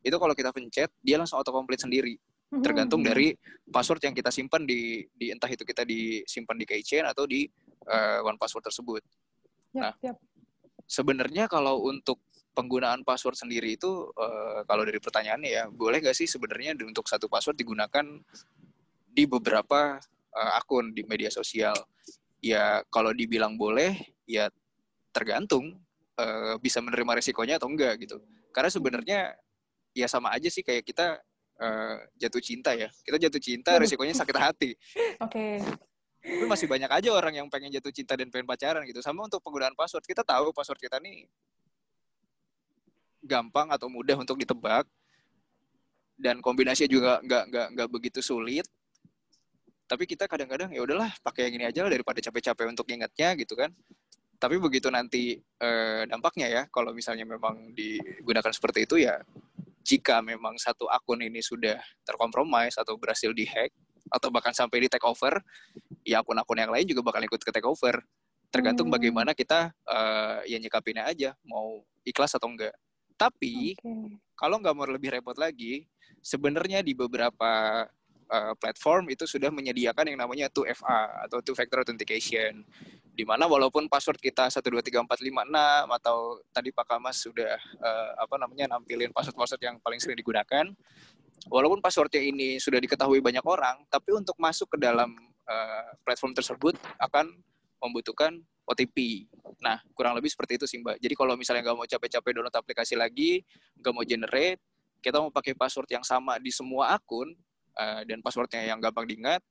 itu 0.04 0.16
kalau 0.20 0.36
kita 0.36 0.52
pencet 0.52 0.92
dia 1.00 1.16
langsung 1.16 1.40
auto 1.40 1.56
complete 1.56 1.88
sendiri 1.88 2.20
hmm. 2.52 2.60
tergantung 2.60 3.00
dari 3.00 3.32
password 3.72 4.12
yang 4.12 4.16
kita 4.16 4.28
simpan 4.28 4.68
di 4.68 5.08
di 5.16 5.32
entah 5.32 5.48
itu 5.48 5.64
kita 5.64 5.88
disimpan 5.88 6.60
di 6.60 6.66
keychain 6.68 7.08
atau 7.08 7.24
di 7.24 7.48
uh, 7.88 8.20
one 8.28 8.36
password 8.36 8.68
tersebut. 8.68 9.04
Yep, 9.72 9.80
nah, 9.80 9.94
yep. 10.04 10.20
sebenarnya 10.84 11.48
kalau 11.48 11.88
untuk 11.88 12.20
penggunaan 12.52 13.06
password 13.06 13.38
sendiri 13.38 13.78
itu 13.78 14.10
uh, 14.18 14.66
kalau 14.66 14.82
dari 14.82 14.98
pertanyaannya 14.98 15.50
ya 15.52 15.64
boleh 15.70 16.02
nggak 16.02 16.18
sih 16.18 16.26
sebenarnya 16.26 16.74
untuk 16.84 17.06
satu 17.06 17.30
password 17.30 17.56
digunakan 17.56 18.06
di 19.14 19.24
beberapa 19.30 20.02
uh, 20.38 20.52
akun 20.62 20.94
di 20.94 21.02
media 21.10 21.34
sosial. 21.34 21.74
Ya 22.38 22.86
kalau 22.94 23.10
dibilang 23.12 23.58
boleh, 23.58 23.98
ya 24.30 24.54
tergantung 25.10 25.82
uh, 26.22 26.62
bisa 26.62 26.78
menerima 26.80 27.18
resikonya 27.18 27.58
atau 27.58 27.68
enggak 27.68 27.98
gitu. 28.06 28.22
Karena 28.54 28.70
sebenarnya 28.70 29.20
ya 29.98 30.06
sama 30.06 30.30
aja 30.30 30.46
sih 30.54 30.62
kayak 30.62 30.86
kita 30.86 31.18
uh, 31.58 31.98
jatuh 32.14 32.42
cinta 32.42 32.78
ya. 32.78 32.94
Kita 33.02 33.18
jatuh 33.18 33.42
cinta 33.42 33.74
resikonya 33.82 34.14
sakit 34.14 34.38
hati. 34.38 34.70
Oke. 35.26 35.58
Okay. 35.58 35.58
Tapi 36.28 36.46
masih 36.46 36.68
banyak 36.68 36.92
aja 36.92 37.10
orang 37.14 37.40
yang 37.40 37.48
pengen 37.48 37.72
jatuh 37.72 37.90
cinta 37.90 38.14
dan 38.14 38.28
pengen 38.30 38.46
pacaran 38.46 38.84
gitu. 38.86 39.00
Sama 39.02 39.26
untuk 39.26 39.42
penggunaan 39.42 39.74
password. 39.74 40.06
Kita 40.06 40.22
tahu 40.22 40.52
password 40.54 40.82
kita 40.82 41.00
nih 41.00 41.26
gampang 43.24 43.68
atau 43.74 43.90
mudah 43.90 44.16
untuk 44.20 44.38
ditebak 44.40 44.86
dan 46.18 46.42
kombinasinya 46.42 46.90
juga 46.90 47.12
nggak 47.22 47.44
nggak 47.54 47.68
nggak 47.78 47.90
begitu 47.92 48.20
sulit 48.24 48.66
tapi 49.88 50.04
kita 50.04 50.28
kadang-kadang 50.28 50.70
ya 50.76 50.84
udahlah 50.84 51.10
pakai 51.24 51.48
yang 51.50 51.64
ini 51.64 51.66
aja 51.72 51.88
lah 51.88 51.92
daripada 51.92 52.20
capek-capek 52.20 52.68
untuk 52.68 52.86
ingatnya 52.92 53.34
gitu 53.40 53.56
kan 53.56 53.72
tapi 54.38 54.62
begitu 54.62 54.94
nanti 54.94 55.40
eh, 55.40 56.04
dampaknya 56.06 56.48
ya 56.52 56.62
kalau 56.70 56.94
misalnya 56.94 57.26
memang 57.26 57.74
digunakan 57.74 58.54
seperti 58.54 58.86
itu 58.86 59.02
ya 59.02 59.18
jika 59.82 60.20
memang 60.20 60.60
satu 60.60 60.86
akun 60.92 61.24
ini 61.24 61.40
sudah 61.40 61.80
terkompromis 62.04 62.76
atau 62.76 63.00
berhasil 63.00 63.32
dihack 63.32 63.72
atau 64.12 64.28
bahkan 64.28 64.52
sampai 64.52 64.84
di 64.84 64.88
take 64.92 65.08
over 65.08 65.40
ya 66.04 66.20
akun-akun 66.20 66.60
yang 66.60 66.72
lain 66.72 66.86
juga 66.88 67.02
bakal 67.08 67.24
ikut 67.24 67.40
ke 67.40 67.52
take 67.56 67.68
over 67.68 68.04
tergantung 68.52 68.88
hmm. 68.88 68.96
bagaimana 68.96 69.32
kita 69.32 69.72
uh, 69.88 70.44
ya 70.48 70.60
nyikapinnya 70.60 71.08
aja 71.08 71.36
mau 71.44 71.84
ikhlas 72.04 72.36
atau 72.36 72.52
enggak 72.52 72.76
tapi 73.20 73.76
okay. 73.80 74.16
kalau 74.36 74.60
nggak 74.60 74.76
mau 74.76 74.88
lebih 74.88 75.12
repot 75.12 75.36
lagi 75.36 75.88
sebenarnya 76.24 76.84
di 76.84 76.96
beberapa 76.96 77.84
uh, 78.30 78.54
platform 78.60 79.12
itu 79.12 79.24
sudah 79.26 79.52
menyediakan 79.52 80.08
yang 80.14 80.20
namanya 80.20 80.48
2FA 80.52 81.28
atau 81.28 81.40
two 81.44 81.56
factor 81.56 81.84
authentication 81.84 82.64
di 83.18 83.26
mana 83.26 83.50
walaupun 83.50 83.90
password 83.90 84.22
kita 84.22 84.54
123456 84.54 85.34
atau 85.90 86.38
tadi 86.54 86.70
Pak 86.70 86.86
Kamas 86.86 87.18
sudah 87.18 87.58
uh, 87.82 88.12
apa 88.22 88.36
namanya 88.38 88.78
nampilin 88.78 89.10
password-password 89.10 89.62
yang 89.66 89.76
paling 89.82 89.98
sering 89.98 90.20
digunakan 90.22 90.70
walaupun 91.50 91.82
passwordnya 91.82 92.22
ini 92.22 92.62
sudah 92.62 92.78
diketahui 92.78 93.18
banyak 93.18 93.42
orang 93.42 93.82
tapi 93.90 94.14
untuk 94.14 94.38
masuk 94.38 94.70
ke 94.70 94.78
dalam 94.78 95.18
uh, 95.50 95.90
platform 96.06 96.38
tersebut 96.38 96.78
akan 97.02 97.34
membutuhkan 97.82 98.38
OTP. 98.68 99.26
Nah, 99.64 99.80
kurang 99.96 100.14
lebih 100.20 100.28
seperti 100.28 100.60
itu 100.60 100.66
sih 100.68 100.78
Mbak. 100.84 101.00
Jadi 101.00 101.14
kalau 101.16 101.34
misalnya 101.40 101.72
nggak 101.72 101.78
mau 101.78 101.88
capek-capek 101.88 102.32
download 102.36 102.58
aplikasi 102.58 103.00
lagi, 103.00 103.42
nggak 103.80 103.94
mau 103.96 104.04
generate, 104.04 104.60
kita 105.00 105.24
mau 105.24 105.32
pakai 105.32 105.56
password 105.56 105.88
yang 105.88 106.04
sama 106.04 106.36
di 106.38 106.52
semua 106.52 106.92
akun, 106.94 107.32
uh, 107.78 108.02
dan 108.04 108.20
passwordnya 108.26 108.66
yang 108.66 108.82
gampang 108.82 109.06
diingat, 109.06 109.42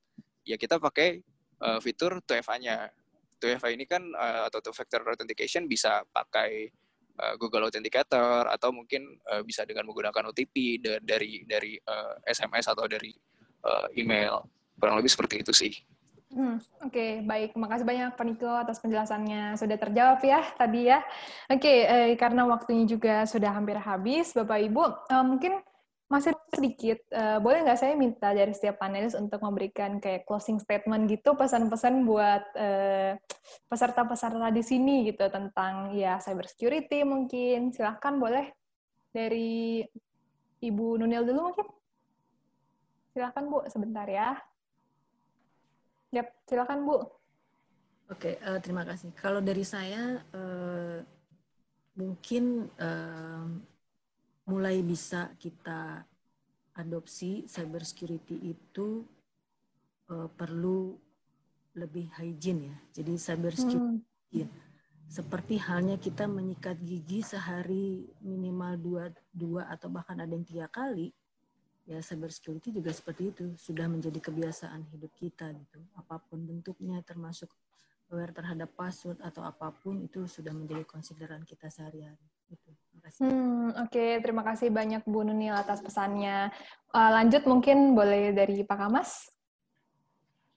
ya 0.42 0.58
kita 0.58 0.82
pakai 0.82 1.22
uh, 1.62 1.78
fitur 1.78 2.18
2FA-nya. 2.22 2.90
2FA 3.36 3.68
ini 3.68 3.84
kan 3.84 4.00
uh, 4.16 4.48
atau 4.48 4.64
two 4.64 4.72
factor 4.72 5.04
authentication 5.04 5.68
bisa 5.68 6.00
pakai 6.08 6.72
uh, 7.20 7.36
Google 7.36 7.68
Authenticator 7.68 8.48
atau 8.48 8.72
mungkin 8.72 9.20
uh, 9.28 9.44
bisa 9.44 9.68
dengan 9.68 9.84
menggunakan 9.84 10.32
OTP 10.32 10.80
dari 11.04 11.44
dari 11.44 11.76
uh, 11.76 12.16
SMS 12.24 12.72
atau 12.72 12.88
dari 12.88 13.12
uh, 13.60 13.92
email. 13.92 14.40
Kurang 14.80 14.96
lebih 14.96 15.12
seperti 15.12 15.44
itu 15.44 15.52
sih. 15.52 15.72
Hmm, 16.36 16.58
Oke, 16.82 16.90
okay, 16.90 17.10
baik. 17.22 17.54
Makasih 17.54 17.86
banyak 17.86 18.18
Pak 18.18 18.24
Niko 18.26 18.50
atas 18.50 18.82
penjelasannya. 18.82 19.54
Sudah 19.54 19.78
terjawab 19.78 20.20
ya 20.26 20.42
tadi 20.58 20.90
ya. 20.90 20.98
Oke, 21.46 21.62
okay, 21.62 21.78
eh, 21.86 22.10
karena 22.18 22.42
waktunya 22.44 22.82
juga 22.82 23.22
sudah 23.30 23.54
hampir 23.54 23.78
habis, 23.78 24.34
Bapak 24.34 24.58
Ibu, 24.58 24.84
eh, 25.06 25.24
mungkin 25.24 25.52
masih 26.06 26.38
sedikit, 26.54 27.02
uh, 27.10 27.42
boleh 27.42 27.66
nggak 27.66 27.82
saya 27.82 27.98
minta 27.98 28.30
dari 28.30 28.54
setiap 28.54 28.78
panelis 28.78 29.18
untuk 29.18 29.42
memberikan 29.42 29.98
kayak 29.98 30.22
closing 30.22 30.62
statement 30.62 31.10
gitu, 31.10 31.34
pesan-pesan 31.34 32.06
buat 32.06 32.44
uh, 32.54 33.18
peserta-peserta 33.66 34.54
di 34.54 34.62
sini 34.62 35.10
gitu 35.10 35.26
tentang 35.26 35.90
ya 35.98 36.22
cyber 36.22 36.46
security 36.46 37.02
mungkin. 37.02 37.74
Silahkan 37.74 38.14
boleh 38.22 38.54
dari 39.10 39.82
Ibu 40.62 41.02
Nunil 41.02 41.26
dulu 41.26 41.50
mungkin. 41.50 41.66
Silahkan 43.10 43.44
Bu, 43.48 43.66
sebentar 43.66 44.06
ya. 44.06 44.38
Yap, 46.14 46.30
silahkan 46.46 46.78
Bu. 46.86 47.02
Oke, 48.06 48.38
uh, 48.46 48.62
terima 48.62 48.86
kasih. 48.86 49.10
Kalau 49.18 49.42
dari 49.42 49.66
saya, 49.66 50.22
uh, 50.30 51.02
mungkin 51.98 52.70
uh, 52.78 53.74
mulai 54.46 54.78
bisa 54.82 55.34
kita 55.36 56.06
adopsi 56.78 57.44
cyber 57.50 57.82
security 57.82 58.54
itu 58.54 59.02
uh, 60.12 60.30
perlu 60.30 60.94
lebih 61.76 62.08
hygiene 62.16 62.72
ya. 62.72 62.76
Jadi 63.02 63.12
cyber 63.20 63.52
security 63.52 64.46
hmm. 64.46 64.50
seperti 65.10 65.60
halnya 65.60 66.00
kita 66.00 66.24
menyikat 66.24 66.78
gigi 66.80 67.20
sehari 67.20 68.06
minimal 68.24 68.72
dua, 68.80 69.04
dua 69.34 69.68
atau 69.68 69.92
bahkan 69.92 70.16
ada 70.16 70.32
yang 70.32 70.46
tiga 70.46 70.66
kali, 70.72 71.12
ya 71.86 72.02
cyber 72.02 72.34
security 72.34 72.74
juga 72.74 72.90
seperti 72.90 73.30
itu 73.30 73.44
sudah 73.54 73.86
menjadi 73.86 74.18
kebiasaan 74.18 74.90
hidup 74.90 75.14
kita 75.14 75.54
gitu 75.54 75.78
apa 75.94 76.18
pun 76.18 76.42
bentuknya 76.42 76.98
termasuk 77.06 77.46
aware 78.12 78.34
terhadap 78.34 78.70
password 78.74 79.18
atau 79.22 79.42
apa 79.42 79.74
pun 79.74 80.02
itu 80.02 80.26
sudah 80.30 80.54
menjadi 80.54 80.86
konsideran 80.86 81.42
kita 81.42 81.66
sehari-hari 81.70 82.26
itu 82.50 82.70
Hmm, 83.22 83.70
Oke, 83.86 83.86
okay. 83.86 84.10
terima 84.18 84.42
kasih 84.42 84.66
banyak 84.74 85.06
Bu 85.06 85.22
Nunil 85.22 85.54
atas 85.54 85.78
pesannya. 85.78 86.50
Uh, 86.90 87.10
lanjut 87.14 87.46
mungkin 87.46 87.94
boleh 87.94 88.34
dari 88.34 88.66
Pak 88.66 88.74
Kamas. 88.82 89.30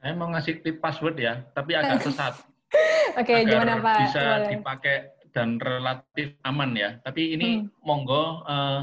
Saya 0.02 0.18
mau 0.18 0.34
ngasih 0.34 0.66
tip 0.66 0.82
password 0.82 1.22
ya, 1.22 1.45
tapi 1.54 1.78
agak 1.78 2.02
sesat. 2.02 2.41
Oke, 3.22 3.38
okay, 3.38 3.39
gimana 3.45 3.78
Pak? 3.78 3.97
Bisa 4.02 4.22
boleh. 4.26 4.50
dipakai 4.58 4.97
dan 5.30 5.62
relatif 5.62 6.41
aman 6.41 6.74
ya. 6.74 6.97
Tapi 7.06 7.38
ini 7.38 7.62
hmm. 7.62 7.86
monggo 7.86 8.41
uh, 8.47 8.82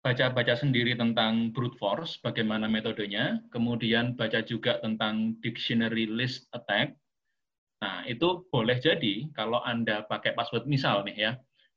baca-baca 0.00 0.56
sendiri 0.56 0.96
tentang 0.96 1.52
brute 1.52 1.76
force, 1.76 2.16
bagaimana 2.24 2.70
metodenya, 2.70 3.42
kemudian 3.52 4.16
baca 4.16 4.40
juga 4.40 4.80
tentang 4.80 5.36
dictionary 5.44 6.08
list 6.08 6.48
attack. 6.56 6.96
Nah, 7.78 8.02
itu 8.10 8.46
boleh 8.50 8.82
jadi 8.82 9.30
kalau 9.34 9.62
Anda 9.62 10.02
pakai 10.06 10.34
password 10.34 10.66
misal 10.66 11.06
nih 11.06 11.16
ya, 11.16 11.32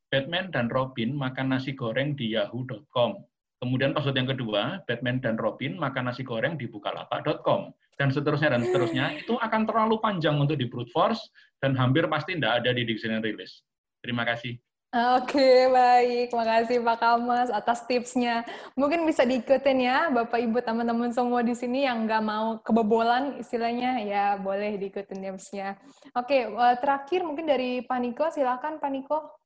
Batman 0.09 0.49
dan 0.49 0.67
Robin 0.67 1.13
makan 1.13 1.53
nasi 1.53 1.77
goreng 1.77 2.17
di 2.17 2.33
yahoo.com. 2.33 3.21
Kemudian 3.61 3.93
password 3.93 4.17
yang 4.17 4.29
kedua, 4.33 4.81
Batman 4.89 5.21
dan 5.21 5.37
Robin 5.37 5.77
makan 5.77 6.09
nasi 6.09 6.25
goreng 6.25 6.57
di 6.57 6.65
bukalapak.com. 6.65 7.69
Dan 8.01 8.09
seterusnya 8.09 8.57
dan 8.57 8.65
seterusnya, 8.65 9.13
itu 9.21 9.37
akan 9.37 9.69
terlalu 9.69 10.01
panjang 10.01 10.41
untuk 10.41 10.57
di 10.57 10.65
brute 10.65 10.89
force 10.89 11.21
dan 11.61 11.77
hampir 11.77 12.09
pasti 12.09 12.33
tidak 12.33 12.65
ada 12.65 12.73
di 12.73 12.81
dictionary 12.81 13.37
list. 13.37 13.61
Terima 14.01 14.25
kasih. 14.25 14.57
Oke, 14.91 15.71
baik. 15.71 16.35
Makasih 16.35 16.83
Pak 16.83 16.97
Kamas 16.99 17.47
atas 17.47 17.87
tipsnya. 17.87 18.43
Mungkin 18.75 19.07
bisa 19.07 19.23
diikutin 19.23 19.87
ya, 19.87 20.11
Bapak 20.11 20.35
Ibu 20.35 20.59
teman-teman 20.59 21.15
semua 21.15 21.39
di 21.39 21.55
sini 21.55 21.87
yang 21.87 22.03
nggak 22.03 22.19
mau 22.19 22.59
kebobolan 22.59 23.39
istilahnya, 23.39 24.03
ya 24.03 24.35
boleh 24.35 24.75
diikutin 24.75 25.23
tipsnya. 25.23 25.79
Oke, 26.11 26.43
eh, 26.43 26.75
terakhir 26.83 27.23
mungkin 27.23 27.47
dari 27.47 27.79
Paniko, 27.87 28.27
silakan 28.35 28.83
Paniko. 28.83 29.39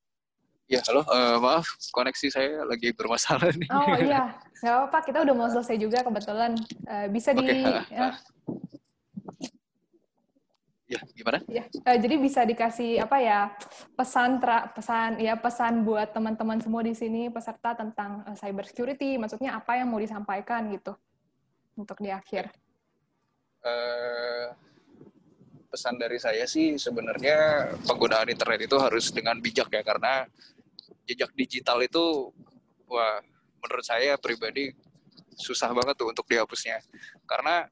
Ya, 0.66 0.82
halo. 0.90 1.06
Uh, 1.06 1.38
maaf, 1.38 1.78
koneksi 1.94 2.28
saya 2.34 2.66
lagi 2.66 2.90
bermasalah 2.90 3.54
nih. 3.54 3.70
Oh 3.70 4.02
iya, 4.02 4.34
nggak 4.66 4.76
apa-apa. 4.82 4.98
Kita 5.06 5.22
udah 5.22 5.36
mau 5.38 5.50
selesai 5.54 5.78
juga 5.78 6.02
kebetulan. 6.02 6.58
Uh, 6.90 7.06
bisa 7.14 7.38
di... 7.38 7.46
Okay. 7.46 7.94
Ya. 7.94 8.18
Ya, 10.86 11.00
gimana? 11.14 11.42
Ya, 11.50 11.66
uh, 11.66 11.98
jadi 11.98 12.16
bisa 12.18 12.42
dikasih 12.46 13.02
apa 13.02 13.18
ya 13.22 13.40
pesan 13.98 14.38
tra, 14.38 14.70
pesan 14.70 15.18
ya 15.18 15.34
pesan 15.38 15.82
buat 15.86 16.14
teman-teman 16.14 16.62
semua 16.62 16.82
di 16.86 16.94
sini 16.94 17.30
peserta 17.30 17.74
tentang 17.74 18.26
uh, 18.26 18.36
cyber 18.38 18.66
security. 18.70 19.18
Maksudnya 19.18 19.58
apa 19.58 19.78
yang 19.78 19.90
mau 19.90 20.02
disampaikan 20.02 20.70
gitu 20.70 20.94
untuk 21.76 22.00
di 22.00 22.10
akhir. 22.14 22.54
Uh, 23.66 24.54
pesan 25.76 26.00
dari 26.00 26.16
saya 26.16 26.48
sih 26.48 26.80
sebenarnya 26.80 27.68
penggunaan 27.84 28.32
internet 28.32 28.64
itu 28.64 28.80
harus 28.80 29.12
dengan 29.12 29.36
bijak 29.44 29.68
ya 29.68 29.84
karena 29.84 30.24
jejak 31.04 31.36
digital 31.36 31.84
itu 31.84 32.32
wah 32.88 33.20
menurut 33.60 33.84
saya 33.84 34.16
pribadi 34.16 34.72
susah 35.36 35.76
banget 35.76 36.00
tuh 36.00 36.16
untuk 36.16 36.24
dihapusnya 36.32 36.80
karena 37.28 37.68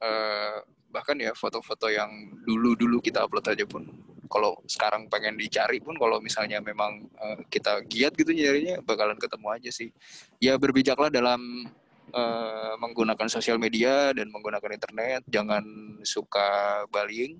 eh, 0.00 0.58
bahkan 0.96 1.20
ya 1.20 1.36
foto-foto 1.36 1.92
yang 1.92 2.08
dulu-dulu 2.48 3.04
kita 3.04 3.28
upload 3.28 3.52
aja 3.52 3.68
pun 3.68 3.84
kalau 4.32 4.56
sekarang 4.64 5.12
pengen 5.12 5.36
dicari 5.36 5.76
pun 5.76 5.92
kalau 6.00 6.16
misalnya 6.24 6.56
memang 6.64 7.04
eh, 7.04 7.44
kita 7.52 7.84
giat 7.84 8.16
gitu 8.16 8.32
nyarinya 8.32 8.80
bakalan 8.80 9.20
ketemu 9.20 9.46
aja 9.52 9.70
sih. 9.70 9.92
Ya 10.40 10.56
berbijaklah 10.56 11.12
dalam 11.12 11.68
eh, 12.16 12.74
menggunakan 12.80 13.28
sosial 13.28 13.60
media 13.60 14.16
dan 14.16 14.32
menggunakan 14.32 14.72
internet. 14.72 15.20
Jangan 15.28 15.64
suka 16.00 16.82
baling 16.88 17.36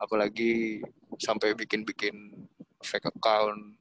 apalagi 0.00 0.80
sampai 1.20 1.52
bikin-bikin 1.52 2.14
fake 2.82 3.12
account. 3.12 3.76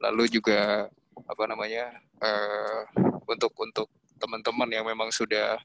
Lalu 0.00 0.32
juga 0.32 0.88
apa 1.28 1.44
namanya 1.46 1.92
uh, 2.18 2.82
untuk 3.28 3.52
untuk 3.60 3.86
teman-teman 4.20 4.68
yang 4.68 4.84
memang 4.84 5.08
sudah 5.08 5.56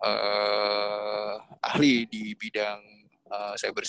uh, 0.00 1.34
ahli 1.58 2.06
di 2.06 2.32
bidang 2.38 2.78
uh, 3.28 3.54
cyber 3.58 3.82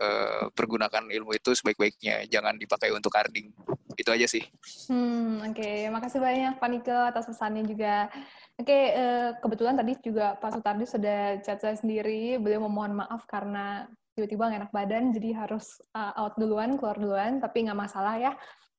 uh, 0.00 0.48
pergunakan 0.50 1.04
ilmu 1.12 1.36
itu 1.36 1.52
sebaik-baiknya 1.52 2.24
jangan 2.32 2.56
dipakai 2.56 2.90
untuk 2.90 3.12
carding 3.12 3.52
itu 3.94 4.10
aja 4.10 4.26
sih. 4.26 4.42
Hmm 4.90 5.44
oke 5.44 5.60
okay. 5.60 5.86
makasih 5.92 6.18
banyak 6.18 6.58
Pak 6.58 6.68
atas 7.14 7.28
pesannya 7.28 7.62
juga. 7.68 8.08
Oke, 8.54 8.70
okay, 8.70 8.94
kebetulan 9.42 9.74
tadi 9.74 9.98
juga 9.98 10.38
Pak 10.38 10.54
Sutardi 10.54 10.86
sudah 10.86 11.42
chat 11.42 11.58
saya 11.58 11.74
sendiri. 11.74 12.38
Beliau 12.38 12.62
memohon 12.62 12.94
maaf 13.02 13.26
karena 13.26 13.90
tiba-tiba 14.14 14.46
nggak 14.46 14.60
enak 14.62 14.74
badan, 14.74 15.04
jadi 15.10 15.34
harus 15.34 15.82
out 15.90 16.38
duluan, 16.38 16.78
keluar 16.78 16.94
duluan, 16.94 17.42
tapi 17.42 17.66
nggak 17.66 17.74
masalah 17.74 18.14
ya. 18.14 18.30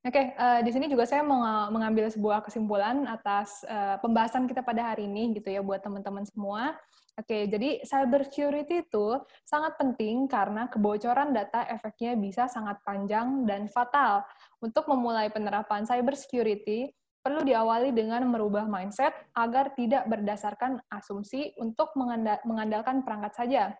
Oke, 0.05 0.21
okay, 0.21 0.37
uh, 0.37 0.61
di 0.61 0.69
sini 0.69 0.85
juga 0.85 1.09
saya 1.09 1.25
mau 1.25 1.41
mengambil 1.73 2.05
sebuah 2.13 2.45
kesimpulan 2.45 3.09
atas 3.09 3.65
uh, 3.65 3.97
pembahasan 4.05 4.45
kita 4.45 4.61
pada 4.61 4.93
hari 4.93 5.09
ini, 5.09 5.33
gitu 5.33 5.49
ya, 5.49 5.65
buat 5.65 5.81
teman-teman 5.81 6.21
semua. 6.29 6.77
Oke, 7.17 7.25
okay, 7.25 7.41
jadi 7.49 7.81
cyber 7.81 8.21
security 8.21 8.85
itu 8.85 9.17
sangat 9.41 9.73
penting 9.81 10.29
karena 10.29 10.69
kebocoran 10.69 11.33
data 11.33 11.65
efeknya 11.73 12.13
bisa 12.21 12.45
sangat 12.45 12.77
panjang 12.85 13.49
dan 13.49 13.65
fatal. 13.65 14.21
Untuk 14.61 14.85
memulai 14.85 15.33
penerapan 15.33 15.89
cyber 15.89 16.13
security, 16.13 16.93
perlu 17.25 17.41
diawali 17.41 17.89
dengan 17.89 18.29
merubah 18.29 18.69
mindset 18.69 19.09
agar 19.33 19.73
tidak 19.73 20.05
berdasarkan 20.05 20.85
asumsi 20.93 21.57
untuk 21.57 21.97
mengandalkan 22.45 23.01
perangkat 23.01 23.33
saja. 23.33 23.73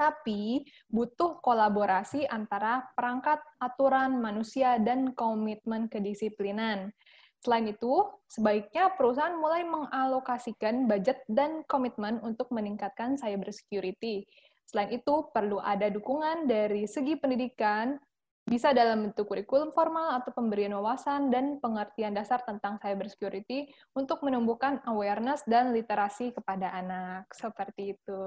Tapi 0.00 0.64
butuh 0.88 1.44
kolaborasi 1.44 2.24
antara 2.24 2.88
perangkat, 2.96 3.36
aturan, 3.60 4.16
manusia, 4.16 4.80
dan 4.80 5.12
komitmen 5.12 5.92
kedisiplinan. 5.92 6.88
Selain 7.44 7.68
itu, 7.68 8.08
sebaiknya 8.24 8.96
perusahaan 8.96 9.36
mulai 9.36 9.60
mengalokasikan 9.68 10.88
budget 10.88 11.20
dan 11.28 11.60
komitmen 11.68 12.16
untuk 12.24 12.48
meningkatkan 12.48 13.20
cybersecurity. 13.20 14.24
Selain 14.64 14.88
itu, 14.88 15.28
perlu 15.36 15.60
ada 15.60 15.92
dukungan 15.92 16.48
dari 16.48 16.88
segi 16.88 17.20
pendidikan, 17.20 18.00
bisa 18.48 18.72
dalam 18.72 19.08
bentuk 19.08 19.28
kurikulum 19.28 19.70
formal 19.70 20.20
atau 20.20 20.32
pemberian 20.32 20.74
wawasan 20.80 21.28
dan 21.28 21.60
pengertian 21.60 22.16
dasar 22.16 22.40
tentang 22.42 22.80
cybersecurity 22.80 23.68
untuk 23.92 24.24
menumbuhkan 24.24 24.80
awareness 24.88 25.44
dan 25.44 25.76
literasi 25.76 26.32
kepada 26.32 26.72
anak. 26.72 27.30
Seperti 27.30 27.94
itu. 27.94 28.20